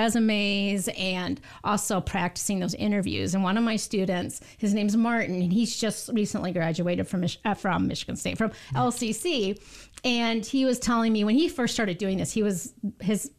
resumes 0.50 0.88
and 0.96 1.40
also 1.64 2.00
practicing 2.00 2.60
those 2.60 2.74
interviews. 2.74 3.34
And 3.34 3.42
one 3.42 3.56
of 3.56 3.64
my 3.64 3.76
students, 3.76 4.40
his 4.58 4.74
name's 4.74 4.96
Martin, 4.96 5.40
and 5.42 5.52
he's 5.52 5.76
just 5.78 6.10
recently 6.12 6.52
graduated 6.52 7.08
from, 7.08 7.20
Mich- 7.20 7.40
uh, 7.44 7.54
from 7.54 7.86
Michigan 7.86 8.16
State, 8.16 8.38
from 8.38 8.50
LCC. 8.74 9.60
And 10.04 10.44
he 10.44 10.64
was 10.64 10.78
telling 10.78 11.12
me 11.12 11.24
when 11.24 11.36
he 11.36 11.48
first 11.48 11.74
started 11.74 11.98
doing 11.98 12.18
this, 12.18 12.32
he 12.32 12.42
was, 12.42 12.72
his, 13.00 13.30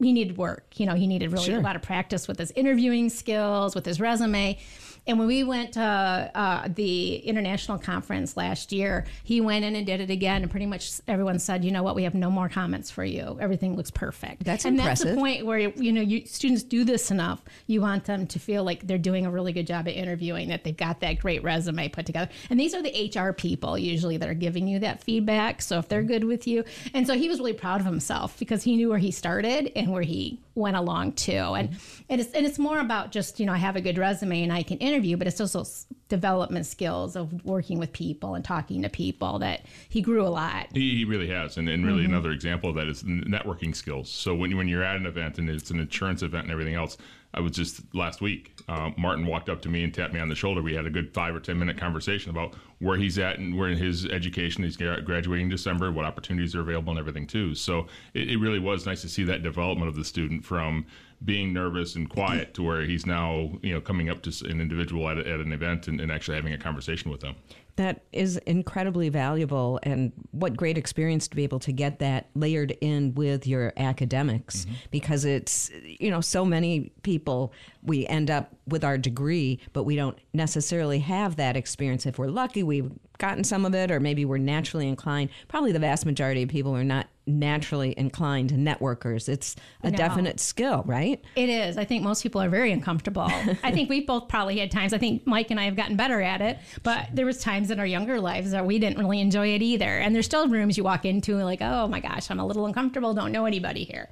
he 0.00 0.12
needed 0.12 0.36
work. 0.36 0.78
You 0.78 0.86
know, 0.86 0.94
he 0.94 1.06
needed 1.06 1.32
really 1.32 1.44
Sure. 1.46 1.58
a 1.58 1.62
lot 1.62 1.76
of 1.76 1.82
practice 1.82 2.28
with 2.28 2.38
his 2.38 2.50
interviewing 2.52 3.08
skills, 3.08 3.74
with 3.74 3.84
his 3.86 4.00
resume. 4.00 4.58
And 5.06 5.18
when 5.18 5.28
we 5.28 5.44
went 5.44 5.72
to 5.74 5.80
uh, 5.82 6.68
the 6.68 7.16
international 7.16 7.78
conference 7.78 8.36
last 8.36 8.72
year, 8.72 9.04
he 9.22 9.40
went 9.40 9.64
in 9.64 9.76
and 9.76 9.86
did 9.86 10.00
it 10.00 10.10
again, 10.10 10.42
and 10.42 10.50
pretty 10.50 10.66
much 10.66 11.00
everyone 11.06 11.38
said, 11.38 11.64
"You 11.64 11.72
know 11.72 11.82
what? 11.82 11.94
We 11.94 12.04
have 12.04 12.14
no 12.14 12.30
more 12.30 12.48
comments 12.48 12.90
for 12.90 13.04
you. 13.04 13.36
Everything 13.40 13.76
looks 13.76 13.90
perfect." 13.90 14.44
That's 14.44 14.64
and 14.64 14.78
that's 14.78 15.02
the 15.02 15.14
point 15.14 15.44
where 15.44 15.58
you 15.58 15.92
know 15.92 16.00
you, 16.00 16.24
students 16.26 16.62
do 16.62 16.84
this 16.84 17.10
enough. 17.10 17.42
You 17.66 17.82
want 17.82 18.04
them 18.04 18.26
to 18.28 18.38
feel 18.38 18.64
like 18.64 18.86
they're 18.86 18.96
doing 18.96 19.26
a 19.26 19.30
really 19.30 19.52
good 19.52 19.66
job 19.66 19.88
at 19.88 19.94
interviewing, 19.94 20.48
that 20.48 20.64
they've 20.64 20.76
got 20.76 21.00
that 21.00 21.18
great 21.18 21.42
resume 21.42 21.88
put 21.88 22.06
together. 22.06 22.30
And 22.48 22.58
these 22.58 22.74
are 22.74 22.82
the 22.82 23.12
HR 23.14 23.32
people 23.32 23.76
usually 23.76 24.16
that 24.16 24.28
are 24.28 24.34
giving 24.34 24.66
you 24.66 24.78
that 24.80 25.02
feedback. 25.02 25.60
So 25.60 25.78
if 25.78 25.88
they're 25.88 26.02
good 26.02 26.24
with 26.24 26.46
you, 26.46 26.64
and 26.94 27.06
so 27.06 27.14
he 27.14 27.28
was 27.28 27.38
really 27.38 27.52
proud 27.52 27.80
of 27.80 27.86
himself 27.86 28.38
because 28.38 28.62
he 28.62 28.76
knew 28.76 28.88
where 28.88 28.98
he 28.98 29.10
started 29.10 29.70
and 29.76 29.92
where 29.92 30.02
he 30.02 30.40
went 30.54 30.76
along 30.76 31.12
to. 31.12 31.52
And 31.52 31.76
and 32.08 32.20
it's 32.20 32.32
and 32.32 32.46
it's 32.46 32.58
more 32.58 32.80
about 32.80 33.10
just 33.12 33.40
you 33.40 33.46
know 33.46 33.52
I 33.52 33.58
have 33.58 33.76
a 33.76 33.80
good 33.80 33.98
resume 33.98 34.42
and 34.42 34.52
I 34.52 34.62
can 34.62 34.78
interview, 34.78 34.93
but 34.94 35.26
it's 35.26 35.40
also 35.40 35.64
development 36.08 36.66
skills 36.66 37.16
of 37.16 37.44
working 37.44 37.78
with 37.78 37.92
people 37.92 38.34
and 38.34 38.44
talking 38.44 38.82
to 38.82 38.88
people 38.88 39.38
that 39.40 39.62
he 39.88 40.00
grew 40.00 40.22
a 40.24 40.28
lot. 40.28 40.68
He, 40.72 40.96
he 40.98 41.04
really 41.04 41.28
has, 41.28 41.56
and, 41.56 41.68
and 41.68 41.84
really 41.84 42.02
Mhm. 42.04 42.10
another 42.10 42.30
example 42.30 42.70
of 42.70 42.76
that 42.76 42.86
is 42.88 43.02
networking 43.02 43.74
skills. 43.74 44.10
So 44.10 44.34
when 44.34 44.56
when 44.56 44.68
you're 44.68 44.84
at 44.84 44.96
an 44.96 45.06
event 45.06 45.38
and 45.38 45.48
it's 45.50 45.70
an 45.70 45.80
insurance 45.80 46.22
event 46.22 46.44
and 46.44 46.52
everything 46.52 46.74
else, 46.74 46.96
I 47.32 47.40
was 47.40 47.52
just 47.52 47.82
last 47.94 48.20
week. 48.20 48.52
Uh, 48.68 48.90
Martin 48.96 49.26
walked 49.26 49.48
up 49.48 49.60
to 49.62 49.68
me 49.68 49.82
and 49.82 49.92
tapped 49.92 50.14
me 50.14 50.20
on 50.20 50.28
the 50.28 50.36
shoulder. 50.36 50.62
We 50.62 50.74
had 50.74 50.86
a 50.86 50.90
good 50.90 51.12
five 51.12 51.34
or 51.34 51.40
ten 51.40 51.58
minute 51.58 51.76
conversation 51.76 52.30
about 52.30 52.54
where 52.78 52.96
he's 52.96 53.18
at 53.18 53.38
and 53.40 53.58
where 53.58 53.68
in 53.68 53.76
his 53.76 54.06
education 54.06 54.62
he's 54.62 54.76
gra- 54.76 55.02
graduating 55.02 55.46
in 55.46 55.50
December, 55.50 55.90
what 55.90 56.04
opportunities 56.04 56.54
are 56.54 56.60
available, 56.60 56.90
and 56.92 56.98
everything 57.00 57.26
too. 57.26 57.54
So 57.56 57.88
it, 58.14 58.30
it 58.30 58.36
really 58.38 58.60
was 58.60 58.86
nice 58.86 59.00
to 59.02 59.08
see 59.08 59.24
that 59.24 59.42
development 59.42 59.88
of 59.88 59.96
the 59.96 60.04
student 60.04 60.44
from 60.44 60.86
being 61.24 61.52
nervous 61.52 61.94
and 61.94 62.08
quiet 62.08 62.54
to 62.54 62.62
where 62.62 62.82
he's 62.82 63.06
now 63.06 63.50
you 63.62 63.72
know 63.72 63.80
coming 63.80 64.08
up 64.08 64.22
to 64.22 64.46
an 64.46 64.60
individual 64.60 65.08
at, 65.08 65.18
at 65.18 65.40
an 65.40 65.52
event 65.52 65.88
and, 65.88 66.00
and 66.00 66.10
actually 66.10 66.36
having 66.36 66.52
a 66.52 66.58
conversation 66.58 67.10
with 67.10 67.20
them. 67.20 67.34
That 67.76 68.04
is 68.12 68.36
incredibly 68.46 69.08
valuable, 69.08 69.80
and 69.82 70.12
what 70.30 70.56
great 70.56 70.78
experience 70.78 71.26
to 71.26 71.34
be 71.34 71.42
able 71.42 71.58
to 71.60 71.72
get 71.72 71.98
that 71.98 72.28
layered 72.36 72.70
in 72.80 73.16
with 73.16 73.48
your 73.48 73.72
academics 73.76 74.64
mm-hmm. 74.64 74.74
because 74.92 75.24
it's, 75.24 75.72
you 75.84 76.08
know, 76.08 76.20
so 76.20 76.44
many 76.44 76.92
people, 77.02 77.52
we 77.82 78.06
end 78.06 78.30
up 78.30 78.54
with 78.68 78.84
our 78.84 78.96
degree, 78.96 79.58
but 79.72 79.82
we 79.82 79.96
don't 79.96 80.16
necessarily 80.32 81.00
have 81.00 81.34
that 81.34 81.56
experience. 81.56 82.06
If 82.06 82.16
we're 82.16 82.28
lucky, 82.28 82.62
we've 82.62 82.92
gotten 83.18 83.44
some 83.44 83.64
of 83.64 83.74
it, 83.74 83.90
or 83.90 84.00
maybe 84.00 84.24
we're 84.24 84.38
naturally 84.38 84.88
inclined. 84.88 85.30
Probably 85.48 85.72
the 85.72 85.78
vast 85.78 86.04
majority 86.06 86.42
of 86.42 86.48
people 86.48 86.76
are 86.76 86.84
not 86.84 87.06
naturally 87.26 87.94
inclined 87.96 88.50
to 88.50 88.54
networkers. 88.54 89.30
It's 89.30 89.56
a 89.82 89.90
No. 89.90 89.96
definite 89.96 90.38
skill, 90.40 90.82
right? 90.84 91.24
It 91.36 91.48
is. 91.48 91.78
I 91.78 91.84
think 91.86 92.02
most 92.02 92.22
people 92.22 92.42
are 92.42 92.50
very 92.50 92.70
uncomfortable. 92.70 93.22
I 93.62 93.70
think 93.70 93.88
we 93.88 94.00
both 94.02 94.28
probably 94.28 94.58
had 94.58 94.70
times. 94.70 94.92
I 94.92 94.98
think 94.98 95.26
Mike 95.26 95.50
and 95.50 95.58
I 95.58 95.64
have 95.64 95.74
gotten 95.74 95.96
better 95.96 96.20
at 96.20 96.42
it, 96.42 96.58
but 96.82 97.08
there 97.14 97.24
was 97.24 97.38
times 97.38 97.70
in 97.70 97.80
our 97.80 97.86
younger 97.86 98.20
lives 98.20 98.50
that 98.50 98.66
we 98.66 98.78
didn't 98.78 98.98
really 98.98 99.20
enjoy 99.20 99.54
it 99.54 99.62
either. 99.62 99.86
And 99.86 100.14
there's 100.14 100.26
still 100.26 100.48
rooms 100.48 100.76
you 100.76 100.84
walk 100.84 101.06
into 101.06 101.36
like, 101.36 101.62
oh 101.62 101.88
my 101.88 102.00
gosh, 102.00 102.30
I'm 102.30 102.40
a 102.40 102.46
little 102.46 102.66
uncomfortable. 102.66 103.14
Don't 103.14 103.32
know 103.32 103.46
anybody 103.46 103.84
here. 103.84 104.10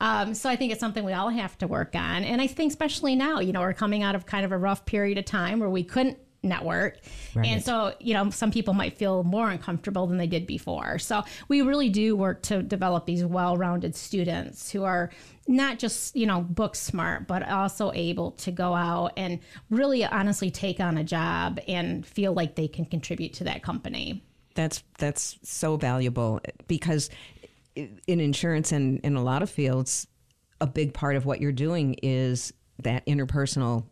Um, 0.00 0.32
so 0.32 0.48
I 0.48 0.56
think 0.56 0.72
it's 0.72 0.80
something 0.80 1.04
we 1.04 1.12
all 1.12 1.28
have 1.28 1.58
to 1.58 1.66
work 1.66 1.94
on. 1.94 2.24
And 2.24 2.40
I 2.40 2.46
think 2.46 2.70
especially 2.70 3.14
now, 3.14 3.40
you 3.40 3.52
know, 3.52 3.60
we're 3.60 3.74
coming 3.74 4.02
out 4.02 4.14
of 4.14 4.24
kind 4.24 4.44
of 4.46 4.52
a 4.52 4.58
rough 4.58 4.86
period 4.86 5.18
of 5.18 5.26
time 5.26 5.60
where 5.60 5.68
we 5.70 5.84
couldn't 5.84 6.16
network. 6.44 6.98
Right. 7.34 7.46
And 7.46 7.64
so, 7.64 7.94
you 8.00 8.14
know, 8.14 8.30
some 8.30 8.50
people 8.50 8.74
might 8.74 8.96
feel 8.96 9.24
more 9.24 9.50
uncomfortable 9.50 10.06
than 10.06 10.18
they 10.18 10.26
did 10.26 10.46
before. 10.46 10.98
So 10.98 11.22
we 11.48 11.62
really 11.62 11.88
do 11.88 12.14
work 12.14 12.42
to 12.42 12.62
develop 12.62 13.06
these 13.06 13.24
well 13.24 13.56
rounded 13.56 13.96
students 13.96 14.70
who 14.70 14.84
are 14.84 15.10
not 15.46 15.78
just, 15.78 16.16
you 16.16 16.26
know, 16.26 16.40
book 16.40 16.74
smart, 16.74 17.26
but 17.26 17.48
also 17.48 17.92
able 17.94 18.32
to 18.32 18.50
go 18.50 18.74
out 18.74 19.12
and 19.16 19.40
really 19.70 20.04
honestly 20.04 20.50
take 20.50 20.80
on 20.80 20.98
a 20.98 21.04
job 21.04 21.60
and 21.68 22.06
feel 22.06 22.32
like 22.32 22.54
they 22.54 22.68
can 22.68 22.84
contribute 22.84 23.34
to 23.34 23.44
that 23.44 23.62
company. 23.62 24.22
That's 24.54 24.84
that's 24.98 25.36
so 25.42 25.76
valuable 25.76 26.40
because 26.68 27.10
in 27.74 28.20
insurance 28.20 28.72
and 28.72 29.00
in 29.00 29.16
a 29.16 29.22
lot 29.22 29.42
of 29.42 29.50
fields, 29.50 30.06
a 30.60 30.66
big 30.66 30.94
part 30.94 31.16
of 31.16 31.26
what 31.26 31.40
you're 31.40 31.52
doing 31.52 31.94
is 32.02 32.52
that 32.82 33.04
interpersonal 33.06 33.84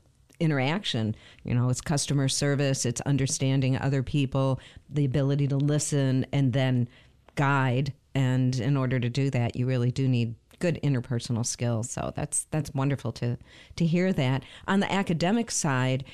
interaction. 0.43 1.15
You 1.45 1.55
know, 1.55 1.69
it's 1.71 1.81
customer 1.81 2.29
service, 2.29 2.85
it's 2.85 3.01
understanding 3.03 3.79
other 3.79 4.03
people, 4.03 4.61
the 4.91 5.05
ability 5.05 5.49
to 5.49 5.57
listen 5.57 6.27
and 6.33 6.53
then 6.53 6.89
guide. 7.35 7.93
And 8.15 8.59
in 8.59 8.77
order 8.77 9.01
to 9.01 9.09
do 9.09 9.31
that, 9.31 9.57
you 9.57 9.67
really 9.67 9.91
do 9.91 10.07
need 10.07 10.35
good 10.59 10.79
interpersonal 10.83 11.45
skills. 11.45 11.91
So 11.91 12.13
that's 12.15 12.47
that's 12.51 12.73
wonderful 12.75 13.13
to 13.13 13.39
to 13.77 13.87
hear 13.87 14.13
that. 14.13 14.45
On 14.69 14.81
the 14.81 14.93
academic 14.93 15.51
side, 15.51 16.05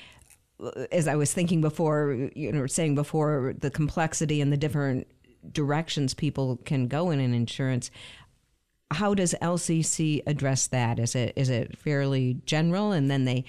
as 0.91 1.07
I 1.07 1.15
was 1.15 1.33
thinking 1.33 1.61
before, 1.61 2.29
you 2.35 2.51
know, 2.51 2.65
saying 2.67 2.95
before, 2.95 3.53
the 3.57 3.69
complexity 3.69 4.41
and 4.41 4.51
the 4.51 4.57
different 4.57 5.07
directions 5.51 6.13
people 6.13 6.57
can 6.65 6.87
go 6.87 7.11
in 7.11 7.19
in 7.19 7.33
insurance. 7.33 7.91
How 8.91 9.13
does 9.13 9.35
LCC 9.41 10.23
address 10.25 10.67
that? 10.67 10.99
Is 10.99 11.15
it 11.15 11.33
is 11.35 11.49
it 11.49 11.77
fairly 11.77 12.37
general, 12.45 12.91
and 12.91 13.09
then 13.09 13.25
they 13.25 13.45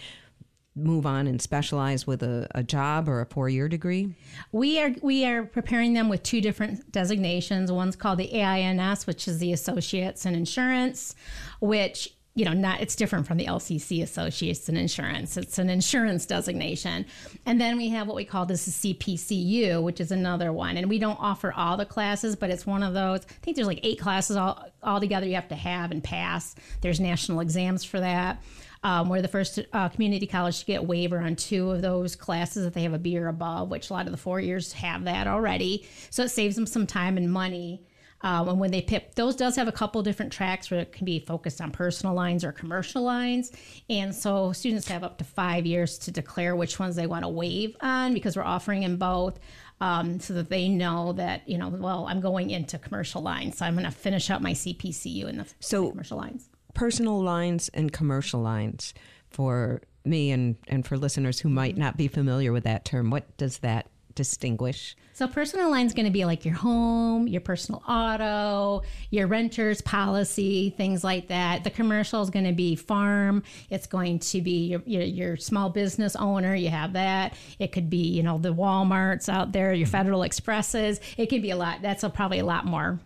move 0.77 1.05
on 1.05 1.27
and 1.27 1.41
specialize 1.43 2.07
with 2.07 2.23
a, 2.23 2.47
a 2.55 2.63
job 2.63 3.09
or 3.09 3.21
a 3.21 3.27
four 3.27 3.49
year 3.49 3.69
degree? 3.69 4.15
We 4.53 4.81
are 4.81 4.95
we 5.03 5.25
are 5.27 5.45
preparing 5.45 5.95
them 5.95 6.09
with 6.09 6.23
two 6.23 6.41
different 6.41 6.91
designations. 6.93 7.73
One's 7.73 7.97
called 7.97 8.19
the 8.19 8.33
AINS, 8.33 9.07
which 9.07 9.27
is 9.27 9.39
the 9.39 9.53
Associates 9.53 10.27
in 10.27 10.35
Insurance, 10.35 11.15
which 11.61 12.15
you 12.35 12.45
know 12.45 12.53
not 12.53 12.81
it's 12.81 12.95
different 12.95 13.27
from 13.27 13.37
the 13.37 13.47
LCC 13.47 14.03
Associates 14.03 14.69
in 14.69 14.77
Insurance. 14.77 15.37
It's 15.37 15.59
an 15.59 15.69
insurance 15.69 16.25
designation, 16.25 17.05
and 17.45 17.61
then 17.61 17.77
we 17.77 17.89
have 17.89 18.07
what 18.07 18.17
we 18.17 18.25
call 18.25 18.47
this 18.47 18.69
is 18.69 18.77
CPCU, 18.77 19.83
which 19.83 20.01
is 20.01 20.13
another 20.13 20.53
one. 20.53 20.77
And 20.77 20.89
we 20.89 21.01
don't 21.01 21.19
offer 21.21 21.53
all 21.53 21.77
the 21.77 21.87
classes, 21.87 22.37
but 22.37 22.51
it's 22.51 22.65
one 22.65 22.85
of 22.85 22.95
those. 22.95 23.23
I 23.29 23.33
think 23.43 23.57
there's 23.57 23.67
like 23.67 23.81
eight 23.83 23.99
classes 23.99 24.37
all 24.37 24.65
all 24.83 25.01
together 25.01 25.27
you 25.27 25.35
have 25.35 25.49
to 25.49 25.57
have 25.57 25.91
and 25.91 26.03
pass. 26.03 26.55
There's 26.81 27.01
national 27.01 27.41
exams 27.41 27.85
for 27.85 27.99
that. 27.99 28.41
Um, 28.83 29.09
we're 29.09 29.23
the 29.23 29.29
first 29.29 29.59
uh, 29.73 29.89
community 29.91 30.27
college 30.27 30.61
to 30.61 30.67
get 30.67 30.87
waiver 30.87 31.19
on 31.19 31.37
two 31.37 31.71
of 31.71 31.83
those 31.83 32.17
classes 32.17 32.65
if 32.65 32.73
they 32.73 32.83
have 32.83 32.95
a 32.95 32.99
B 32.99 33.19
or 33.19 33.29
above, 33.29 33.71
which 33.71 33.91
a 33.91 33.93
lot 33.93 34.07
of 34.07 34.13
the 34.13 34.19
four 34.19 34.41
years 34.41 34.73
have 34.73 35.05
that 35.05 35.27
already. 35.27 35.87
So 36.09 36.25
it 36.25 36.31
saves 36.31 36.57
them 36.57 36.67
some 36.67 36.87
time 36.87 37.17
and 37.17 37.31
money. 37.31 37.83
Um, 38.23 38.49
and 38.49 38.61
when 38.61 38.71
they 38.71 38.83
pick, 38.83 39.15
those 39.15 39.35
does 39.35 39.57
have 39.57 39.69
a 39.69 39.73
couple 39.73 40.03
different 40.03 40.33
tracks 40.33 40.71
where 40.71 40.81
it 40.81 40.93
can 40.93 41.05
be 41.05 41.19
focused 41.19 41.61
on 41.61 41.71
personal 41.71 42.15
lines 42.15 42.45
or 42.45 42.53
commercial 42.53 43.03
lines. 43.03 43.53
And 43.89 44.15
so 44.15 44.53
students 44.53 44.89
have 44.89 45.03
up 45.03 45.19
to 45.19 45.25
five 45.25 45.65
years 45.65 45.99
to 46.01 46.11
declare 46.11 46.55
which 46.55 46.79
ones 46.79 46.97
they 46.97 47.07
want 47.07 47.25
to 47.25 47.29
waive 47.29 47.77
on 47.81 48.13
because 48.13 48.37
we're 48.37 48.43
offering 48.43 48.83
them 48.83 48.97
both. 48.97 49.39
Um, 49.83 50.21
so 50.21 50.35
that 50.35 50.51
they 50.51 50.69
know 50.69 51.15
that 51.15 51.49
you 51.49 51.57
know, 51.57 51.71
well, 51.71 52.07
I'm 52.07 52.21
going 52.21 52.51
into 52.51 52.79
commercial 52.79 53.23
lines, 53.23 53.57
so 53.57 53.65
I'm 53.65 53.73
going 53.73 53.87
to 53.87 53.91
finish 53.91 54.29
up 54.29 54.43
my 54.43 54.53
CPCU 54.53 55.27
in 55.27 55.39
the 55.39 55.47
So 55.61 55.89
commercial 55.89 56.19
lines. 56.19 56.51
Personal 56.81 57.23
lines 57.23 57.69
and 57.75 57.93
commercial 57.93 58.41
lines 58.41 58.95
for 59.29 59.83
me 60.07 60.31
and, 60.31 60.57
and 60.67 60.87
for 60.87 60.97
listeners 60.97 61.39
who 61.39 61.51
might 61.51 61.75
mm-hmm. 61.75 61.83
not 61.83 61.99
be 61.99 62.09
familiar 62.09 62.55
with 62.55 62.65
that 62.65 62.87
term. 62.87 63.11
What 63.11 63.37
does 63.37 63.59
that 63.59 63.89
distinguish? 64.15 64.97
So 65.13 65.29
personal 65.29 65.71
line 65.71 65.85
is 65.85 65.93
going 65.93 66.07
to 66.07 66.11
be 66.11 66.25
like 66.25 66.47
your 66.47 66.55
home, 66.55 67.29
your 67.29 67.43
personal 67.43 67.83
auto, 67.87 68.81
your 69.11 69.27
renter's 69.27 69.83
policy, 69.83 70.71
things 70.71 71.05
like 71.05 71.29
that. 71.29 71.65
The 71.65 71.71
commercial 71.71 72.23
is 72.23 72.31
going 72.31 72.47
to 72.47 72.55
be 72.55 72.77
farm. 72.77 73.43
It's 73.69 73.87
going 73.87 74.21
to 74.21 74.41
be 74.41 74.69
your, 74.69 74.83
your, 74.87 75.03
your 75.03 75.37
small 75.37 75.69
business 75.69 76.17
owner. 76.17 76.55
You 76.55 76.71
have 76.71 76.95
that. 76.95 77.35
It 77.59 77.73
could 77.73 77.91
be, 77.91 78.09
you 78.09 78.23
know, 78.23 78.39
the 78.39 78.55
Walmarts 78.55 79.29
out 79.29 79.53
there, 79.53 79.75
your 79.75 79.87
mm-hmm. 79.87 79.93
Federal 79.93 80.23
Expresses. 80.23 80.99
It 81.19 81.27
can 81.27 81.43
be 81.43 81.51
a 81.51 81.57
lot. 81.57 81.83
That's 81.83 82.05
a, 82.05 82.09
probably 82.09 82.39
a 82.39 82.47
lot 82.47 82.65
more 82.65 82.99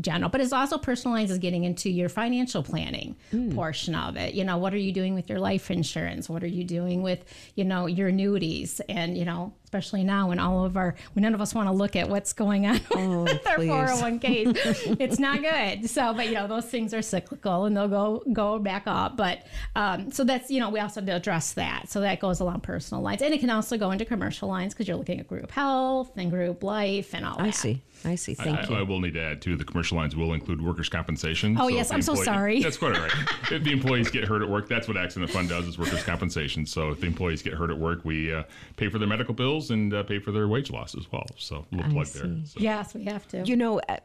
general, 0.00 0.30
but 0.30 0.40
it's 0.40 0.52
also 0.52 0.78
personal 0.78 1.16
lines 1.16 1.30
is 1.30 1.38
getting 1.38 1.64
into 1.64 1.90
your 1.90 2.08
financial 2.08 2.62
planning 2.62 3.16
portion 3.54 3.94
of 3.94 4.16
it. 4.16 4.34
You 4.34 4.44
know, 4.44 4.58
what 4.58 4.74
are 4.74 4.78
you 4.78 4.92
doing 4.92 5.14
with 5.14 5.28
your 5.28 5.38
life 5.38 5.70
insurance? 5.70 6.28
What 6.28 6.42
are 6.42 6.48
you 6.48 6.64
doing 6.64 7.02
with, 7.02 7.24
you 7.54 7.64
know, 7.64 7.86
your 7.86 8.08
annuities? 8.08 8.80
And, 8.88 9.16
you 9.16 9.24
know, 9.24 9.52
especially 9.64 10.02
now 10.02 10.28
when 10.28 10.40
all 10.40 10.64
of 10.64 10.76
our, 10.76 10.96
when 11.12 11.22
none 11.22 11.34
of 11.34 11.40
us 11.40 11.54
want 11.54 11.68
to 11.68 11.72
look 11.72 11.94
at 11.94 12.08
what's 12.08 12.32
going 12.32 12.66
on 12.66 12.74
with 13.24 13.46
our 13.46 13.58
401ks. 13.58 14.96
it's 15.00 15.18
not 15.18 15.40
good. 15.42 15.88
So, 15.88 16.12
but 16.12 16.26
you 16.26 16.34
know, 16.34 16.48
those 16.48 16.64
things 16.64 16.92
are 16.92 17.02
cyclical 17.02 17.66
and 17.66 17.76
they'll 17.76 17.88
go, 17.88 18.22
go 18.32 18.58
back 18.58 18.82
up. 18.86 19.16
But, 19.16 19.46
um, 19.76 20.10
so 20.10 20.24
that's, 20.24 20.50
you 20.50 20.58
know, 20.58 20.70
we 20.70 20.80
also 20.80 21.00
have 21.00 21.06
to 21.06 21.14
address 21.14 21.52
that. 21.52 21.88
So 21.88 22.00
that 22.00 22.20
goes 22.20 22.40
along 22.40 22.60
personal 22.60 23.02
lines 23.02 23.22
and 23.22 23.32
it 23.32 23.40
can 23.40 23.50
also 23.50 23.78
go 23.78 23.90
into 23.92 24.04
commercial 24.04 24.48
lines 24.48 24.74
because 24.74 24.88
you're 24.88 24.96
looking 24.96 25.20
at 25.20 25.28
group 25.28 25.50
health 25.50 26.10
and 26.16 26.30
group 26.30 26.62
life 26.62 27.14
and 27.14 27.24
all 27.24 27.34
I 27.34 27.42
that. 27.42 27.48
I 27.48 27.50
see. 27.50 27.82
I 28.04 28.14
see. 28.14 28.34
Thank 28.34 28.58
I, 28.58 28.68
you. 28.68 28.76
I 28.76 28.82
will 28.82 29.00
need 29.00 29.14
to 29.14 29.22
add 29.22 29.42
too. 29.42 29.56
The 29.56 29.64
commercial 29.64 29.96
lines 29.96 30.16
will 30.16 30.32
include 30.32 30.62
workers' 30.62 30.88
compensation. 30.88 31.56
Oh, 31.58 31.68
if 31.68 31.74
yes, 31.74 31.90
I'm 31.90 32.02
so 32.02 32.14
sorry. 32.14 32.62
That's 32.62 32.76
quite 32.76 32.96
all 32.96 33.02
right. 33.02 33.12
if 33.50 33.62
the 33.62 33.72
employees 33.72 34.10
get 34.10 34.24
hurt 34.24 34.42
at 34.42 34.48
work, 34.48 34.68
that's 34.68 34.88
what 34.88 34.96
accident 34.96 35.30
fund 35.30 35.48
does 35.48 35.66
is 35.66 35.78
workers' 35.78 36.02
compensation. 36.02 36.66
So 36.66 36.90
if 36.90 37.00
the 37.00 37.06
employees 37.06 37.42
get 37.42 37.54
hurt 37.54 37.70
at 37.70 37.78
work, 37.78 38.04
we 38.04 38.32
uh, 38.32 38.44
pay 38.76 38.88
for 38.88 38.98
their 38.98 39.08
medical 39.08 39.34
bills 39.34 39.70
and 39.70 39.92
uh, 39.92 40.02
pay 40.02 40.18
for 40.18 40.32
their 40.32 40.48
wage 40.48 40.70
loss 40.70 40.94
as 40.94 41.10
well. 41.12 41.26
So 41.36 41.66
a 41.72 41.76
little 41.76 41.90
I 41.90 41.94
plug 41.94 42.06
there. 42.08 42.36
So- 42.44 42.60
Yes, 42.60 42.94
we 42.94 43.04
have 43.04 43.26
to. 43.28 43.42
You 43.44 43.56
know, 43.56 43.80
uh, 43.88 43.98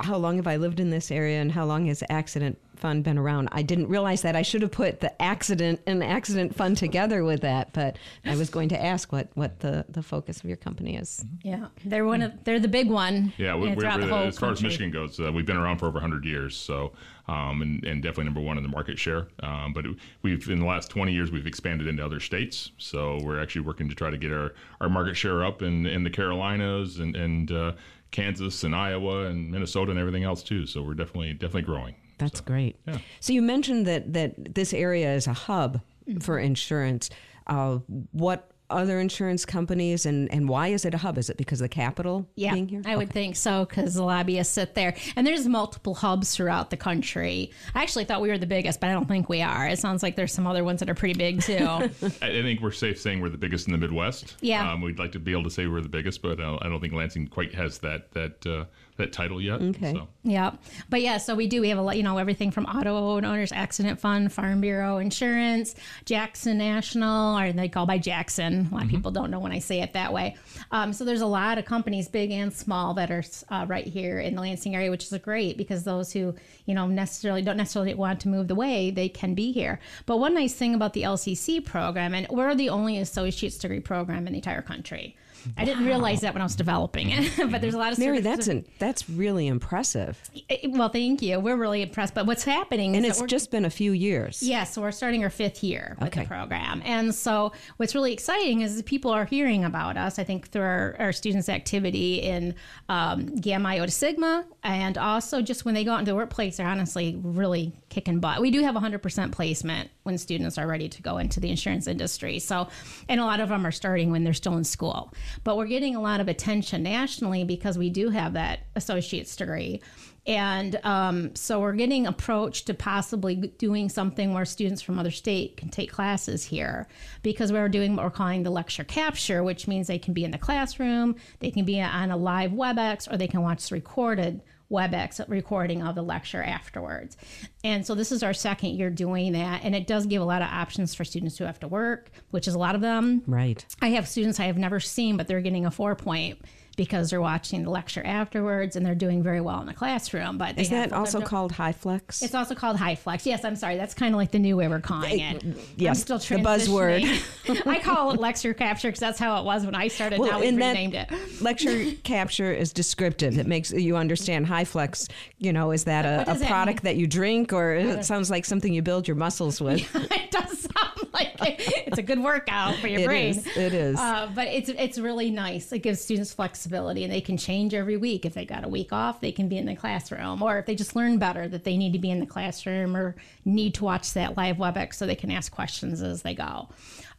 how 0.00 0.16
long 0.16 0.36
have 0.36 0.46
I 0.46 0.56
lived 0.56 0.80
in 0.80 0.90
this 0.90 1.10
area 1.10 1.40
and 1.40 1.52
how 1.52 1.64
long 1.64 1.86
has 1.86 2.02
accident 2.08 2.58
fund 2.76 3.04
been 3.04 3.18
around? 3.18 3.48
I 3.52 3.62
didn't 3.62 3.88
realize 3.88 4.22
that. 4.22 4.34
I 4.34 4.42
should 4.42 4.62
have 4.62 4.70
put 4.70 5.00
the 5.00 5.22
accident 5.22 5.80
and 5.86 6.02
accident 6.02 6.56
fund 6.56 6.76
together 6.78 7.24
with 7.24 7.42
that, 7.42 7.72
but 7.72 7.98
I 8.24 8.34
was 8.36 8.48
going 8.48 8.70
to 8.70 8.82
ask 8.82 9.12
what, 9.12 9.28
what 9.34 9.60
the, 9.60 9.84
the 9.88 10.02
focus 10.02 10.40
of 10.40 10.46
your 10.46 10.56
company 10.56 10.96
is. 10.96 11.24
Yeah, 11.42 11.66
they're 11.84 12.06
one 12.06 12.22
of 12.22 12.44
they're 12.44 12.60
the 12.60 12.68
big 12.68 12.90
one. 12.90 13.32
Yeah, 13.36 13.54
we, 13.54 13.68
we're, 13.68 13.76
throughout 13.76 14.00
the 14.00 14.06
whole 14.06 14.24
as 14.24 14.38
far 14.38 14.52
as. 14.52 14.62
Michigan 14.62 14.90
goes, 14.90 15.20
uh, 15.20 15.30
we've 15.30 15.46
been 15.46 15.56
around 15.56 15.78
for 15.78 15.86
over 15.86 15.96
100 15.96 16.24
years, 16.24 16.56
so 16.56 16.92
um, 17.28 17.62
and, 17.62 17.84
and 17.84 18.02
definitely 18.02 18.24
number 18.24 18.40
one 18.40 18.56
in 18.56 18.62
the 18.62 18.68
market 18.68 18.98
share. 18.98 19.28
Um, 19.42 19.72
but 19.72 19.84
we've 20.22 20.48
in 20.48 20.60
the 20.60 20.66
last 20.66 20.88
20 20.90 21.12
years 21.12 21.30
we've 21.30 21.46
expanded 21.46 21.86
into 21.86 22.04
other 22.04 22.20
states, 22.20 22.70
so 22.78 23.20
we're 23.22 23.40
actually 23.40 23.62
working 23.62 23.88
to 23.88 23.94
try 23.94 24.10
to 24.10 24.16
get 24.16 24.32
our, 24.32 24.54
our 24.80 24.88
market 24.88 25.16
share 25.16 25.44
up 25.44 25.62
in, 25.62 25.86
in 25.86 26.04
the 26.04 26.10
Carolinas 26.10 26.98
and 26.98 27.14
and 27.14 27.52
uh, 27.52 27.72
Kansas 28.12 28.62
and 28.62 28.74
Iowa 28.76 29.26
and 29.26 29.50
Minnesota 29.50 29.90
and 29.90 29.98
everything 29.98 30.22
else 30.22 30.42
too. 30.42 30.66
So 30.66 30.82
we're 30.82 30.94
definitely 30.94 31.32
definitely 31.32 31.62
growing. 31.62 31.96
That's 32.18 32.40
great. 32.40 32.76
Yeah. 32.86 32.98
So 33.18 33.32
you 33.32 33.42
mentioned 33.42 33.86
that, 33.86 34.12
that 34.12 34.54
this 34.54 34.72
area 34.72 35.12
is 35.12 35.26
a 35.26 35.32
hub 35.32 35.80
for 36.20 36.38
insurance. 36.38 37.10
Uh, 37.48 37.78
what 38.12 38.52
other 38.70 39.00
insurance 39.00 39.44
companies 39.44 40.06
and, 40.06 40.32
and 40.32 40.48
why 40.48 40.68
is 40.68 40.84
it 40.84 40.94
a 40.94 40.98
hub? 40.98 41.18
Is 41.18 41.28
it 41.28 41.36
because 41.36 41.60
of 41.60 41.66
the 41.66 41.68
capital 41.68 42.26
Yeah, 42.36 42.54
being 42.54 42.68
here? 42.68 42.82
I 42.86 42.96
would 42.96 43.10
think 43.10 43.36
so 43.36 43.64
because 43.66 43.94
the 43.94 44.02
lobbyists 44.02 44.54
sit 44.54 44.74
there, 44.74 44.94
and 45.16 45.26
there's 45.26 45.46
multiple 45.46 45.94
hubs 45.94 46.34
throughout 46.34 46.70
the 46.70 46.76
country. 46.76 47.50
I 47.74 47.82
actually 47.82 48.04
thought 48.04 48.20
we 48.22 48.28
were 48.28 48.38
the 48.38 48.46
biggest, 48.46 48.80
but 48.80 48.88
I 48.88 48.92
don't 48.92 49.06
think 49.08 49.28
we 49.28 49.42
are. 49.42 49.68
It 49.68 49.78
sounds 49.78 50.02
like 50.02 50.16
there's 50.16 50.32
some 50.32 50.46
other 50.46 50.64
ones 50.64 50.80
that 50.80 50.88
are 50.88 50.94
pretty 50.94 51.18
big 51.18 51.42
too. 51.42 51.58
I, 51.66 51.90
I 52.22 52.42
think 52.42 52.60
we're 52.60 52.70
safe 52.72 52.98
saying 53.00 53.20
we're 53.20 53.28
the 53.28 53.36
biggest 53.38 53.66
in 53.66 53.72
the 53.72 53.78
Midwest. 53.78 54.36
Yeah. 54.40 54.72
um, 54.72 54.80
we'd 54.80 54.98
like 54.98 55.12
to 55.12 55.18
be 55.18 55.32
able 55.32 55.44
to 55.44 55.50
say 55.50 55.66
we're 55.66 55.80
the 55.82 55.88
biggest, 55.88 56.22
but 56.22 56.40
uh, 56.40 56.58
I 56.62 56.68
don't 56.68 56.80
think 56.80 56.94
Lansing 56.94 57.28
quite 57.28 57.54
has 57.54 57.78
that 57.78 58.10
that 58.12 58.46
uh, 58.46 58.64
that 58.96 59.12
title 59.12 59.40
yet. 59.40 59.60
Okay. 59.60 59.94
So. 59.94 60.08
Yeah, 60.22 60.52
but 60.88 61.00
yeah, 61.00 61.16
so 61.18 61.34
we 61.34 61.46
do. 61.46 61.60
We 61.60 61.70
have 61.70 61.78
a 61.78 61.82
lot, 61.82 61.96
you 61.96 62.02
know, 62.02 62.18
everything 62.18 62.50
from 62.50 62.66
auto 62.66 63.16
and 63.16 63.26
owners, 63.26 63.50
accident 63.52 63.98
fund, 63.98 64.32
farm 64.32 64.60
bureau, 64.60 64.98
insurance, 64.98 65.74
Jackson 66.04 66.58
National, 66.58 67.38
or 67.38 67.52
they 67.52 67.68
call 67.68 67.86
by 67.86 67.98
Jackson. 67.98 68.68
A 68.70 68.74
lot 68.74 68.84
of 68.84 68.90
people 68.90 69.10
don't 69.10 69.30
know 69.30 69.40
when 69.40 69.52
I 69.52 69.58
say 69.58 69.80
it 69.80 69.94
that 69.94 70.12
way. 70.12 70.36
Um, 70.70 70.92
so 70.92 71.04
there's 71.04 71.22
a 71.22 71.26
lot 71.26 71.58
of 71.58 71.64
companies, 71.64 72.08
big 72.08 72.30
and 72.30 72.52
small, 72.52 72.94
that 72.94 73.10
are 73.10 73.24
uh, 73.48 73.64
right 73.66 73.86
here 73.86 74.20
in 74.20 74.34
the 74.34 74.40
Lansing 74.40 74.74
area, 74.74 74.90
which 74.90 75.10
is 75.10 75.18
great 75.22 75.56
because 75.56 75.84
those 75.84 76.12
who 76.12 76.34
you 76.66 76.74
know 76.74 76.86
necessarily 76.86 77.42
don't 77.42 77.56
necessarily 77.56 77.94
want 77.94 78.20
to 78.20 78.28
move 78.28 78.48
the 78.48 78.54
way 78.54 78.90
they 78.90 79.08
can 79.08 79.34
be 79.34 79.52
here. 79.52 79.80
But 80.06 80.18
one 80.18 80.34
nice 80.34 80.54
thing 80.54 80.74
about 80.74 80.92
the 80.92 81.02
LCC 81.02 81.64
program, 81.64 82.14
and 82.14 82.26
we're 82.28 82.54
the 82.54 82.68
only 82.68 82.98
associate's 82.98 83.56
degree 83.56 83.80
program 83.80 84.26
in 84.26 84.34
the 84.34 84.38
entire 84.38 84.62
country. 84.62 85.16
I 85.56 85.64
didn't 85.64 85.84
realize 85.86 86.20
that 86.22 86.34
when 86.34 86.40
I 86.40 86.44
was 86.44 86.56
developing 86.56 87.10
it, 87.10 87.30
but 87.50 87.60
there's 87.60 87.74
a 87.74 87.78
lot 87.78 87.92
of 87.92 87.98
Mary, 87.98 88.20
that's 88.20 88.48
an, 88.48 88.64
that's 88.78 89.08
really 89.10 89.46
impressive. 89.46 90.20
Well, 90.68 90.88
thank 90.88 91.22
you. 91.22 91.40
We're 91.40 91.56
really 91.56 91.82
impressed. 91.82 92.14
But 92.14 92.26
what's 92.26 92.44
happening 92.44 92.96
And 92.96 93.04
it's 93.06 93.22
just 93.22 93.50
been 93.50 93.64
a 93.64 93.70
few 93.70 93.92
years. 93.92 94.42
yeah, 94.42 94.64
so 94.64 94.82
we're 94.82 94.92
starting 94.92 95.22
our 95.24 95.30
fifth 95.30 95.62
year 95.62 95.96
with 96.00 96.08
Okay. 96.08 96.22
the 96.22 96.26
program. 96.28 96.82
And 96.84 97.14
so 97.14 97.52
what's 97.76 97.94
really 97.94 98.12
exciting 98.12 98.60
is 98.62 98.82
people 98.82 99.10
are 99.10 99.24
hearing 99.24 99.64
about 99.64 99.96
us, 99.96 100.18
I 100.18 100.24
think, 100.24 100.48
through 100.50 100.62
our, 100.62 100.96
our 100.98 101.12
students' 101.12 101.48
activity 101.48 102.16
in 102.22 102.54
um, 102.88 103.26
Gamma 103.36 103.70
Iota 103.70 103.92
Sigma. 103.92 104.44
And 104.62 104.96
also 104.98 105.42
just 105.42 105.64
when 105.64 105.74
they 105.74 105.84
go 105.84 105.92
out 105.92 106.00
into 106.00 106.10
the 106.12 106.16
workplace, 106.16 106.56
they're 106.56 106.66
honestly 106.66 107.18
really 107.22 107.72
kicking 107.92 108.18
butt. 108.18 108.40
We 108.40 108.50
do 108.50 108.62
have 108.62 108.74
100% 108.74 109.32
placement 109.32 109.90
when 110.02 110.18
students 110.18 110.58
are 110.58 110.66
ready 110.66 110.88
to 110.88 111.02
go 111.02 111.18
into 111.18 111.38
the 111.38 111.50
insurance 111.50 111.86
industry. 111.86 112.38
So, 112.38 112.68
and 113.08 113.20
a 113.20 113.24
lot 113.24 113.40
of 113.40 113.50
them 113.50 113.66
are 113.66 113.70
starting 113.70 114.10
when 114.10 114.24
they're 114.24 114.32
still 114.32 114.56
in 114.56 114.64
school. 114.64 115.12
But 115.44 115.56
we're 115.56 115.66
getting 115.66 115.94
a 115.94 116.00
lot 116.00 116.20
of 116.20 116.28
attention 116.28 116.82
nationally 116.82 117.44
because 117.44 117.76
we 117.76 117.90
do 117.90 118.08
have 118.08 118.32
that 118.32 118.60
associate's 118.74 119.36
degree. 119.36 119.82
And 120.24 120.78
um, 120.84 121.34
so 121.34 121.60
we're 121.60 121.72
getting 121.72 122.06
approached 122.06 122.66
to 122.68 122.74
possibly 122.74 123.34
doing 123.34 123.88
something 123.88 124.32
where 124.32 124.44
students 124.44 124.80
from 124.80 124.98
other 124.98 125.10
state 125.10 125.56
can 125.56 125.68
take 125.68 125.90
classes 125.90 126.44
here 126.44 126.86
because 127.22 127.52
we're 127.52 127.68
doing 127.68 127.96
what 127.96 128.04
we're 128.04 128.10
calling 128.10 128.44
the 128.44 128.50
lecture 128.50 128.84
capture, 128.84 129.42
which 129.42 129.66
means 129.66 129.88
they 129.88 129.98
can 129.98 130.14
be 130.14 130.24
in 130.24 130.30
the 130.30 130.38
classroom, 130.38 131.16
they 131.40 131.50
can 131.50 131.64
be 131.64 131.80
on 131.80 132.12
a 132.12 132.16
live 132.16 132.52
WebEx, 132.52 133.12
or 133.12 133.16
they 133.16 133.26
can 133.26 133.42
watch 133.42 133.68
the 133.68 133.74
recorded 133.74 134.40
WebEx 134.72 135.22
recording 135.28 135.82
of 135.82 135.94
the 135.94 136.02
lecture 136.02 136.42
afterwards. 136.42 137.16
And 137.62 137.86
so 137.86 137.94
this 137.94 138.10
is 138.10 138.22
our 138.22 138.34
second 138.34 138.70
year 138.70 138.90
doing 138.90 139.32
that. 139.32 139.60
And 139.62 139.74
it 139.74 139.86
does 139.86 140.06
give 140.06 140.22
a 140.22 140.24
lot 140.24 140.42
of 140.42 140.48
options 140.48 140.94
for 140.94 141.04
students 141.04 141.38
who 141.38 141.44
have 141.44 141.60
to 141.60 141.68
work, 141.68 142.10
which 142.30 142.48
is 142.48 142.54
a 142.54 142.58
lot 142.58 142.74
of 142.74 142.80
them. 142.80 143.22
Right. 143.26 143.64
I 143.80 143.90
have 143.90 144.08
students 144.08 144.40
I 144.40 144.44
have 144.44 144.58
never 144.58 144.80
seen, 144.80 145.16
but 145.16 145.28
they're 145.28 145.40
getting 145.40 145.66
a 145.66 145.70
four 145.70 145.94
point 145.94 146.40
because 146.76 147.10
they're 147.10 147.20
watching 147.20 147.64
the 147.64 147.70
lecture 147.70 148.04
afterwards 148.04 148.76
and 148.76 148.84
they're 148.84 148.94
doing 148.94 149.22
very 149.22 149.40
well 149.40 149.60
in 149.60 149.66
the 149.66 149.74
classroom. 149.74 150.38
But 150.38 150.58
Is 150.58 150.70
that 150.70 150.92
also 150.92 151.20
called 151.20 151.52
high 151.52 151.72
flex? 151.72 152.22
It's 152.22 152.34
also 152.34 152.54
called 152.54 152.76
high 152.76 152.94
flex. 152.94 153.26
Yes, 153.26 153.44
I'm 153.44 153.56
sorry. 153.56 153.76
That's 153.76 153.94
kind 153.94 154.14
of 154.14 154.18
like 154.18 154.30
the 154.30 154.38
new 154.38 154.56
way 154.56 154.68
we're 154.68 154.80
calling 154.80 155.20
it. 155.20 155.44
yeah, 155.76 155.90
I'm 155.90 155.94
still 155.94 156.18
the 156.18 156.36
buzzword. 156.36 157.66
I 157.66 157.78
call 157.78 158.12
it 158.12 158.20
lecture 158.20 158.54
capture 158.54 158.88
because 158.88 159.00
that's 159.00 159.18
how 159.18 159.40
it 159.40 159.44
was 159.44 159.64
when 159.64 159.74
I 159.74 159.88
started. 159.88 160.20
now 160.20 160.40
we've 160.40 160.54
renamed 160.54 160.94
it. 160.94 161.10
lecture 161.40 161.92
capture 162.04 162.52
is 162.52 162.72
descriptive. 162.72 163.38
It 163.38 163.46
makes 163.46 163.70
you 163.72 163.96
understand 163.96 164.46
high 164.46 164.64
flex. 164.64 165.08
You 165.38 165.52
know, 165.52 165.72
is 165.72 165.84
that 165.84 166.04
a, 166.04 166.22
a 166.30 166.38
that 166.38 166.48
product 166.48 166.84
mean? 166.84 166.92
that 166.94 166.96
you 166.98 167.06
drink, 167.06 167.52
or 167.52 167.74
it 167.74 168.04
sounds 168.04 168.30
like 168.30 168.44
something 168.44 168.72
you 168.72 168.82
build 168.82 169.06
your 169.06 169.16
muscles 169.16 169.60
with? 169.60 169.82
it 169.94 170.30
does 170.30 170.60
sound 170.60 171.01
like 171.40 171.56
it's 171.86 171.98
a 171.98 172.02
good 172.02 172.18
workout 172.18 172.76
for 172.76 172.88
your 172.88 173.00
It 173.02 173.06
brain. 173.06 173.30
is. 173.30 173.46
It 173.56 173.74
is. 173.74 173.98
Uh, 173.98 174.30
but 174.34 174.48
it's 174.48 174.68
it's 174.70 174.98
really 174.98 175.30
nice. 175.30 175.70
It 175.72 175.80
gives 175.80 176.00
students 176.00 176.32
flexibility, 176.32 177.04
and 177.04 177.12
they 177.12 177.20
can 177.20 177.36
change 177.36 177.74
every 177.74 177.96
week. 177.96 178.24
If 178.24 178.34
they 178.34 178.44
got 178.44 178.64
a 178.64 178.68
week 178.68 178.92
off, 178.92 179.20
they 179.20 179.32
can 179.32 179.48
be 179.48 179.58
in 179.58 179.66
the 179.66 179.76
classroom, 179.76 180.42
or 180.42 180.58
if 180.58 180.66
they 180.66 180.74
just 180.74 180.96
learn 180.96 181.18
better, 181.18 181.48
that 181.48 181.64
they 181.64 181.76
need 181.76 181.92
to 181.92 181.98
be 181.98 182.10
in 182.10 182.20
the 182.20 182.26
classroom 182.26 182.96
or 182.96 183.14
need 183.44 183.74
to 183.74 183.84
watch 183.84 184.14
that 184.14 184.36
live 184.36 184.56
WebEx 184.56 184.94
so 184.94 185.06
they 185.06 185.14
can 185.14 185.30
ask 185.30 185.52
questions 185.52 186.00
as 186.02 186.22
they 186.22 186.34
go. 186.34 186.68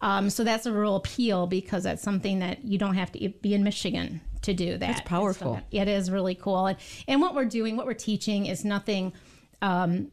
Um, 0.01 0.29
so 0.29 0.43
that's 0.43 0.65
a 0.65 0.73
real 0.73 0.95
appeal 0.95 1.47
because 1.47 1.83
that's 1.83 2.01
something 2.03 2.39
that 2.39 2.65
you 2.65 2.77
don't 2.77 2.95
have 2.95 3.11
to 3.13 3.29
be 3.41 3.53
in 3.53 3.63
Michigan 3.63 4.19
to 4.41 4.53
do 4.53 4.71
that. 4.71 4.79
That's 4.79 4.99
And 4.99 5.05
so 5.05 5.09
powerful. 5.09 5.61
it 5.71 5.87
is 5.87 6.09
really 6.11 6.35
cool, 6.35 6.65
and 6.67 6.77
and 7.07 7.21
what 7.21 7.35
we're 7.35 7.45
doing, 7.45 7.77
what 7.77 7.85
we're 7.85 7.93
teaching, 7.93 8.47
is 8.47 8.65
nothing. 8.65 9.13
Um, 9.61 10.11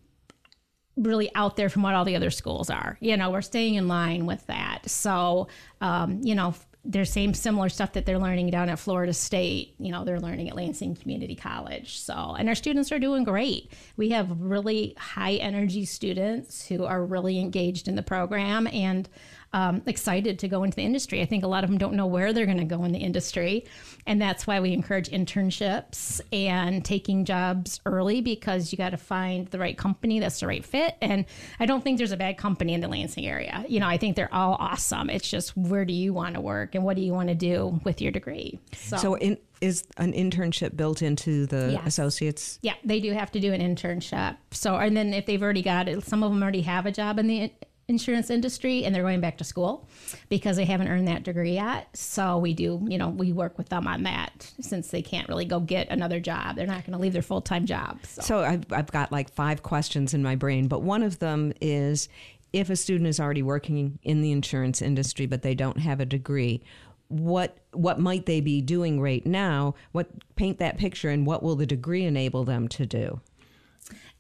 really 1.01 1.35
out 1.35 1.57
there 1.57 1.69
from 1.69 1.83
what 1.83 1.95
all 1.95 2.05
the 2.05 2.17
other 2.17 2.31
schools 2.31 2.71
are. 2.71 2.97
You 3.01 3.17
know, 3.17 3.31
we're 3.31 3.43
staying 3.43 3.75
in 3.75 3.89
line 3.89 4.27
with 4.27 4.47
that. 4.47 4.89
So, 4.89 5.49
um, 5.81 6.21
you 6.23 6.35
know, 6.35 6.55
there's 6.85 7.13
same 7.13 7.35
similar 7.35 7.69
stuff 7.69 7.93
that 7.93 8.07
they're 8.07 8.19
learning 8.19 8.51
down 8.51 8.69
at 8.69 8.79
Florida 8.79 9.13
State. 9.13 9.75
You 9.79 9.93
know, 9.93 10.05
they're 10.05 10.21
learning 10.21 10.49
at 10.49 10.57
Lansing 10.57 10.97
Community 10.97 11.35
College. 11.35 11.99
So, 11.99 12.35
and 12.39 12.49
our 12.49 12.55
students 12.55 12.91
are 12.91 12.99
doing 12.99 13.25
great. 13.25 13.73
We 13.97 14.11
have 14.11 14.41
really 14.41 14.95
high 14.99 15.35
energy 15.35 15.85
students 15.85 16.67
who 16.67 16.85
are 16.85 17.05
really 17.05 17.39
engaged 17.39 17.87
in 17.87 17.97
the 17.97 18.03
program 18.03 18.67
and 18.67 19.09
um, 19.53 19.83
excited 19.87 20.39
to 20.41 20.49
go 20.49 20.63
into 20.63 20.77
the 20.77 20.85
industry. 20.85 21.21
I 21.21 21.27
think 21.27 21.43
a 21.45 21.49
lot 21.49 21.65
of 21.65 21.71
them 21.71 21.79
don't 21.79 21.95
know 21.95 22.07
where 22.07 22.33
they're 22.33 22.47
going 22.47 22.59
to 22.59 22.65
go 22.65 22.85
in 22.85 22.93
the 22.93 22.99
industry. 22.99 23.65
And 24.07 24.21
that's 24.21 24.47
why 24.47 24.61
we 24.61 24.73
encourage 24.73 25.09
internships 25.11 26.21
and 26.33 26.85
taking 26.85 27.25
jobs 27.25 27.81
early 27.85 28.21
because 28.21 28.73
you 28.73 28.79
got 28.79 28.91
to 28.91 28.97
find 28.97 29.49
the 29.49 29.59
right 29.59 29.77
company 29.77 30.21
that's 30.21 30.41
the 30.41 30.47
right 30.47 30.65
fit. 30.65 30.97
And 31.01 31.25
I 31.59 31.67
don't 31.67 31.83
think 31.83 31.99
there's 31.99 32.13
a 32.13 32.17
bad 32.17 32.37
company 32.39 32.75
in 32.75 32.81
the 32.81 32.89
Lansing 32.89 33.27
area. 33.27 33.65
You 33.69 33.81
know, 33.81 33.89
I 33.89 33.99
think 33.99 34.17
they're 34.17 34.33
all 34.33 34.57
awesome. 34.61 35.11
It's 35.11 35.29
just 35.29 35.57
where 35.57 35.85
do 35.85 35.93
you 35.93 36.13
want 36.13 36.35
to 36.35 36.41
work 36.41 36.75
and 36.75 36.85
what 36.85 36.97
do 36.97 37.03
you 37.03 37.13
want 37.13 37.29
to 37.29 37.35
do 37.35 37.81
with 37.85 38.01
your 38.01 38.13
degree? 38.13 38.59
So, 38.73 39.15
in, 39.15 39.39
is 39.61 39.85
an 39.99 40.13
internship 40.13 40.77
built 40.77 41.03
into 41.03 41.47
the 41.47 41.73
Yes. 41.73 41.87
associates? 41.87 42.59
Yeah, 42.63 42.75
they 42.85 43.01
do 43.01 43.13
have 43.13 43.31
to 43.33 43.41
do 43.41 43.53
an 43.53 43.61
internship. 43.61 44.37
So, 44.53 44.77
and 44.77 44.97
then 44.97 45.13
if 45.13 45.27
they've 45.27 45.43
already 45.43 45.63
got 45.63 45.89
it, 45.89 46.03
some 46.05 46.23
of 46.23 46.33
them 46.33 46.43
already 46.43 46.63
have 46.63 46.87
a 46.87 46.93
job 46.93 47.19
in 47.19 47.27
the 47.27 47.53
insurance 47.91 48.31
industry 48.31 48.85
and 48.85 48.95
they're 48.95 49.03
going 49.03 49.21
back 49.21 49.37
to 49.39 49.45
school 49.45 49.87
because 50.31 50.57
they 50.57 50.65
haven't 50.65 50.89
earned 50.89 51.09
that 51.09 51.25
degree 51.25 51.53
yet. 51.55 51.95
So 51.95 52.39
we 52.39 52.55
do, 52.55 52.81
you 52.89 52.97
know, 52.97 53.09
we 53.11 53.33
work 53.33 53.59
with 53.59 53.69
them 53.69 53.87
on 53.87 54.05
that 54.05 54.51
since 54.61 54.89
they 54.89 55.03
can't 55.03 55.29
really 55.29 55.45
go 55.45 55.61
get 55.61 55.89
another 55.91 56.21
job. 56.21 56.57
They're 56.57 56.67
not 56.67 56.87
going 56.87 56.97
to 56.97 56.99
leave 56.99 57.13
their 57.13 57.21
full 57.21 57.43
time 57.43 57.67
job. 57.67 57.99
So. 58.07 58.23
So 58.23 58.39
I've, 58.41 58.65
I've 58.73 58.91
got 58.91 59.13
like 59.13 59.31
five 59.31 59.63
questions 59.63 60.15
in 60.15 60.23
my 60.23 60.37
brain, 60.37 60.69
but 60.69 60.81
one 60.83 61.03
of 61.03 61.19
them 61.19 61.53
is 61.61 62.09
if 62.53 62.71
a 62.71 62.77
student 62.77 63.09
is 63.09 63.21
already 63.21 63.43
working 63.43 63.99
in 64.03 64.23
the 64.23 64.33
insurance 64.33 64.81
industry 64.81 65.27
but 65.27 65.43
they 65.43 65.55
don't 65.55 65.79
have 65.79 66.01
a 66.01 66.07
degree, 66.07 66.63
what 67.09 67.59
what 67.73 67.99
might 67.99 68.27
they 68.27 68.41
be 68.41 68.61
doing 68.61 69.01
right 69.01 69.27
now? 69.27 69.75
What 69.93 70.09
paint 70.37 70.59
that 70.59 70.79
picture 70.79 71.11
and 71.11 71.27
what 71.27 71.43
will 71.43 71.57
the 71.57 71.67
degree 71.67 72.05
enable 72.05 72.45
them 72.45 72.69
to 72.69 72.87
do? 72.87 73.21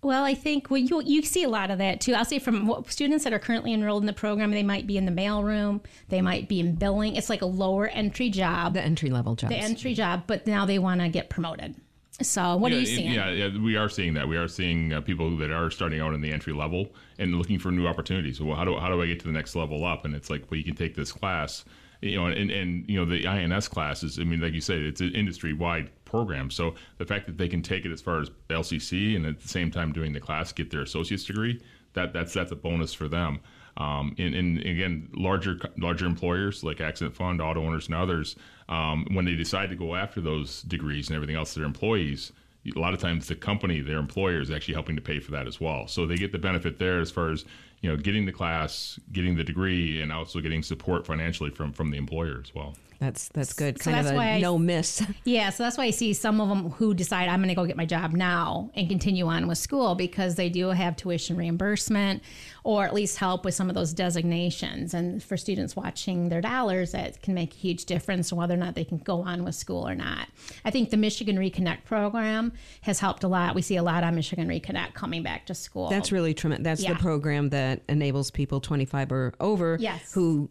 Well, 0.02 0.24
I 0.24 0.34
think 0.34 0.70
well, 0.70 0.78
you 0.78 1.02
you 1.04 1.22
see 1.22 1.42
a 1.42 1.48
lot 1.48 1.70
of 1.70 1.78
that 1.78 2.00
too. 2.00 2.14
I'll 2.14 2.24
say 2.24 2.38
from 2.38 2.66
what 2.66 2.90
students 2.90 3.24
that 3.24 3.34
are 3.34 3.38
currently 3.38 3.74
enrolled 3.74 4.02
in 4.02 4.06
the 4.06 4.14
program, 4.14 4.50
they 4.50 4.62
might 4.62 4.86
be 4.86 4.96
in 4.96 5.04
the 5.04 5.12
mailroom, 5.12 5.84
they 6.08 6.22
might 6.22 6.48
be 6.48 6.60
in 6.60 6.74
billing. 6.74 7.16
It's 7.16 7.28
like 7.28 7.42
a 7.42 7.46
lower 7.46 7.88
entry 7.88 8.30
job, 8.30 8.74
The 8.74 8.82
entry 8.82 9.10
level 9.10 9.36
job, 9.36 9.50
the 9.50 9.56
entry 9.56 9.92
job, 9.92 10.24
but 10.26 10.46
now 10.46 10.64
they 10.64 10.78
want 10.78 11.02
to 11.02 11.08
get 11.08 11.28
promoted. 11.28 11.74
So 12.22 12.56
what 12.56 12.72
yeah, 12.72 12.78
are 12.78 12.80
you 12.80 12.86
seeing? 12.86 13.12
Yeah, 13.12 13.30
yeah, 13.30 13.58
we 13.58 13.76
are 13.76 13.88
seeing 13.88 14.14
that. 14.14 14.28
We 14.28 14.36
are 14.36 14.48
seeing 14.48 14.92
uh, 14.92 15.00
people 15.00 15.36
that 15.38 15.50
are 15.50 15.70
starting 15.70 16.00
out 16.00 16.14
in 16.14 16.20
the 16.20 16.32
entry 16.32 16.52
level 16.52 16.92
and 17.18 17.34
looking 17.36 17.58
for 17.58 17.70
new 17.70 17.86
opportunities. 17.86 18.40
Well, 18.40 18.56
how 18.56 18.64
do 18.64 18.76
how 18.78 18.88
do 18.88 19.02
I 19.02 19.06
get 19.06 19.20
to 19.20 19.26
the 19.26 19.32
next 19.32 19.54
level 19.54 19.84
up? 19.84 20.04
And 20.04 20.14
it's 20.14 20.30
like, 20.30 20.50
well, 20.50 20.58
you 20.58 20.64
can 20.64 20.76
take 20.76 20.94
this 20.94 21.12
class, 21.12 21.64
you 22.00 22.16
know, 22.16 22.26
and 22.26 22.50
and 22.50 22.88
you 22.88 22.98
know 22.98 23.04
the 23.04 23.26
INS 23.26 23.68
classes. 23.68 24.18
I 24.18 24.24
mean, 24.24 24.40
like 24.40 24.52
you 24.52 24.60
said, 24.60 24.80
it's 24.80 25.00
an 25.00 25.14
industry 25.14 25.52
wide 25.52 25.90
program. 26.10 26.50
So 26.50 26.74
the 26.98 27.06
fact 27.06 27.26
that 27.26 27.38
they 27.38 27.48
can 27.48 27.62
take 27.62 27.84
it 27.84 27.92
as 27.92 28.00
far 28.00 28.20
as 28.20 28.30
LCC 28.48 29.16
and 29.16 29.24
at 29.24 29.40
the 29.40 29.48
same 29.48 29.70
time 29.70 29.92
doing 29.92 30.12
the 30.12 30.20
class, 30.20 30.52
get 30.52 30.70
their 30.70 30.82
associate's 30.82 31.24
degree, 31.24 31.60
that 31.94 32.12
that's 32.12 32.32
that's 32.32 32.52
a 32.52 32.56
bonus 32.56 32.92
for 32.92 33.08
them. 33.08 33.40
Um, 33.76 34.14
and, 34.18 34.34
and 34.34 34.58
again, 34.58 35.08
larger 35.14 35.58
larger 35.78 36.06
employers 36.06 36.62
like 36.64 36.80
Accident 36.80 37.14
Fund, 37.14 37.40
auto 37.40 37.64
owners, 37.64 37.86
and 37.86 37.94
others, 37.94 38.36
um, 38.68 39.06
when 39.12 39.24
they 39.24 39.34
decide 39.34 39.70
to 39.70 39.76
go 39.76 39.94
after 39.94 40.20
those 40.20 40.62
degrees 40.62 41.08
and 41.08 41.16
everything 41.16 41.36
else, 41.36 41.54
their 41.54 41.64
employees, 41.64 42.32
a 42.76 42.78
lot 42.78 42.92
of 42.92 43.00
times 43.00 43.28
the 43.28 43.34
company, 43.34 43.80
their 43.80 43.98
employer, 43.98 44.40
is 44.40 44.50
actually 44.50 44.74
helping 44.74 44.96
to 44.96 45.02
pay 45.02 45.20
for 45.20 45.30
that 45.30 45.46
as 45.46 45.60
well. 45.60 45.86
So 45.86 46.06
they 46.06 46.16
get 46.16 46.32
the 46.32 46.38
benefit 46.38 46.78
there 46.78 47.00
as 47.00 47.10
far 47.10 47.30
as 47.30 47.44
you 47.80 47.88
know, 47.88 47.96
getting 47.96 48.26
the 48.26 48.32
class, 48.32 48.98
getting 49.12 49.36
the 49.36 49.44
degree, 49.44 50.02
and 50.02 50.12
also 50.12 50.40
getting 50.40 50.62
support 50.62 51.06
financially 51.06 51.50
from 51.50 51.72
from 51.72 51.90
the 51.90 51.96
employer 51.96 52.40
as 52.44 52.54
well. 52.54 52.74
That's 53.00 53.28
that's 53.28 53.54
good. 53.54 53.82
So 53.82 53.90
kind 53.90 54.04
that's 54.04 54.10
of 54.12 54.18
a 54.20 54.20
I- 54.20 54.40
no 54.40 54.58
miss. 54.58 55.02
Yeah, 55.24 55.50
so 55.50 55.62
that's 55.62 55.78
why 55.78 55.84
I 55.84 55.90
see 55.90 56.12
some 56.12 56.40
of 56.40 56.48
them 56.50 56.70
who 56.72 56.92
decide 56.94 57.28
I'm 57.28 57.38
going 57.40 57.48
to 57.48 57.54
go 57.54 57.64
get 57.64 57.76
my 57.76 57.86
job 57.86 58.12
now 58.12 58.70
and 58.74 58.88
continue 58.88 59.26
on 59.26 59.46
with 59.48 59.56
school 59.58 59.94
because 59.94 60.34
they 60.34 60.48
do 60.50 60.68
have 60.68 60.96
tuition 60.96 61.36
reimbursement 61.36 62.22
or 62.62 62.84
at 62.84 62.92
least 62.92 63.16
help 63.16 63.44
with 63.46 63.54
some 63.54 63.70
of 63.70 63.74
those 63.74 63.94
designations. 63.94 64.92
And 64.92 65.22
for 65.22 65.36
students 65.38 65.74
watching 65.74 66.28
their 66.28 66.42
dollars, 66.42 66.92
that 66.92 67.22
can 67.22 67.32
make 67.32 67.54
a 67.54 67.56
huge 67.56 67.86
difference 67.86 68.32
whether 68.32 68.52
or 68.54 68.58
not 68.58 68.74
they 68.74 68.84
can 68.84 68.98
go 68.98 69.22
on 69.22 69.44
with 69.44 69.54
school 69.54 69.88
or 69.88 69.94
not. 69.94 70.28
I 70.64 70.70
think 70.70 70.90
the 70.90 70.96
Michigan 70.98 71.36
Reconnect 71.38 71.84
program 71.84 72.52
has 72.82 73.00
helped 73.00 73.24
a 73.24 73.28
lot. 73.28 73.54
We 73.54 73.62
see 73.62 73.76
a 73.76 73.82
lot 73.82 74.04
on 74.04 74.14
Michigan 74.14 74.46
Reconnect 74.46 74.92
coming 74.92 75.22
back 75.22 75.46
to 75.46 75.54
school. 75.54 75.88
That's 75.88 76.12
really 76.12 76.34
tremendous. 76.34 76.64
That's 76.64 76.82
Yeah. 76.82 76.92
the 76.94 76.98
program 77.00 77.48
that 77.50 77.82
enables 77.88 78.30
people 78.30 78.60
25 78.60 79.10
or 79.10 79.32
over 79.40 79.78
Yes. 79.80 80.12
who 80.12 80.50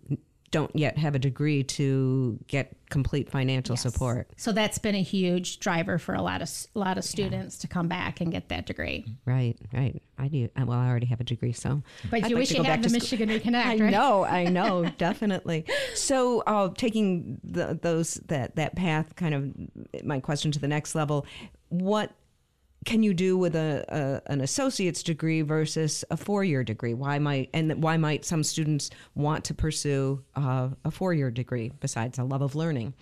don't 0.51 0.75
yet 0.75 0.97
have 0.97 1.15
a 1.15 1.19
degree 1.19 1.63
to 1.63 2.39
get 2.47 2.75
complete 2.89 3.29
financial 3.29 3.75
support. 3.75 4.29
So 4.35 4.51
that's 4.51 4.79
been 4.79 4.95
a 4.95 5.01
huge 5.01 5.59
driver 5.59 5.97
for 5.97 6.15
a 6.15 6.21
lot 6.21 6.41
of 6.41 6.49
a 6.75 6.79
lot 6.79 6.97
of 6.97 7.03
students 7.03 7.57
to 7.59 7.67
come 7.67 7.87
back 7.87 8.19
and 8.19 8.31
get 8.31 8.49
that 8.49 8.65
degree. 8.65 9.05
Right, 9.25 9.55
right. 9.73 10.01
I 10.17 10.27
do. 10.27 10.49
uh, 10.59 10.65
Well, 10.65 10.79
I 10.79 10.87
already 10.89 11.05
have 11.07 11.21
a 11.21 11.23
degree, 11.23 11.53
so. 11.53 11.81
But 12.09 12.23
I'd 12.25 12.29
you 12.31 12.35
like 12.35 12.41
wish 12.41 12.51
you 12.51 12.63
had 12.63 12.83
the. 12.83 12.89
Michigan 12.89 13.29
Reconnect, 13.39 13.65
I 13.65 13.75
know, 13.75 14.23
I 14.25 14.45
know, 14.45 14.85
definitely. 14.97 15.65
So, 15.93 16.41
uh, 16.41 16.69
taking 16.75 17.39
the, 17.43 17.77
those 17.81 18.15
that 18.27 18.55
that 18.55 18.75
path, 18.75 19.15
kind 19.15 19.33
of 19.33 20.03
my 20.05 20.19
question 20.19 20.51
to 20.51 20.59
the 20.59 20.67
next 20.67 20.95
level, 20.95 21.25
what 21.69 22.11
can 22.85 23.03
you 23.03 23.13
do 23.13 23.37
with 23.37 23.55
a, 23.55 23.85
a 23.89 24.31
an 24.31 24.41
associate's 24.41 25.03
degree 25.03 25.41
versus 25.41 26.05
a 26.09 26.17
four 26.17 26.43
year 26.43 26.63
degree? 26.63 26.93
Why 26.93 27.19
might 27.19 27.49
and 27.53 27.83
why 27.83 27.97
might 27.97 28.25
some 28.25 28.43
students 28.43 28.89
want 29.15 29.43
to 29.45 29.53
pursue 29.53 30.23
uh, 30.35 30.69
a 30.85 30.91
four 30.91 31.13
year 31.13 31.31
degree 31.31 31.71
besides 31.79 32.17
a 32.17 32.23
love 32.23 32.41
of 32.41 32.55
learning? 32.55 32.93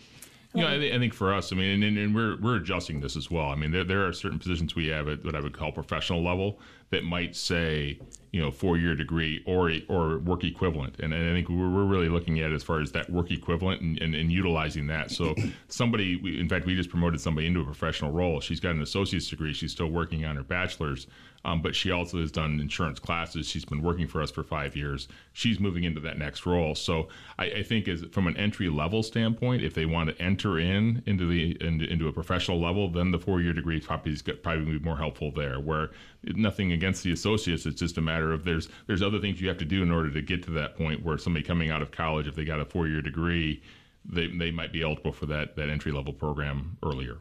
Yeah, 0.58 0.72
I, 0.72 0.78
thi- 0.80 0.93
I 0.93 0.97
think 0.99 1.14
for 1.14 1.34
us, 1.34 1.51
I 1.51 1.55
mean, 1.55 1.70
and, 1.70 1.84
and, 1.84 1.97
and 1.97 2.16
we're 2.16 2.38
we're 2.41 2.55
adjusting 2.55 2.99
this 2.99 3.16
as 3.16 3.30
well. 3.30 3.47
I 3.49 3.55
mean, 3.55 3.72
there, 3.72 3.84
there 3.84 4.05
are 4.08 4.14
certain 4.14 4.39
positions 4.39 4.76
we 4.76 4.88
have 4.88 5.08
at 5.08 5.24
what 5.24 5.36
I 5.36 5.39
would 5.39 5.53
call 5.53 5.72
professional 5.72 6.24
level 6.24 6.60
that 6.89 7.03
might 7.03 7.36
say, 7.36 7.99
you 8.32 8.41
know, 8.41 8.49
four 8.49 8.78
year 8.78 8.95
degree 8.95 9.43
or 9.45 9.72
or 9.89 10.20
work 10.20 10.43
equivalent, 10.43 10.95
and, 10.99 11.14
and 11.14 11.30
I 11.30 11.34
think 11.34 11.49
we're, 11.49 11.70
we're 11.70 11.86
really 11.86 12.10
looking 12.10 12.39
at 12.39 12.51
as 12.51 12.64
far 12.64 12.80
as 12.82 12.91
that 12.93 13.10
work 13.10 13.30
equivalent 13.32 13.82
and, 13.82 13.99
and, 14.01 14.16
and 14.16 14.32
utilizing 14.32 14.88
that. 14.88 15.12
So 15.12 15.36
somebody, 15.68 16.16
we, 16.16 16.39
in 16.39 16.47
fact, 16.49 16.66
we 16.66 16.76
just 16.76 16.89
promoted 16.89 17.22
somebody 17.22 17.45
into 17.47 17.60
a 17.62 17.66
professional 17.66 18.12
role. 18.12 18.39
She's 18.39 18.60
got 18.60 18.72
an 18.72 18.82
associate's 18.82 19.30
degree. 19.30 19.53
She's 19.53 19.72
still 19.72 19.89
working 19.91 20.26
on 20.26 20.36
her 20.38 20.43
bachelor's, 20.43 21.08
um, 21.47 21.61
but 21.61 21.73
she 21.73 21.91
also 21.91 22.19
has 22.19 22.29
done 22.29 22.59
insurance 22.59 22.99
classes. 22.99 23.47
She's 23.47 23.63
been 23.63 23.81
working 23.81 24.05
for 24.05 24.21
us 24.21 24.29
for 24.29 24.43
five 24.43 24.75
years. 24.75 25.07
She's 25.31 25.61
moving 25.61 25.85
into 25.85 26.01
that 26.01 26.17
next 26.17 26.45
role. 26.45 26.75
So 26.75 27.07
I, 27.39 27.45
I 27.45 27.63
think, 27.63 27.87
as 27.87 28.03
from 28.11 28.27
an 28.27 28.35
entry 28.35 28.67
level 28.67 29.01
standpoint, 29.01 29.63
if 29.63 29.73
they 29.73 29.85
want 29.85 30.09
to 30.09 30.21
enter 30.21 30.59
in 30.59 31.01
into 31.05 31.25
the 31.25 31.55
into, 31.65 31.85
into 31.89 32.07
a 32.09 32.11
professional 32.11 32.59
level, 32.59 32.89
then 32.89 33.11
the 33.11 33.17
four 33.19 33.39
year 33.39 33.53
degree 33.53 33.79
probably 33.79 34.11
is 34.11 34.21
go- 34.21 34.35
probably 34.35 34.77
be 34.77 34.79
more 34.79 34.97
helpful 34.97 35.31
there. 35.31 35.57
Where 35.61 35.91
nothing 36.23 36.73
against 36.73 37.03
the 37.03 37.13
associates, 37.13 37.65
it's 37.65 37.79
just 37.79 37.97
a 37.97 38.01
matter 38.01 38.33
of 38.33 38.43
there's 38.43 38.67
there's 38.87 39.01
other 39.01 39.19
things 39.19 39.39
you 39.39 39.47
have 39.47 39.57
to 39.59 39.65
do 39.65 39.81
in 39.81 39.89
order 39.89 40.11
to 40.11 40.21
get 40.21 40.43
to 40.43 40.51
that 40.51 40.75
point 40.75 41.01
where 41.05 41.17
somebody 41.17 41.45
coming 41.45 41.71
out 41.71 41.81
of 41.81 41.91
college, 41.91 42.27
if 42.27 42.35
they 42.35 42.43
got 42.43 42.59
a 42.59 42.65
four 42.65 42.89
year 42.89 43.01
degree, 43.01 43.63
they 44.03 44.27
they 44.27 44.51
might 44.51 44.73
be 44.73 44.83
eligible 44.83 45.13
for 45.13 45.27
that 45.27 45.55
that 45.55 45.69
entry 45.69 45.93
level 45.93 46.11
program 46.11 46.77
earlier. 46.83 47.15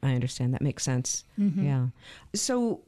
I 0.00 0.14
understand. 0.14 0.54
That 0.54 0.62
makes 0.62 0.84
sense. 0.84 1.24
Mhm. 1.36 1.64
Yeah. 1.64 1.86
So 2.34 2.82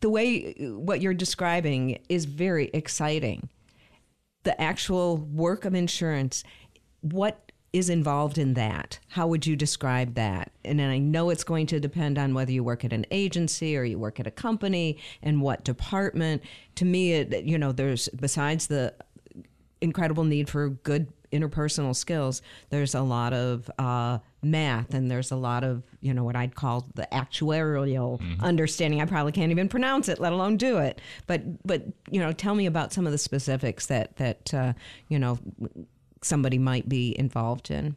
the 0.00 0.10
way 0.10 0.52
what 0.58 1.00
you're 1.00 1.14
describing 1.14 1.98
is 2.08 2.24
very 2.24 2.70
exciting. 2.74 3.48
The 4.42 4.60
actual 4.60 5.16
work 5.16 5.64
of 5.64 5.74
insurance, 5.74 6.44
what 7.00 7.52
is 7.72 7.90
involved 7.90 8.38
in 8.38 8.54
that? 8.54 9.00
How 9.08 9.26
would 9.26 9.46
you 9.46 9.56
describe 9.56 10.14
that? 10.14 10.52
And 10.64 10.80
I 10.80 10.98
know 10.98 11.30
it's 11.30 11.42
going 11.42 11.66
to 11.66 11.80
depend 11.80 12.18
on 12.18 12.32
whether 12.32 12.52
you 12.52 12.62
work 12.62 12.84
at 12.84 12.92
an 12.92 13.04
agency 13.10 13.76
or 13.76 13.82
you 13.82 13.98
work 13.98 14.20
at 14.20 14.28
a 14.28 14.30
company 14.30 14.98
and 15.22 15.42
what 15.42 15.64
department. 15.64 16.42
To 16.76 16.84
me, 16.84 17.14
it, 17.14 17.44
you 17.44 17.58
know, 17.58 17.72
there's 17.72 18.08
besides 18.10 18.68
the 18.68 18.94
incredible 19.80 20.22
need 20.22 20.48
for 20.48 20.68
good 20.68 21.08
interpersonal 21.32 21.96
skills. 21.96 22.42
There's 22.70 22.94
a 22.94 23.02
lot 23.02 23.32
of 23.32 23.68
uh, 23.76 24.18
math, 24.44 24.94
and 24.94 25.10
there's 25.10 25.30
a 25.30 25.36
lot 25.36 25.64
of 25.64 25.82
you 26.00 26.14
know 26.14 26.24
what 26.24 26.36
I'd 26.36 26.54
call 26.54 26.86
the 26.94 27.08
actuarial 27.12 28.20
understanding. 28.40 29.00
I 29.00 29.06
probably 29.06 29.32
can't 29.32 29.50
even 29.50 29.68
pronounce 29.68 30.08
it, 30.08 30.20
let 30.20 30.32
alone 30.32 30.56
do 30.56 30.78
it. 30.78 31.00
But 31.26 31.66
but 31.66 31.82
you 32.10 32.20
know, 32.20 32.32
tell 32.32 32.54
me 32.54 32.66
about 32.66 32.92
some 32.92 33.06
of 33.06 33.12
the 33.12 33.18
specifics 33.18 33.86
that 33.86 34.16
that 34.16 34.54
uh, 34.54 34.72
you 35.08 35.18
know 35.18 35.38
somebody 36.22 36.58
might 36.58 36.88
be 36.88 37.18
involved 37.18 37.70
in. 37.70 37.96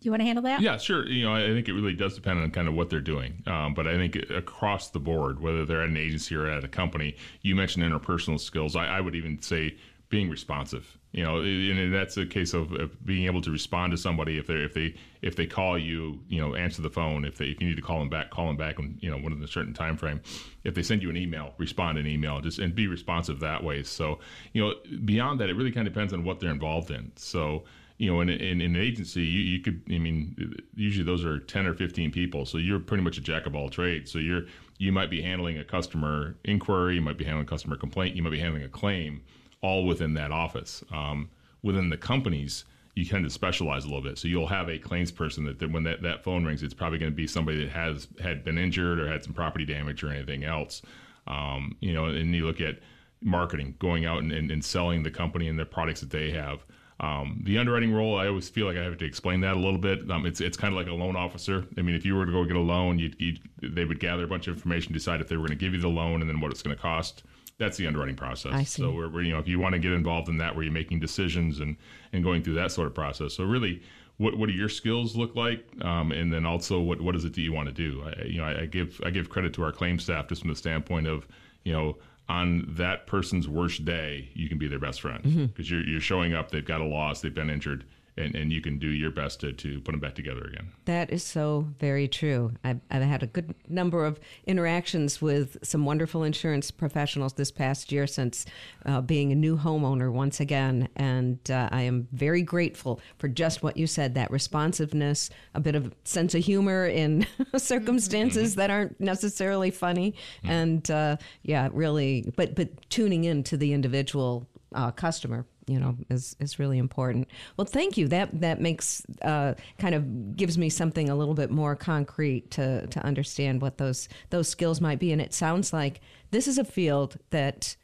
Do 0.00 0.06
you 0.06 0.10
want 0.10 0.20
to 0.20 0.26
handle 0.26 0.42
that? 0.44 0.60
Yeah, 0.60 0.76
sure. 0.76 1.08
You 1.08 1.24
know, 1.24 1.34
I 1.34 1.46
think 1.48 1.68
it 1.68 1.72
really 1.72 1.94
does 1.94 2.14
depend 2.14 2.40
on 2.40 2.50
kind 2.50 2.68
of 2.68 2.74
what 2.74 2.90
they're 2.90 3.00
doing. 3.00 3.42
Um, 3.46 3.72
but 3.72 3.86
I 3.86 3.96
think 3.96 4.16
across 4.30 4.90
the 4.90 5.00
board, 5.00 5.40
whether 5.40 5.64
they're 5.64 5.82
at 5.82 5.88
an 5.88 5.96
agency 5.96 6.34
or 6.34 6.46
at 6.46 6.64
a 6.64 6.68
company, 6.68 7.16
you 7.40 7.56
mentioned 7.56 7.82
interpersonal 7.82 8.38
skills. 8.38 8.76
I, 8.76 8.86
I 8.86 9.00
would 9.00 9.14
even 9.14 9.40
say 9.40 9.76
being 10.08 10.30
responsive. 10.30 10.98
You 11.12 11.22
know, 11.22 11.40
and 11.40 11.94
that's 11.94 12.16
a 12.18 12.26
case 12.26 12.52
of, 12.52 12.72
being 13.04 13.24
able 13.24 13.40
to 13.40 13.50
respond 13.50 13.92
to 13.92 13.96
somebody 13.96 14.38
if 14.38 14.46
they 14.46 14.56
if 14.56 14.74
they 14.74 14.94
if 15.22 15.34
they 15.34 15.46
call 15.46 15.78
you, 15.78 16.20
you 16.28 16.40
know, 16.40 16.54
answer 16.54 16.82
the 16.82 16.90
phone. 16.90 17.24
If 17.24 17.38
they 17.38 17.46
if 17.46 17.60
you 17.60 17.68
need 17.68 17.76
to 17.76 17.82
call 17.82 17.98
them 17.98 18.10
back, 18.10 18.30
call 18.30 18.46
them 18.48 18.56
back, 18.56 18.78
and 18.78 18.98
you 19.00 19.10
know, 19.10 19.16
within 19.16 19.42
a 19.42 19.48
certain 19.48 19.72
time 19.72 19.96
frame. 19.96 20.20
If 20.64 20.74
they 20.74 20.82
send 20.82 21.02
you 21.02 21.08
an 21.08 21.16
email, 21.16 21.54
respond 21.58 21.98
an 21.98 22.06
email, 22.06 22.40
just 22.40 22.58
and 22.58 22.74
be 22.74 22.86
responsive 22.86 23.40
that 23.40 23.64
way. 23.64 23.82
So, 23.82 24.18
you 24.52 24.62
know, 24.62 24.74
beyond 25.04 25.40
that, 25.40 25.48
it 25.48 25.54
really 25.54 25.72
kind 25.72 25.86
of 25.86 25.94
depends 25.94 26.12
on 26.12 26.22
what 26.24 26.40
they're 26.40 26.50
involved 26.50 26.90
in. 26.90 27.12
So 27.16 27.64
you 27.98 28.12
know, 28.12 28.20
in, 28.20 28.28
in, 28.28 28.60
in 28.60 28.76
an 28.76 28.82
agency, 28.82 29.22
you, 29.22 29.40
you 29.40 29.60
could, 29.60 29.82
I 29.88 29.98
mean, 29.98 30.54
usually 30.74 31.04
those 31.04 31.24
are 31.24 31.38
10 31.38 31.66
or 31.66 31.74
15 31.74 32.10
people. 32.10 32.44
So 32.44 32.58
you're 32.58 32.78
pretty 32.78 33.02
much 33.02 33.16
a 33.16 33.22
jack 33.22 33.46
of 33.46 33.56
all 33.56 33.70
trades. 33.70 34.12
So 34.12 34.18
you're, 34.18 34.42
you 34.76 34.92
might 34.92 35.08
be 35.08 35.22
handling 35.22 35.56
a 35.56 35.64
customer 35.64 36.36
inquiry, 36.44 36.96
you 36.96 37.00
might 37.00 37.16
be 37.16 37.24
handling 37.24 37.46
a 37.46 37.48
customer 37.48 37.76
complaint, 37.76 38.14
you 38.14 38.22
might 38.22 38.30
be 38.30 38.38
handling 38.38 38.64
a 38.64 38.68
claim 38.68 39.22
all 39.60 39.86
within 39.86 40.14
that 40.14 40.30
office. 40.30 40.84
Um, 40.92 41.30
within 41.62 41.88
the 41.88 41.96
companies, 41.96 42.64
you 42.94 43.04
tend 43.04 43.24
to 43.24 43.30
specialize 43.30 43.84
a 43.84 43.88
little 43.88 44.02
bit. 44.02 44.18
So 44.18 44.26
you'll 44.28 44.46
have 44.46 44.68
a 44.68 44.78
claims 44.78 45.12
person 45.12 45.44
that, 45.44 45.58
that 45.58 45.70
when 45.70 45.84
that, 45.84 46.02
that 46.02 46.24
phone 46.24 46.44
rings, 46.44 46.62
it's 46.62 46.74
probably 46.74 46.98
going 46.98 47.12
to 47.12 47.16
be 47.16 47.26
somebody 47.26 47.64
that 47.64 47.70
has 47.70 48.08
had 48.22 48.42
been 48.42 48.56
injured 48.58 48.98
or 48.98 49.08
had 49.08 49.22
some 49.22 49.34
property 49.34 49.66
damage 49.66 50.02
or 50.02 50.10
anything 50.10 50.44
else. 50.44 50.82
Um, 51.26 51.76
you 51.80 51.92
know, 51.92 52.06
and 52.06 52.34
you 52.34 52.46
look 52.46 52.60
at 52.60 52.78
marketing, 53.20 53.74
going 53.78 54.06
out 54.06 54.22
and, 54.22 54.32
and, 54.32 54.50
and 54.50 54.64
selling 54.64 55.02
the 55.02 55.10
company 55.10 55.48
and 55.48 55.58
the 55.58 55.66
products 55.66 56.00
that 56.00 56.10
they 56.10 56.30
have. 56.30 56.64
Um, 56.98 57.42
the 57.44 57.58
underwriting 57.58 57.92
role, 57.92 58.18
I 58.18 58.28
always 58.28 58.48
feel 58.48 58.66
like 58.66 58.78
I 58.78 58.84
have 58.84 58.96
to 58.96 59.04
explain 59.04 59.40
that 59.40 59.54
a 59.54 59.60
little 59.60 59.78
bit. 59.78 60.10
Um, 60.10 60.24
it's 60.24 60.40
it's 60.40 60.56
kind 60.56 60.72
of 60.72 60.78
like 60.78 60.88
a 60.88 60.94
loan 60.94 61.14
officer. 61.14 61.66
I 61.76 61.82
mean, 61.82 61.94
if 61.94 62.06
you 62.06 62.16
were 62.16 62.24
to 62.24 62.32
go 62.32 62.44
get 62.44 62.56
a 62.56 62.60
loan, 62.60 62.98
you'd, 62.98 63.16
you'd, 63.18 63.40
they 63.60 63.84
would 63.84 64.00
gather 64.00 64.24
a 64.24 64.26
bunch 64.26 64.48
of 64.48 64.54
information, 64.54 64.94
decide 64.94 65.20
if 65.20 65.28
they 65.28 65.36
were 65.36 65.46
going 65.46 65.58
to 65.58 65.62
give 65.62 65.74
you 65.74 65.80
the 65.80 65.88
loan, 65.88 66.22
and 66.22 66.30
then 66.30 66.40
what 66.40 66.50
it's 66.50 66.62
going 66.62 66.74
to 66.74 66.80
cost. 66.80 67.24
That's 67.58 67.76
the 67.76 67.86
underwriting 67.86 68.16
process. 68.16 68.52
I 68.52 68.64
see. 68.64 68.82
So 68.82 68.92
we're, 68.92 69.08
we're, 69.08 69.22
you 69.22 69.32
know 69.32 69.38
if 69.38 69.48
you 69.48 69.58
want 69.58 69.72
to 69.74 69.78
get 69.78 69.92
involved 69.92 70.28
in 70.28 70.38
that, 70.38 70.54
where 70.54 70.64
you're 70.64 70.72
making 70.72 71.00
decisions 71.00 71.60
and 71.60 71.76
and 72.12 72.22
going 72.22 72.42
through 72.42 72.54
that 72.54 72.72
sort 72.72 72.86
of 72.86 72.94
process. 72.94 73.34
So 73.34 73.44
really. 73.44 73.82
What, 74.18 74.38
what 74.38 74.48
do 74.48 74.54
your 74.54 74.70
skills 74.70 75.14
look 75.14 75.36
like, 75.36 75.66
um, 75.82 76.10
and 76.10 76.32
then 76.32 76.46
also 76.46 76.80
what, 76.80 77.02
what 77.02 77.14
is 77.14 77.26
it 77.26 77.34
that 77.34 77.40
you 77.42 77.52
want 77.52 77.66
to 77.68 77.72
do? 77.74 78.02
I, 78.02 78.24
you 78.24 78.38
know, 78.38 78.44
I, 78.46 78.62
I 78.62 78.64
give 78.64 78.98
I 79.04 79.10
give 79.10 79.28
credit 79.28 79.52
to 79.52 79.62
our 79.62 79.72
claim 79.72 79.98
staff 79.98 80.28
just 80.28 80.40
from 80.40 80.48
the 80.48 80.56
standpoint 80.56 81.06
of, 81.06 81.28
you 81.64 81.72
know, 81.74 81.98
on 82.26 82.64
that 82.78 83.06
person's 83.06 83.46
worst 83.46 83.84
day, 83.84 84.30
you 84.32 84.48
can 84.48 84.56
be 84.56 84.68
their 84.68 84.78
best 84.78 85.02
friend 85.02 85.22
Mhm. 85.22 85.48
because 85.48 85.70
you're 85.70 85.84
you're 85.86 86.00
showing 86.00 86.32
up. 86.32 86.50
They've 86.50 86.64
got 86.64 86.80
a 86.80 86.84
loss, 86.86 87.20
they've 87.20 87.34
been 87.34 87.50
injured, 87.50 87.84
and, 88.16 88.34
and 88.34 88.52
you 88.52 88.60
can 88.60 88.78
do 88.78 88.88
your 88.88 89.10
best 89.10 89.40
to, 89.40 89.52
to 89.52 89.80
put 89.80 89.92
them 89.92 90.00
back 90.00 90.14
together 90.14 90.42
again. 90.42 90.72
That 90.86 91.10
is 91.10 91.22
so 91.22 91.68
very 91.78 92.08
true. 92.08 92.52
I've, 92.64 92.80
I've 92.90 93.02
had 93.02 93.22
a 93.22 93.26
good 93.26 93.54
number 93.68 94.04
of 94.04 94.18
interactions 94.46 95.20
with 95.20 95.56
some 95.62 95.84
wonderful 95.84 96.22
insurance 96.22 96.70
professionals 96.70 97.34
this 97.34 97.50
past 97.50 97.92
year 97.92 98.06
since 98.06 98.46
uh, 98.86 99.00
being 99.00 99.32
a 99.32 99.34
new 99.34 99.58
homeowner 99.58 100.10
once 100.10 100.40
again. 100.40 100.88
And 100.96 101.38
uh, 101.50 101.68
I 101.70 101.82
am 101.82 102.08
very 102.12 102.42
grateful 102.42 103.00
for 103.18 103.28
just 103.28 103.62
what 103.62 103.76
you 103.76 103.86
said 103.86 104.14
that 104.14 104.30
responsiveness, 104.30 105.30
a 105.54 105.60
bit 105.60 105.74
of 105.74 105.94
sense 106.04 106.34
of 106.34 106.42
humor 106.42 106.86
in 106.86 107.26
circumstances 107.56 108.54
that 108.54 108.70
aren't 108.70 108.98
necessarily 109.00 109.70
funny. 109.70 110.14
And 110.42 110.90
uh, 110.90 111.16
yeah, 111.42 111.68
really, 111.72 112.32
but, 112.36 112.54
but 112.54 112.88
tuning 112.88 113.24
in 113.24 113.42
to 113.44 113.56
the 113.56 113.72
individual 113.72 114.46
uh, 114.74 114.90
customer 114.90 115.46
you 115.66 115.78
know 115.80 115.96
is 116.10 116.36
is 116.40 116.58
really 116.58 116.78
important. 116.78 117.28
Well 117.56 117.66
thank 117.66 117.96
you. 117.96 118.08
That 118.08 118.40
that 118.40 118.60
makes 118.60 119.02
uh, 119.22 119.54
kind 119.78 119.94
of 119.94 120.36
gives 120.36 120.56
me 120.56 120.68
something 120.68 121.08
a 121.08 121.16
little 121.16 121.34
bit 121.34 121.50
more 121.50 121.76
concrete 121.76 122.50
to 122.52 122.86
to 122.86 123.04
understand 123.04 123.60
what 123.60 123.78
those 123.78 124.08
those 124.30 124.48
skills 124.48 124.80
might 124.80 124.98
be. 124.98 125.12
And 125.12 125.20
it 125.20 125.34
sounds 125.34 125.72
like 125.72 126.00
this 126.30 126.46
is 126.46 126.58
a 126.58 126.64
field 126.64 127.16
that 127.30 127.76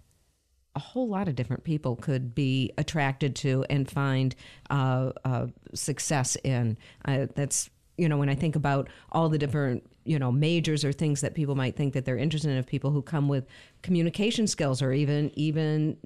a 0.74 0.80
whole 0.80 1.08
lot 1.08 1.28
of 1.28 1.34
different 1.34 1.64
people 1.64 1.96
could 1.96 2.34
be 2.34 2.72
attracted 2.78 3.36
to 3.36 3.64
and 3.68 3.90
find 3.90 4.34
uh, 4.70 5.12
uh, 5.24 5.46
success 5.74 6.36
in. 6.44 6.78
That's 7.04 7.68
you 7.98 8.08
know 8.08 8.16
when 8.16 8.28
I 8.28 8.34
think 8.34 8.56
about 8.56 8.88
all 9.10 9.28
the 9.28 9.38
different 9.38 9.84
you 10.04 10.18
know 10.18 10.32
majors 10.32 10.84
or 10.84 10.92
things 10.92 11.20
that 11.20 11.34
people 11.34 11.54
might 11.54 11.76
think 11.76 11.94
that 11.94 12.04
they're 12.04 12.16
interested 12.16 12.50
in 12.50 12.58
of 12.58 12.66
people 12.66 12.90
who 12.90 13.02
come 13.02 13.28
with 13.28 13.46
communication 13.82 14.46
skills 14.46 14.82
or 14.82 14.92
even 14.92 15.30
even 15.34 15.96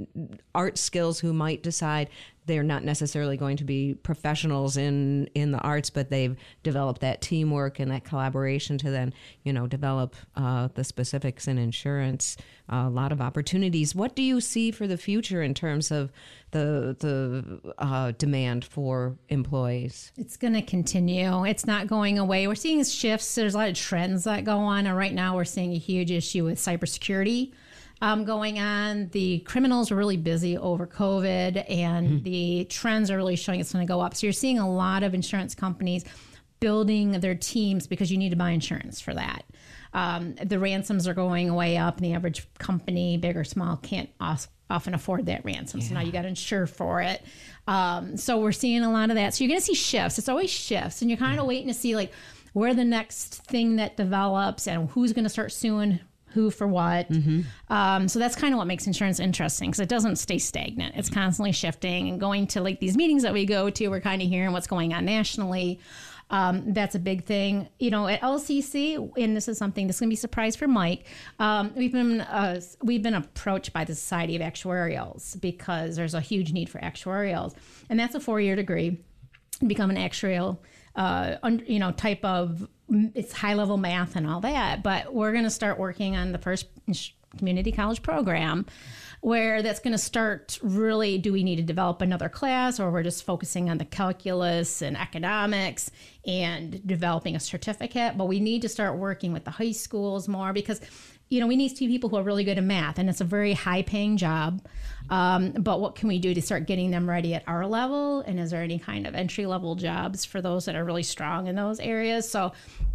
art 0.55 0.78
skills 0.78 1.20
who 1.20 1.32
might 1.32 1.62
decide 1.62 2.09
they're 2.47 2.62
not 2.62 2.84
necessarily 2.84 3.36
going 3.36 3.57
to 3.57 3.64
be 3.64 3.94
professionals 3.94 4.76
in 4.76 5.28
in 5.34 5.53
the 5.53 5.59
arts 5.59 5.90
but 5.90 6.11
they've 6.11 6.36
developed 6.62 7.01
that 7.01 7.20
teamwork 7.20 7.78
and 7.78 7.90
that 7.90 8.05
collaboration 8.05 8.78
to 8.78 8.90
then 8.90 9.12
you 9.44 9.53
know 9.53 9.66
develop 9.66 10.14
uh, 10.36 10.68
the 10.74 10.84
specifics 10.84 11.49
in 11.49 11.59
insurance 11.59 12.36
a 12.68 12.88
lot 12.88 13.12
of 13.12 13.20
opportunities 13.20 13.94
what 13.94 14.16
do 14.16 14.22
you 14.22 14.40
see 14.40 14.70
for 14.70 14.86
the 14.86 14.97
future 14.97 15.42
in 15.42 15.55
terms 15.55 15.90
of 15.90 16.11
the 16.53 16.97
the 17.01 17.74
uh, 17.78 18.12
demand 18.18 18.64
for 18.64 19.16
employees 19.28 20.12
It's 20.16 20.36
going 20.36 20.55
to 20.55 20.62
continue. 20.62 21.44
It's 21.44 21.66
not 21.66 21.86
going 21.86 22.18
away. 22.18 22.47
We're 22.47 22.55
seeing 22.55 22.82
shifts. 22.84 23.34
There's 23.34 23.55
a 23.55 23.59
lot 23.59 23.68
of 23.68 23.76
trends 23.87 24.24
that 24.24 24.45
go 24.45 24.59
on. 24.59 24.87
And 24.87 24.97
right 24.97 25.14
now, 25.14 25.37
we're 25.37 25.45
seeing 25.45 25.72
a 25.72 25.78
huge 25.78 26.11
issue 26.11 26.45
with 26.45 26.59
cybersecurity 26.59 27.53
um, 28.03 28.24
going 28.24 28.59
on. 28.59 29.09
The 29.11 29.39
criminals 29.41 29.93
are 29.93 29.97
really 29.97 30.16
busy 30.16 30.59
over 30.59 30.87
COVID, 30.87 31.70
and 31.70 32.24
the 32.24 32.64
trends 32.64 33.11
are 33.11 33.16
really 33.16 33.37
showing 33.37 33.61
it's 33.61 33.72
going 33.72 33.87
to 33.87 33.91
go 33.91 34.01
up. 34.01 34.14
So 34.14 34.26
you're 34.26 34.32
seeing 34.32 34.59
a 34.59 34.68
lot 34.68 35.05
of 35.05 35.14
insurance 35.14 35.55
companies 35.55 36.05
building 36.59 37.12
their 37.20 37.34
teams 37.34 37.87
because 37.87 38.11
you 38.11 38.18
need 38.18 38.30
to 38.30 38.37
buy 38.37 38.51
insurance 38.51 39.01
for 39.01 39.14
that. 39.14 39.45
Um, 39.93 40.34
the 40.45 40.59
ransoms 40.59 41.07
are 41.07 41.14
going 41.14 41.55
way 41.55 41.76
up, 41.76 41.97
and 41.97 42.05
the 42.05 42.14
average 42.14 42.47
company, 42.59 43.16
big 43.18 43.37
or 43.37 43.45
small, 43.45 43.76
can't 43.76 44.11
os- 44.20 44.49
often 44.68 44.95
afford 44.95 45.26
that 45.26 45.45
ransom. 45.45 45.80
So 45.80 45.95
now 45.95 46.01
you 46.01 46.11
got 46.11 46.22
to 46.22 46.28
insure 46.28 46.66
for 46.66 47.03
it. 47.03 47.22
Um, 47.68 48.16
so 48.16 48.41
we're 48.41 48.53
seeing 48.53 48.82
a 48.82 48.91
lot 48.91 49.11
of 49.11 49.16
that. 49.16 49.32
So 49.34 49.45
you're 49.45 49.49
going 49.51 49.61
to 49.61 49.64
see 49.64 49.74
shifts. 49.74 50.18
It's 50.18 50.28
always 50.28 50.51
shifts, 50.51 51.03
and 51.03 51.11
you're 51.11 51.18
kind 51.18 51.39
of 51.39 51.47
waiting 51.47 51.68
to 51.68 51.74
see 51.74 51.95
like 51.95 52.12
where 52.57 52.72
the 52.72 52.86
next 52.86 53.34
thing 53.44 53.76
that 53.76 53.98
develops 53.98 54.66
and 54.66 54.88
who's 54.88 55.12
going 55.12 55.24
to 55.24 55.28
start 55.28 55.52
suing 55.52 56.00
who 56.28 56.50
for 56.50 56.66
what. 56.66 57.07
Um, 57.68 58.09
so 58.09 58.18
that's 58.18 58.34
kind 58.34 58.54
of 58.54 58.57
what 58.57 58.66
makes 58.66 58.86
insurance 58.86 59.20
interesting 59.20 59.68
because 59.68 59.80
it 59.80 59.90
doesn't 59.90 60.16
stay 60.16 60.38
stagnant. 60.38 60.94
It's 60.96 61.11
constantly 61.11 61.52
shifting 61.52 62.09
and 62.09 62.18
going 62.18 62.46
to 62.48 62.62
like 62.62 62.80
these 62.80 62.96
meetings 62.96 63.24
that 63.24 63.34
we 63.34 63.44
go 63.44 63.68
to. 63.68 63.88
We're 63.88 64.00
kind 64.00 64.22
of 64.22 64.28
hearing 64.28 64.52
what's 64.52 64.66
going 64.66 64.94
on 64.94 65.04
nationally. 65.04 65.80
Um, 66.30 66.72
that's 66.72 66.94
a 66.94 66.98
big 66.98 67.26
thing. 67.26 67.68
You 67.78 67.90
know, 67.90 68.09
at 68.09 68.22
LCC, 68.22 69.12
and 69.18 69.36
this 69.36 69.48
is 69.48 69.59
something 69.59 69.86
that's 69.86 70.00
going 70.00 70.09
to 70.09 70.12
be 70.12 70.18
a 70.18 70.18
surprise 70.18 70.57
for 70.57 70.66
Mike. 70.66 71.04
Um, 71.38 71.74
we've 71.76 71.92
been 71.92 72.22
uh, 72.22 72.62
we've 72.82 73.02
been 73.02 73.12
approached 73.12 73.74
by 73.74 73.84
the 73.84 73.94
Society 73.94 74.34
of 74.34 74.40
Actuarials 74.40 75.38
because 75.42 75.96
there's 75.96 76.14
a 76.14 76.22
huge 76.22 76.54
need 76.54 76.70
for 76.70 76.78
actuarials, 76.78 77.54
and 77.90 78.00
that's 78.00 78.14
a 78.14 78.20
four 78.20 78.40
year 78.40 78.57
degree. 78.57 79.04
Become 79.66 79.90
an 79.90 79.96
actuarial, 79.96 80.59
uh, 80.97 81.36
un, 81.42 81.62
you 81.66 81.78
know, 81.78 81.92
type 81.92 82.24
of 82.24 82.68
it's 83.14 83.32
high 83.32 83.55
level 83.55 83.76
math 83.76 84.16
and 84.16 84.26
all 84.26 84.40
that. 84.40 84.82
But 84.82 85.14
we're 85.14 85.32
going 85.32 85.44
to 85.44 85.51
start 85.51 85.78
working 85.78 86.16
on 86.16 86.32
the 86.32 86.38
first 86.38 86.66
community 87.36 87.72
college 87.72 88.03
program 88.03 88.66
where 89.20 89.62
that's 89.62 89.80
going 89.80 89.92
to 89.92 89.99
start 89.99 90.59
really 90.62 91.18
do 91.18 91.32
we 91.32 91.42
need 91.42 91.57
to 91.57 91.62
develop 91.62 92.01
another 92.01 92.28
class 92.28 92.78
or 92.78 92.90
we're 92.90 93.03
just 93.03 93.24
focusing 93.24 93.68
on 93.68 93.78
the 93.78 93.84
calculus 93.84 94.82
and 94.82 94.97
economics 94.97 95.90
and 96.26 96.86
developing 96.86 97.36
a 97.36 97.40
certificate 97.40 98.16
but 98.16 98.26
we 98.26 98.40
need 98.40 98.62
to 98.62 98.68
start 98.68 98.97
working 98.97 99.32
with 99.32 99.44
the 99.44 99.51
high 99.51 99.72
schools 99.72 100.28
more 100.28 100.53
because 100.53 100.80
you 101.28 101.40
know 101.40 101.46
we 101.46 101.56
need 101.56 101.76
see 101.76 101.88
people 101.88 102.08
who 102.08 102.16
are 102.16 102.22
really 102.22 102.44
good 102.44 102.58
at 102.58 102.64
math 102.64 102.98
and 102.98 103.08
it's 103.08 103.20
a 103.20 103.24
very 103.24 103.52
high 103.52 103.82
paying 103.82 104.16
job. 104.16 104.64
Um, 105.08 105.52
but 105.52 105.80
what 105.80 105.94
can 105.94 106.08
we 106.08 106.18
do 106.18 106.34
to 106.34 106.42
start 106.42 106.66
getting 106.66 106.90
them 106.90 107.08
ready 107.08 107.34
at 107.34 107.44
our 107.46 107.66
level? 107.66 108.20
And 108.22 108.40
is 108.40 108.50
there 108.50 108.62
any 108.62 108.78
kind 108.78 109.06
of 109.06 109.14
entry 109.14 109.46
level 109.46 109.76
jobs 109.76 110.24
for 110.24 110.40
those 110.40 110.64
that 110.64 110.74
are 110.74 110.84
really 110.84 111.04
strong 111.04 111.46
in 111.46 111.54
those 111.54 111.78
areas? 111.78 112.28
So 112.28 112.52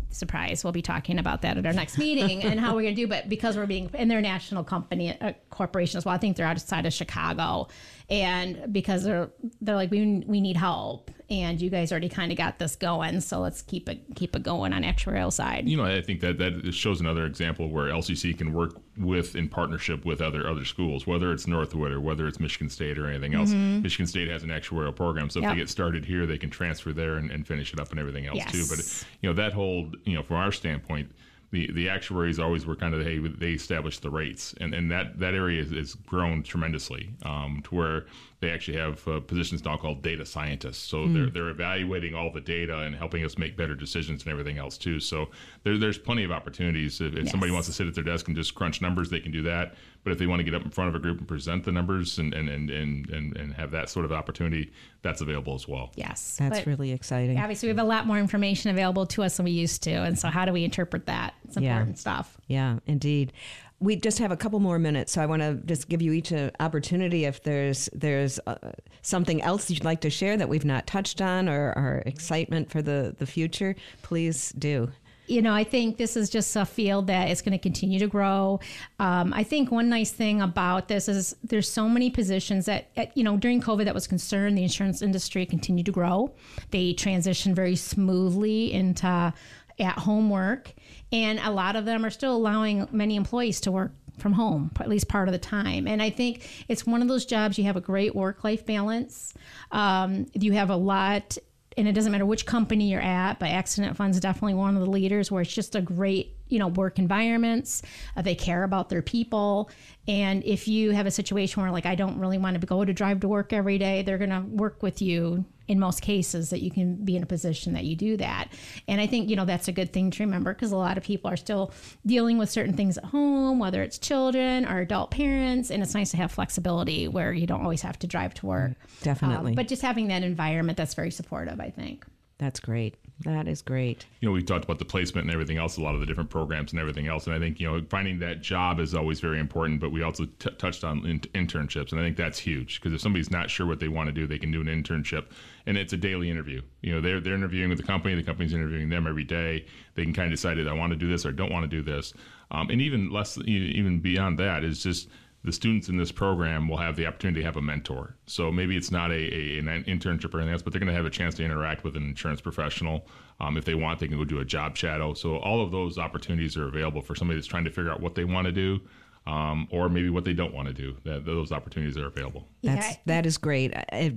surprise 0.09 0.61
we'll 0.63 0.73
be 0.73 0.81
talking 0.81 1.19
about 1.19 1.41
that 1.41 1.57
at 1.57 1.65
our 1.65 1.71
next 1.71 1.97
meeting 1.97 2.43
and 2.43 2.59
how 2.59 2.75
we're 2.75 2.81
going 2.81 2.95
to 2.95 3.01
do. 3.01 3.07
But 3.07 3.29
because 3.29 3.55
we're 3.55 3.65
being 3.65 3.89
in 3.93 4.07
they're 4.07 4.21
national 4.21 4.63
company 4.63 5.17
corporation 5.49 5.97
as 5.97 6.05
well 6.05 6.13
i 6.13 6.17
think 6.17 6.37
they're 6.37 6.45
outside 6.47 6.85
of 6.85 6.93
chicago. 6.93 7.67
And 8.09 8.73
because 8.73 9.03
they're 9.03 9.29
they're 9.61 9.75
like 9.75 9.91
we, 9.91 10.23
we 10.27 10.41
need 10.41 10.57
help 10.57 11.11
and 11.31 11.61
you 11.61 11.69
guys 11.69 11.91
already 11.91 12.09
kind 12.09 12.31
of 12.31 12.37
got 12.37 12.59
this 12.59 12.75
going 12.75 13.21
so 13.21 13.39
let's 13.39 13.61
keep 13.61 13.87
it 13.87 14.01
keep 14.15 14.35
it 14.35 14.43
going 14.43 14.73
on 14.73 14.83
actuarial 14.83 15.31
side 15.31 15.67
You 15.67 15.77
know, 15.77 15.85
I 15.85 16.01
think 16.01 16.19
that 16.19 16.37
that 16.39 16.73
shows 16.73 16.99
another 16.99 17.25
example 17.25 17.69
where 17.69 17.87
LCC 17.87 18.37
can 18.37 18.53
work 18.53 18.75
with 18.97 19.35
in 19.35 19.47
partnership 19.47 20.03
with 20.05 20.21
other 20.21 20.47
other 20.47 20.65
schools, 20.65 21.07
whether 21.07 21.31
it's 21.31 21.47
Northwood 21.47 21.91
or 21.91 22.01
whether 22.01 22.27
it's 22.27 22.39
Michigan 22.39 22.69
State 22.69 22.99
or 22.99 23.07
anything 23.07 23.33
else. 23.33 23.51
Mhm. 23.53 23.81
Michigan 23.81 24.05
State 24.05 24.29
has 24.29 24.43
an 24.43 24.49
actuarial 24.49 24.93
program, 24.95 25.29
so 25.29 25.39
if 25.39 25.43
Yep. 25.43 25.53
they 25.53 25.59
get 25.59 25.69
started 25.69 26.05
here, 26.05 26.25
they 26.27 26.37
can 26.37 26.49
transfer 26.49 26.91
there 26.91 27.15
and, 27.15 27.31
and 27.31 27.47
finish 27.47 27.71
it 27.73 27.79
up 27.79 27.89
and 27.91 27.99
everything 27.99 28.25
else 28.27 28.43
too. 28.51 28.65
But 28.69 28.79
you 29.21 29.29
know, 29.29 29.33
that 29.33 29.53
whole 29.53 29.89
you 30.03 30.15
know, 30.15 30.23
from 30.23 30.35
our 30.37 30.51
standpoint. 30.51 31.11
The, 31.51 31.71
the 31.73 31.89
actuaries 31.89 32.39
always 32.39 32.65
were 32.65 32.75
kind 32.77 32.93
of 32.93 33.03
hey 33.03 33.19
they 33.19 33.51
establish 33.51 33.99
the 33.99 34.09
rates. 34.09 34.55
And, 34.61 34.73
and 34.73 34.89
that, 34.91 35.19
that 35.19 35.33
area 35.33 35.63
has, 35.65 35.95
grown 35.95 36.43
tremendously 36.43 37.09
um, 37.23 37.61
to 37.65 37.75
where 37.75 38.05
they 38.39 38.49
actually 38.51 38.77
have 38.77 39.07
uh, 39.07 39.19
positions 39.19 39.63
now 39.65 39.77
called 39.77 40.01
data 40.01 40.25
scientists. 40.25 40.79
So 40.79 41.03
Hmm. 41.05 41.13
they're, 41.13 41.29
they're 41.29 41.49
evaluating 41.49 42.15
all 42.15 42.31
the 42.31 42.41
data 42.41 42.79
and 42.79 42.95
helping 42.95 43.23
us 43.25 43.37
make 43.37 43.55
better 43.57 43.75
decisions 43.75 44.23
and 44.23 44.31
everything 44.31 44.57
else 44.57 44.77
too. 44.77 44.99
So 44.99 45.29
there, 45.63 45.77
there's 45.77 45.97
plenty 45.97 46.23
of 46.23 46.31
opportunities. 46.31 47.01
If, 47.01 47.15
if 47.15 47.29
somebody 47.29 47.51
wants 47.51 47.67
to 47.67 47.73
sit 47.73 47.85
at 47.87 47.95
their 47.95 48.03
desk 48.03 48.27
and 48.27 48.35
just 48.35 48.55
crunch 48.55 48.81
numbers 48.81 49.09
they 49.09 49.19
can 49.19 49.31
do 49.31 49.43
that 49.43 49.75
but 50.03 50.11
if 50.13 50.19
they 50.19 50.25
want 50.27 50.39
to 50.39 50.43
get 50.43 50.53
up 50.55 50.63
in 50.63 50.71
front 50.71 50.89
of 50.89 50.95
a 50.95 50.99
group 50.99 51.19
and 51.19 51.27
present 51.27 51.63
the 51.63 51.71
numbers 51.71 52.17
and, 52.17 52.33
and, 52.33 52.49
and, 52.49 52.69
and, 52.69 53.09
and, 53.09 53.37
and 53.37 53.53
have 53.53 53.71
that 53.71 53.89
sort 53.89 54.03
of 54.05 54.11
opportunity 54.11 54.71
that's 55.01 55.21
available 55.21 55.53
as 55.55 55.67
well 55.67 55.91
yes 55.95 56.37
That's 56.39 56.59
But 56.59 56.65
really 56.67 56.91
exciting. 56.91 57.37
obviously 57.39 57.67
we 57.67 57.71
have 57.75 57.79
a 57.85 57.87
lot 57.87 58.07
more 58.07 58.17
information 58.17 58.71
available 58.71 59.05
to 59.07 59.23
us 59.23 59.37
than 59.37 59.45
we 59.45 59.51
used 59.51 59.83
to 59.83 59.91
and 59.91 60.17
so 60.17 60.29
how 60.29 60.45
do 60.45 60.53
we 60.53 60.63
interpret 60.63 61.05
that 61.05 61.33
it's 61.45 61.57
Yeah. 61.57 61.71
important 61.73 61.99
stuff 61.99 62.37
Yeah, 62.47 62.79
indeed. 62.87 63.33
We 63.79 63.95
just 63.95 64.19
have 64.19 64.31
a 64.31 64.37
couple 64.37 64.59
more 64.59 64.77
minutes, 64.77 65.11
so 65.13 65.23
I 65.23 65.25
want 65.25 65.41
to 65.41 65.55
just 65.65 65.89
give 65.89 66.03
you 66.03 66.11
each 66.11 66.31
an 66.31 66.51
opportunity 66.59 67.25
if 67.25 67.41
there's 67.41 67.89
there's 67.93 68.39
uh, 68.45 68.53
something 69.01 69.41
else 69.41 69.71
you'd 69.71 69.83
like 69.83 70.01
to 70.01 70.11
share 70.11 70.37
that 70.37 70.47
we've 70.47 70.63
not 70.65 70.85
touched 70.85 71.19
on 71.19 71.49
or, 71.49 71.73
or 71.75 72.03
excitement 72.05 72.69
for 72.69 72.83
the 72.83 73.15
the 73.17 73.25
future. 73.25 73.75
Please 74.03 74.51
do. 74.59 74.91
You 75.31 75.41
know, 75.41 75.53
I 75.53 75.63
think 75.63 75.97
this 75.97 76.17
is 76.17 76.29
just 76.29 76.55
a 76.55 76.65
field 76.65 77.07
that 77.07 77.29
is 77.29 77.41
going 77.41 77.53
to 77.53 77.57
continue 77.57 77.99
to 77.99 78.07
grow. 78.07 78.59
Um, 78.99 79.33
I 79.33 79.43
think 79.43 79.71
one 79.71 79.87
nice 79.87 80.11
thing 80.11 80.41
about 80.41 80.89
this 80.89 81.07
is 81.07 81.35
there's 81.43 81.69
so 81.69 81.87
many 81.87 82.09
positions 82.09 82.65
that, 82.65 82.89
at- 82.97 83.15
you 83.15 83.23
know, 83.23 83.37
during 83.37 83.61
COVID 83.61 83.85
that 83.85 83.93
was 83.93 84.07
concerned, 84.07 84.57
the 84.57 84.63
insurance 84.63 85.01
industry 85.01 85.45
continued 85.45 85.85
to 85.85 85.91
grow. 85.91 86.35
They 86.71 86.93
transitioned 86.93 87.55
very 87.55 87.77
smoothly 87.77 88.73
into 88.73 89.33
at 89.79 89.97
home 89.97 90.29
work. 90.29 90.73
And 91.11 91.39
a 91.39 91.51
lot 91.51 91.75
of 91.75 91.85
them 91.85 92.05
are 92.05 92.09
still 92.09 92.35
allowing 92.35 92.87
many 92.91 93.15
employees 93.15 93.61
to 93.61 93.71
work 93.71 93.93
from 94.17 94.33
home, 94.33 94.71
at 94.79 94.87
least 94.87 95.07
part 95.07 95.27
of 95.27 95.31
the 95.31 95.39
time. 95.39 95.87
And 95.87 96.01
I 96.01 96.09
think 96.09 96.47
it's 96.67 96.85
one 96.85 97.01
of 97.01 97.07
those 97.07 97.25
jobs 97.25 97.57
you 97.57 97.63
have 97.63 97.77
a 97.77 97.81
great 97.81 98.13
work 98.13 98.43
life 98.43 98.65
balance. 98.65 99.33
Um, 99.71 100.27
you 100.33 100.51
have 100.53 100.69
a 100.69 100.75
lot 100.75 101.37
and 101.77 101.87
it 101.87 101.93
doesn't 101.93 102.11
matter 102.11 102.25
which 102.25 102.45
company 102.45 102.91
you're 102.91 103.01
at, 103.01 103.39
but 103.39 103.49
accident 103.49 103.95
funds 103.95 104.19
definitely 104.19 104.53
one 104.53 104.75
of 104.75 104.83
the 104.83 104.89
leaders 104.89 105.31
where 105.31 105.41
it's 105.41 105.53
just 105.53 105.75
a 105.75 105.81
great 105.81 106.35
you 106.47 106.59
know 106.59 106.67
work 106.67 106.99
environments 106.99 107.81
uh, 108.17 108.21
they 108.21 108.35
care 108.35 108.63
about 108.63 108.89
their 108.89 109.01
people. 109.01 109.69
And 110.07 110.43
if 110.43 110.67
you 110.67 110.91
have 110.91 111.05
a 111.05 111.11
situation 111.11 111.61
where 111.61 111.71
like 111.71 111.85
i 111.85 111.95
don't 111.95 112.19
really 112.19 112.37
want 112.37 112.59
to 112.59 112.67
go 112.67 112.83
to 112.83 112.93
drive 112.93 113.21
to 113.21 113.27
work 113.27 113.53
every 113.53 113.77
day 113.77 114.01
they're 114.01 114.17
going 114.17 114.29
to 114.31 114.41
work 114.41 114.83
with 114.83 115.01
you 115.01 115.45
in 115.71 115.79
most 115.79 116.01
cases 116.01 116.49
that 116.49 116.61
you 116.61 116.69
can 116.69 116.95
be 116.95 117.15
in 117.15 117.23
a 117.23 117.25
position 117.25 117.71
that 117.71 117.85
you 117.85 117.95
do 117.95 118.17
that 118.17 118.49
and 118.89 118.99
i 118.99 119.07
think 119.07 119.29
you 119.29 119.37
know 119.37 119.45
that's 119.45 119.69
a 119.69 119.71
good 119.71 119.93
thing 119.93 120.11
to 120.11 120.21
remember 120.21 120.53
because 120.53 120.73
a 120.73 120.75
lot 120.75 120.97
of 120.97 121.03
people 121.03 121.31
are 121.31 121.37
still 121.37 121.71
dealing 122.05 122.37
with 122.37 122.49
certain 122.49 122.75
things 122.75 122.97
at 122.97 123.05
home 123.05 123.57
whether 123.57 123.81
it's 123.81 123.97
children 123.97 124.65
or 124.65 124.79
adult 124.79 125.11
parents 125.11 125.71
and 125.71 125.81
it's 125.81 125.93
nice 125.93 126.11
to 126.11 126.17
have 126.17 126.29
flexibility 126.29 127.07
where 127.07 127.31
you 127.31 127.47
don't 127.47 127.61
always 127.61 127.81
have 127.81 127.97
to 127.97 128.05
drive 128.05 128.33
to 128.33 128.45
work 128.45 128.73
Definitely. 129.01 129.51
Um, 129.51 129.55
but 129.55 129.69
just 129.69 129.81
having 129.81 130.09
that 130.09 130.23
environment 130.23 130.77
that's 130.77 130.93
very 130.93 131.11
supportive 131.11 131.61
i 131.61 131.69
think 131.69 132.05
That's 132.37 132.59
great. 132.59 132.95
That 133.23 133.47
is 133.47 133.61
great. 133.61 134.05
you 134.19 134.27
know, 134.27 134.33
we 134.33 134.41
talked 134.43 134.65
about 134.65 134.79
the 134.79 134.85
placement 134.85 135.25
and 135.25 135.33
everything 135.33 135.57
else, 135.57 135.77
a 135.77 135.81
lot 135.81 135.93
of 135.93 135.99
the 135.99 136.05
different 136.05 136.29
programs 136.29 136.71
and 136.71 136.79
everything 136.79 137.07
else. 137.07 137.27
And 137.27 137.35
I 137.35 137.39
think, 137.39 137.59
you 137.59 137.69
know, 137.69 137.83
finding 137.89 138.19
that 138.19 138.41
job 138.41 138.79
is 138.79 138.95
always 138.95 139.19
very 139.19 139.39
important, 139.39 139.79
but 139.79 139.91
we 139.91 140.01
also 140.01 140.25
t- 140.25 140.49
touched 140.57 140.83
on 140.83 141.05
in- 141.05 141.19
internships. 141.19 141.91
And 141.91 141.99
I 141.99 142.03
think 142.03 142.17
that's 142.17 142.39
huge 142.39 142.79
because 142.79 142.93
if 142.93 143.01
somebody's 143.01 143.31
not 143.31 143.49
sure 143.49 143.65
what 143.65 143.79
they 143.79 143.87
want 143.87 144.07
to 144.07 144.13
do, 144.13 144.27
they 144.27 144.39
can 144.39 144.51
do 144.51 144.61
an 144.61 144.67
internship 144.67 145.25
and 145.65 145.77
it's 145.77 145.93
a 145.93 145.97
daily 145.97 146.29
interview. 146.29 146.61
You 146.81 146.93
know, 146.93 147.01
they're, 147.01 147.19
they're 147.19 147.35
interviewing 147.35 147.69
with 147.69 147.77
the 147.77 147.85
company, 147.85 148.15
the 148.15 148.23
company's 148.23 148.53
interviewing 148.53 148.89
them 148.89 149.07
every 149.07 149.23
day. 149.23 149.65
They 149.95 150.03
can 150.03 150.13
kind 150.13 150.27
of 150.27 150.31
decide, 150.31 150.59
I 150.59 150.73
want 150.73 150.91
to 150.91 150.97
do 150.97 151.07
this 151.07 151.25
or 151.25 151.31
don't 151.31 151.51
want 151.51 151.69
to 151.69 151.69
do 151.69 151.83
this. 151.83 152.13
Um, 152.49 152.69
and 152.69 152.81
even 152.81 153.11
less, 153.11 153.37
even 153.45 153.99
beyond 153.99 154.39
that 154.39 154.63
is 154.63 154.81
just, 154.83 155.09
the 155.43 155.51
students 155.51 155.89
in 155.89 155.97
this 155.97 156.11
program 156.11 156.67
will 156.67 156.77
have 156.77 156.95
the 156.95 157.05
opportunity 157.07 157.41
to 157.41 157.45
have 157.45 157.57
a 157.57 157.61
mentor. 157.61 158.15
So 158.27 158.51
maybe 158.51 158.77
it's 158.77 158.91
not 158.91 159.11
a, 159.11 159.15
a 159.15 159.57
an 159.59 159.83
internship 159.85 160.33
or 160.33 160.39
anything 160.39 160.53
else, 160.53 160.61
but 160.61 160.71
they're 160.71 160.79
going 160.79 160.91
to 160.91 160.95
have 160.95 161.05
a 161.05 161.09
chance 161.09 161.35
to 161.35 161.43
interact 161.43 161.83
with 161.83 161.95
an 161.95 162.03
insurance 162.03 162.41
professional. 162.41 163.07
Um, 163.39 163.57
if 163.57 163.65
they 163.65 163.73
want, 163.73 163.99
they 163.99 164.07
can 164.07 164.17
go 164.17 164.25
do 164.25 164.39
a 164.39 164.45
job 164.45 164.77
shadow. 164.77 165.13
So 165.13 165.37
all 165.37 165.63
of 165.63 165.71
those 165.71 165.97
opportunities 165.97 166.55
are 166.57 166.67
available 166.67 167.01
for 167.01 167.15
somebody 167.15 167.39
that's 167.39 167.47
trying 167.47 167.63
to 167.63 167.71
figure 167.71 167.91
out 167.91 168.01
what 168.01 168.13
they 168.13 168.23
want 168.23 168.45
to 168.45 168.51
do, 168.51 168.81
um, 169.25 169.67
or 169.71 169.89
maybe 169.89 170.09
what 170.09 170.25
they 170.25 170.33
don't 170.33 170.53
want 170.53 170.67
to 170.67 170.73
do. 170.73 170.95
That 171.05 171.25
those 171.25 171.51
opportunities 171.51 171.97
are 171.97 172.05
available. 172.07 172.47
That's 172.61 172.97
that 173.07 173.25
is 173.25 173.37
great. 173.37 173.75
I, 173.75 174.15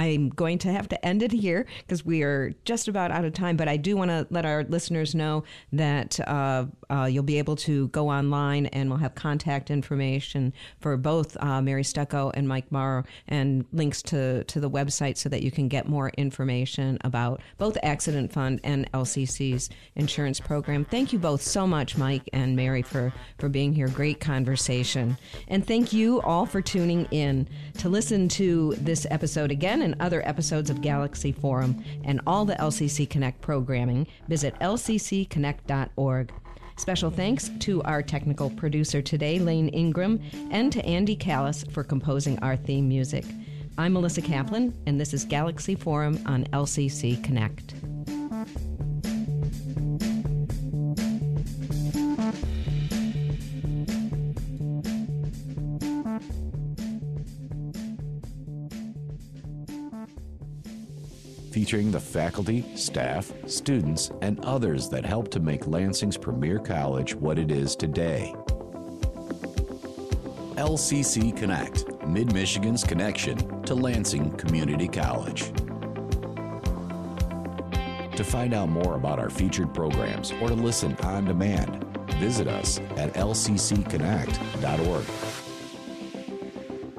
I'm 0.00 0.30
going 0.30 0.56
to 0.60 0.72
have 0.72 0.88
to 0.88 1.04
end 1.04 1.22
it 1.22 1.30
here 1.30 1.66
because 1.80 2.06
we 2.06 2.22
are 2.22 2.54
just 2.64 2.88
about 2.88 3.10
out 3.10 3.26
of 3.26 3.34
time. 3.34 3.58
But 3.58 3.68
I 3.68 3.76
do 3.76 3.98
want 3.98 4.10
to 4.10 4.26
let 4.30 4.46
our 4.46 4.64
listeners 4.64 5.14
know 5.14 5.44
that 5.74 6.18
uh, 6.26 6.64
uh, 6.88 7.04
you'll 7.04 7.22
be 7.22 7.38
able 7.38 7.56
to 7.56 7.88
go 7.88 8.08
online 8.08 8.66
and 8.66 8.88
we'll 8.88 8.98
have 8.98 9.14
contact 9.14 9.70
information 9.70 10.54
for 10.80 10.96
both 10.96 11.36
uh, 11.42 11.60
Mary 11.60 11.82
Stucko 11.82 12.30
and 12.32 12.48
Mike 12.48 12.72
Maurer 12.72 13.04
and 13.28 13.66
links 13.72 14.00
to, 14.04 14.42
to 14.44 14.58
the 14.58 14.70
website 14.70 15.18
so 15.18 15.28
that 15.28 15.42
you 15.42 15.50
can 15.50 15.68
get 15.68 15.86
more 15.86 16.08
information 16.16 16.96
about 17.04 17.42
both 17.58 17.76
Accident 17.82 18.32
Fund 18.32 18.60
and 18.64 18.90
LCC's 18.92 19.68
insurance 19.96 20.40
program. 20.40 20.86
Thank 20.86 21.12
you 21.12 21.18
both 21.18 21.42
so 21.42 21.66
much, 21.66 21.98
Mike 21.98 22.26
and 22.32 22.56
Mary, 22.56 22.80
for, 22.80 23.12
for 23.38 23.50
being 23.50 23.74
here. 23.74 23.88
Great 23.88 24.18
conversation. 24.18 25.18
And 25.48 25.66
thank 25.66 25.92
you 25.92 26.22
all 26.22 26.46
for 26.46 26.62
tuning 26.62 27.06
in. 27.10 27.46
To 27.78 27.90
listen 27.90 28.28
to 28.30 28.74
this 28.78 29.06
episode 29.10 29.50
again 29.50 29.89
and 29.90 30.00
other 30.00 30.26
episodes 30.26 30.70
of 30.70 30.82
Galaxy 30.82 31.32
Forum 31.32 31.84
and 32.04 32.20
all 32.26 32.44
the 32.44 32.54
LCC 32.54 33.08
Connect 33.08 33.40
programming, 33.40 34.06
visit 34.28 34.54
lccconnect.org. 34.60 36.32
Special 36.76 37.10
thanks 37.10 37.50
to 37.58 37.82
our 37.82 38.02
technical 38.02 38.50
producer 38.50 39.02
today, 39.02 39.38
Lane 39.38 39.68
Ingram, 39.68 40.20
and 40.50 40.72
to 40.72 40.84
Andy 40.86 41.16
Callis 41.16 41.64
for 41.72 41.84
composing 41.84 42.38
our 42.38 42.56
theme 42.56 42.88
music. 42.88 43.24
I'm 43.76 43.92
Melissa 43.92 44.22
Kaplan, 44.22 44.72
and 44.86 45.00
this 45.00 45.12
is 45.12 45.24
Galaxy 45.24 45.74
Forum 45.74 46.18
on 46.26 46.44
LCC 46.46 47.22
Connect. 47.22 47.74
Featuring 61.60 61.90
the 61.90 62.00
faculty, 62.00 62.64
staff, 62.74 63.30
students, 63.46 64.10
and 64.22 64.42
others 64.46 64.88
that 64.88 65.04
help 65.04 65.30
to 65.30 65.38
make 65.38 65.66
Lansing's 65.66 66.16
premier 66.16 66.58
college 66.58 67.14
what 67.14 67.38
it 67.38 67.50
is 67.50 67.76
today. 67.76 68.34
LCC 70.56 71.36
Connect, 71.36 71.84
Mid 72.06 72.32
Michigan's 72.32 72.82
connection 72.82 73.62
to 73.64 73.74
Lansing 73.74 74.30
Community 74.38 74.88
College. 74.88 75.52
To 78.16 78.24
find 78.24 78.54
out 78.54 78.70
more 78.70 78.94
about 78.94 79.18
our 79.18 79.28
featured 79.28 79.74
programs 79.74 80.32
or 80.40 80.48
to 80.48 80.54
listen 80.54 80.96
on 81.02 81.26
demand, 81.26 81.84
visit 82.14 82.48
us 82.48 82.78
at 82.96 83.12
lccconnect.org. 83.12 85.04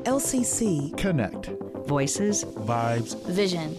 LCC 0.05 0.95
Connect. 0.99 1.47
Voices, 1.87 2.45
Vibes, 2.45 3.19
Vision. 3.25 3.75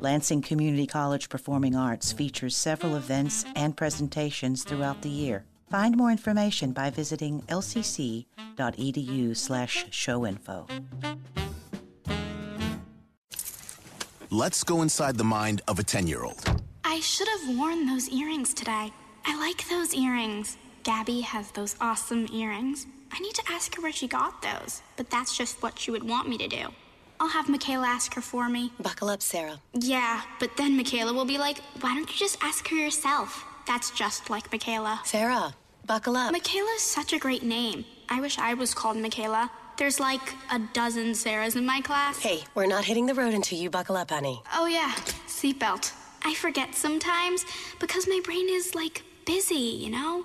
Lansing 0.00 0.40
Community 0.40 0.86
College 0.86 1.28
Performing 1.28 1.76
Arts 1.76 2.10
features 2.10 2.56
several 2.56 2.96
events 2.96 3.44
and 3.54 3.76
presentations 3.76 4.64
throughout 4.64 5.02
the 5.02 5.10
year. 5.10 5.44
Find 5.70 5.94
more 5.94 6.10
information 6.10 6.72
by 6.72 6.88
visiting 6.88 7.42
lcc.edu 7.42 8.26
slash 9.36 9.84
showinfo. 9.90 10.68
Let's 14.30 14.64
go 14.64 14.80
inside 14.80 15.18
the 15.18 15.24
mind 15.24 15.60
of 15.68 15.78
a 15.78 15.82
10 15.82 16.06
year 16.06 16.24
old. 16.24 16.62
I 16.82 17.00
should 17.00 17.28
have 17.28 17.58
worn 17.58 17.86
those 17.86 18.08
earrings 18.08 18.54
today. 18.54 18.90
I 19.26 19.38
like 19.38 19.68
those 19.68 19.92
earrings. 19.92 20.56
Gabby 20.82 21.20
has 21.20 21.50
those 21.50 21.76
awesome 21.78 22.26
earrings. 22.32 22.86
I 23.12 23.18
need 23.18 23.34
to 23.34 23.42
ask 23.50 23.74
her 23.74 23.82
where 23.82 23.92
she 23.92 24.08
got 24.08 24.40
those, 24.40 24.80
but 24.96 25.10
that's 25.10 25.36
just 25.36 25.62
what 25.62 25.78
she 25.78 25.90
would 25.90 26.08
want 26.08 26.26
me 26.26 26.38
to 26.38 26.48
do. 26.48 26.68
I'll 27.20 27.28
have 27.28 27.50
Michaela 27.50 27.86
ask 27.86 28.14
her 28.14 28.22
for 28.22 28.48
me. 28.48 28.72
Buckle 28.80 29.10
up, 29.10 29.20
Sarah. 29.20 29.60
Yeah, 29.74 30.22
but 30.38 30.56
then 30.56 30.74
Michaela 30.76 31.12
will 31.12 31.26
be 31.26 31.36
like, 31.36 31.58
why 31.80 31.94
don't 31.94 32.10
you 32.10 32.16
just 32.16 32.38
ask 32.42 32.66
her 32.68 32.76
yourself? 32.76 33.44
That's 33.66 33.90
just 33.90 34.30
like 34.30 34.50
Michaela. 34.50 35.00
Sarah, 35.04 35.54
buckle 35.86 36.16
up. 36.16 36.32
Michaela's 36.32 36.80
such 36.80 37.12
a 37.12 37.18
great 37.18 37.42
name. 37.42 37.84
I 38.08 38.22
wish 38.22 38.38
I 38.38 38.54
was 38.54 38.72
called 38.72 38.96
Michaela. 38.96 39.50
There's 39.76 40.00
like 40.00 40.34
a 40.50 40.58
dozen 40.72 41.12
Sarahs 41.12 41.56
in 41.56 41.66
my 41.66 41.82
class. 41.82 42.18
Hey, 42.18 42.40
we're 42.54 42.66
not 42.66 42.84
hitting 42.84 43.04
the 43.04 43.14
road 43.14 43.34
until 43.34 43.58
you 43.58 43.68
buckle 43.68 43.96
up, 43.96 44.10
honey. 44.10 44.42
Oh, 44.54 44.66
yeah, 44.66 44.92
seatbelt. 45.26 45.92
I 46.22 46.34
forget 46.34 46.74
sometimes 46.74 47.44
because 47.78 48.06
my 48.08 48.20
brain 48.24 48.48
is 48.48 48.74
like 48.74 49.02
busy, 49.26 49.54
you 49.54 49.90
know? 49.90 50.24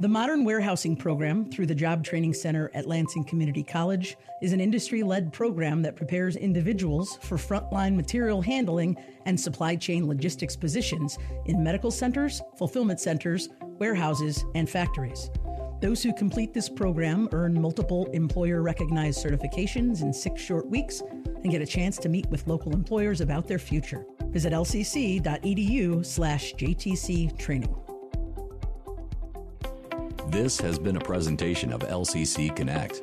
The 0.00 0.06
Modern 0.06 0.44
Warehousing 0.44 0.94
Program 0.94 1.50
through 1.50 1.66
the 1.66 1.74
Job 1.74 2.04
Training 2.04 2.32
Center 2.32 2.70
at 2.72 2.86
Lansing 2.86 3.24
Community 3.24 3.64
College 3.64 4.16
is 4.40 4.52
an 4.52 4.60
industry 4.60 5.02
led 5.02 5.32
program 5.32 5.82
that 5.82 5.96
prepares 5.96 6.36
individuals 6.36 7.18
for 7.20 7.36
frontline 7.36 7.96
material 7.96 8.40
handling 8.40 8.96
and 9.26 9.38
supply 9.38 9.74
chain 9.74 10.06
logistics 10.06 10.54
positions 10.54 11.18
in 11.46 11.64
medical 11.64 11.90
centers, 11.90 12.40
fulfillment 12.56 13.00
centers, 13.00 13.48
warehouses, 13.80 14.44
and 14.54 14.70
factories. 14.70 15.30
Those 15.80 16.00
who 16.00 16.12
complete 16.12 16.54
this 16.54 16.68
program 16.68 17.28
earn 17.32 17.60
multiple 17.60 18.06
employer 18.12 18.62
recognized 18.62 19.24
certifications 19.24 20.02
in 20.02 20.12
six 20.12 20.40
short 20.40 20.68
weeks 20.68 21.02
and 21.42 21.50
get 21.50 21.60
a 21.60 21.66
chance 21.66 21.98
to 21.98 22.08
meet 22.08 22.26
with 22.26 22.46
local 22.46 22.72
employers 22.72 23.20
about 23.20 23.48
their 23.48 23.58
future. 23.58 24.06
Visit 24.26 24.52
lcc.edu 24.52 26.06
slash 26.06 26.54
JTC 26.54 27.36
training. 27.36 27.74
This 30.30 30.60
has 30.60 30.78
been 30.78 30.96
a 30.96 31.00
presentation 31.00 31.72
of 31.72 31.80
LCC 31.80 32.54
Connect, 32.54 33.02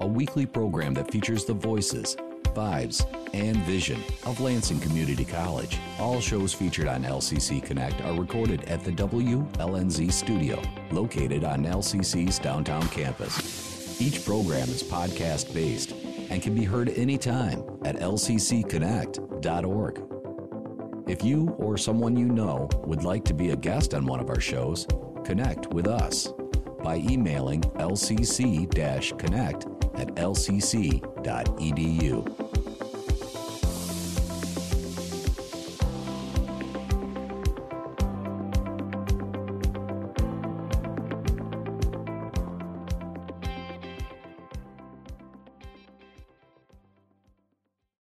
a 0.00 0.06
weekly 0.06 0.44
program 0.44 0.92
that 0.94 1.08
features 1.08 1.44
the 1.44 1.54
voices, 1.54 2.16
vibes, 2.46 3.06
and 3.32 3.58
vision 3.58 4.02
of 4.26 4.40
Lansing 4.40 4.80
Community 4.80 5.24
College. 5.24 5.78
All 6.00 6.20
shows 6.20 6.52
featured 6.52 6.88
on 6.88 7.04
LCC 7.04 7.62
Connect 7.62 8.00
are 8.00 8.18
recorded 8.18 8.64
at 8.64 8.82
the 8.82 8.90
WLNZ 8.90 10.12
studio, 10.12 10.60
located 10.90 11.44
on 11.44 11.64
LCC's 11.64 12.40
downtown 12.40 12.88
campus. 12.88 14.00
Each 14.00 14.24
program 14.24 14.68
is 14.68 14.82
podcast 14.82 15.54
based 15.54 15.92
and 16.28 16.42
can 16.42 16.56
be 16.56 16.64
heard 16.64 16.88
anytime 16.88 17.62
at 17.84 18.00
lccconnect.org. 18.00 20.02
If 21.08 21.22
you 21.22 21.50
or 21.50 21.78
someone 21.78 22.16
you 22.16 22.26
know 22.26 22.68
would 22.84 23.04
like 23.04 23.24
to 23.26 23.34
be 23.34 23.50
a 23.50 23.56
guest 23.56 23.94
on 23.94 24.06
one 24.06 24.18
of 24.18 24.28
our 24.28 24.40
shows, 24.40 24.88
connect 25.24 25.72
with 25.72 25.86
us. 25.86 26.32
By 26.82 26.96
emailing 26.96 27.60
lcc 27.62 28.70
connect 29.18 29.66
at 29.94 30.14
lcc.edu. 30.14 30.88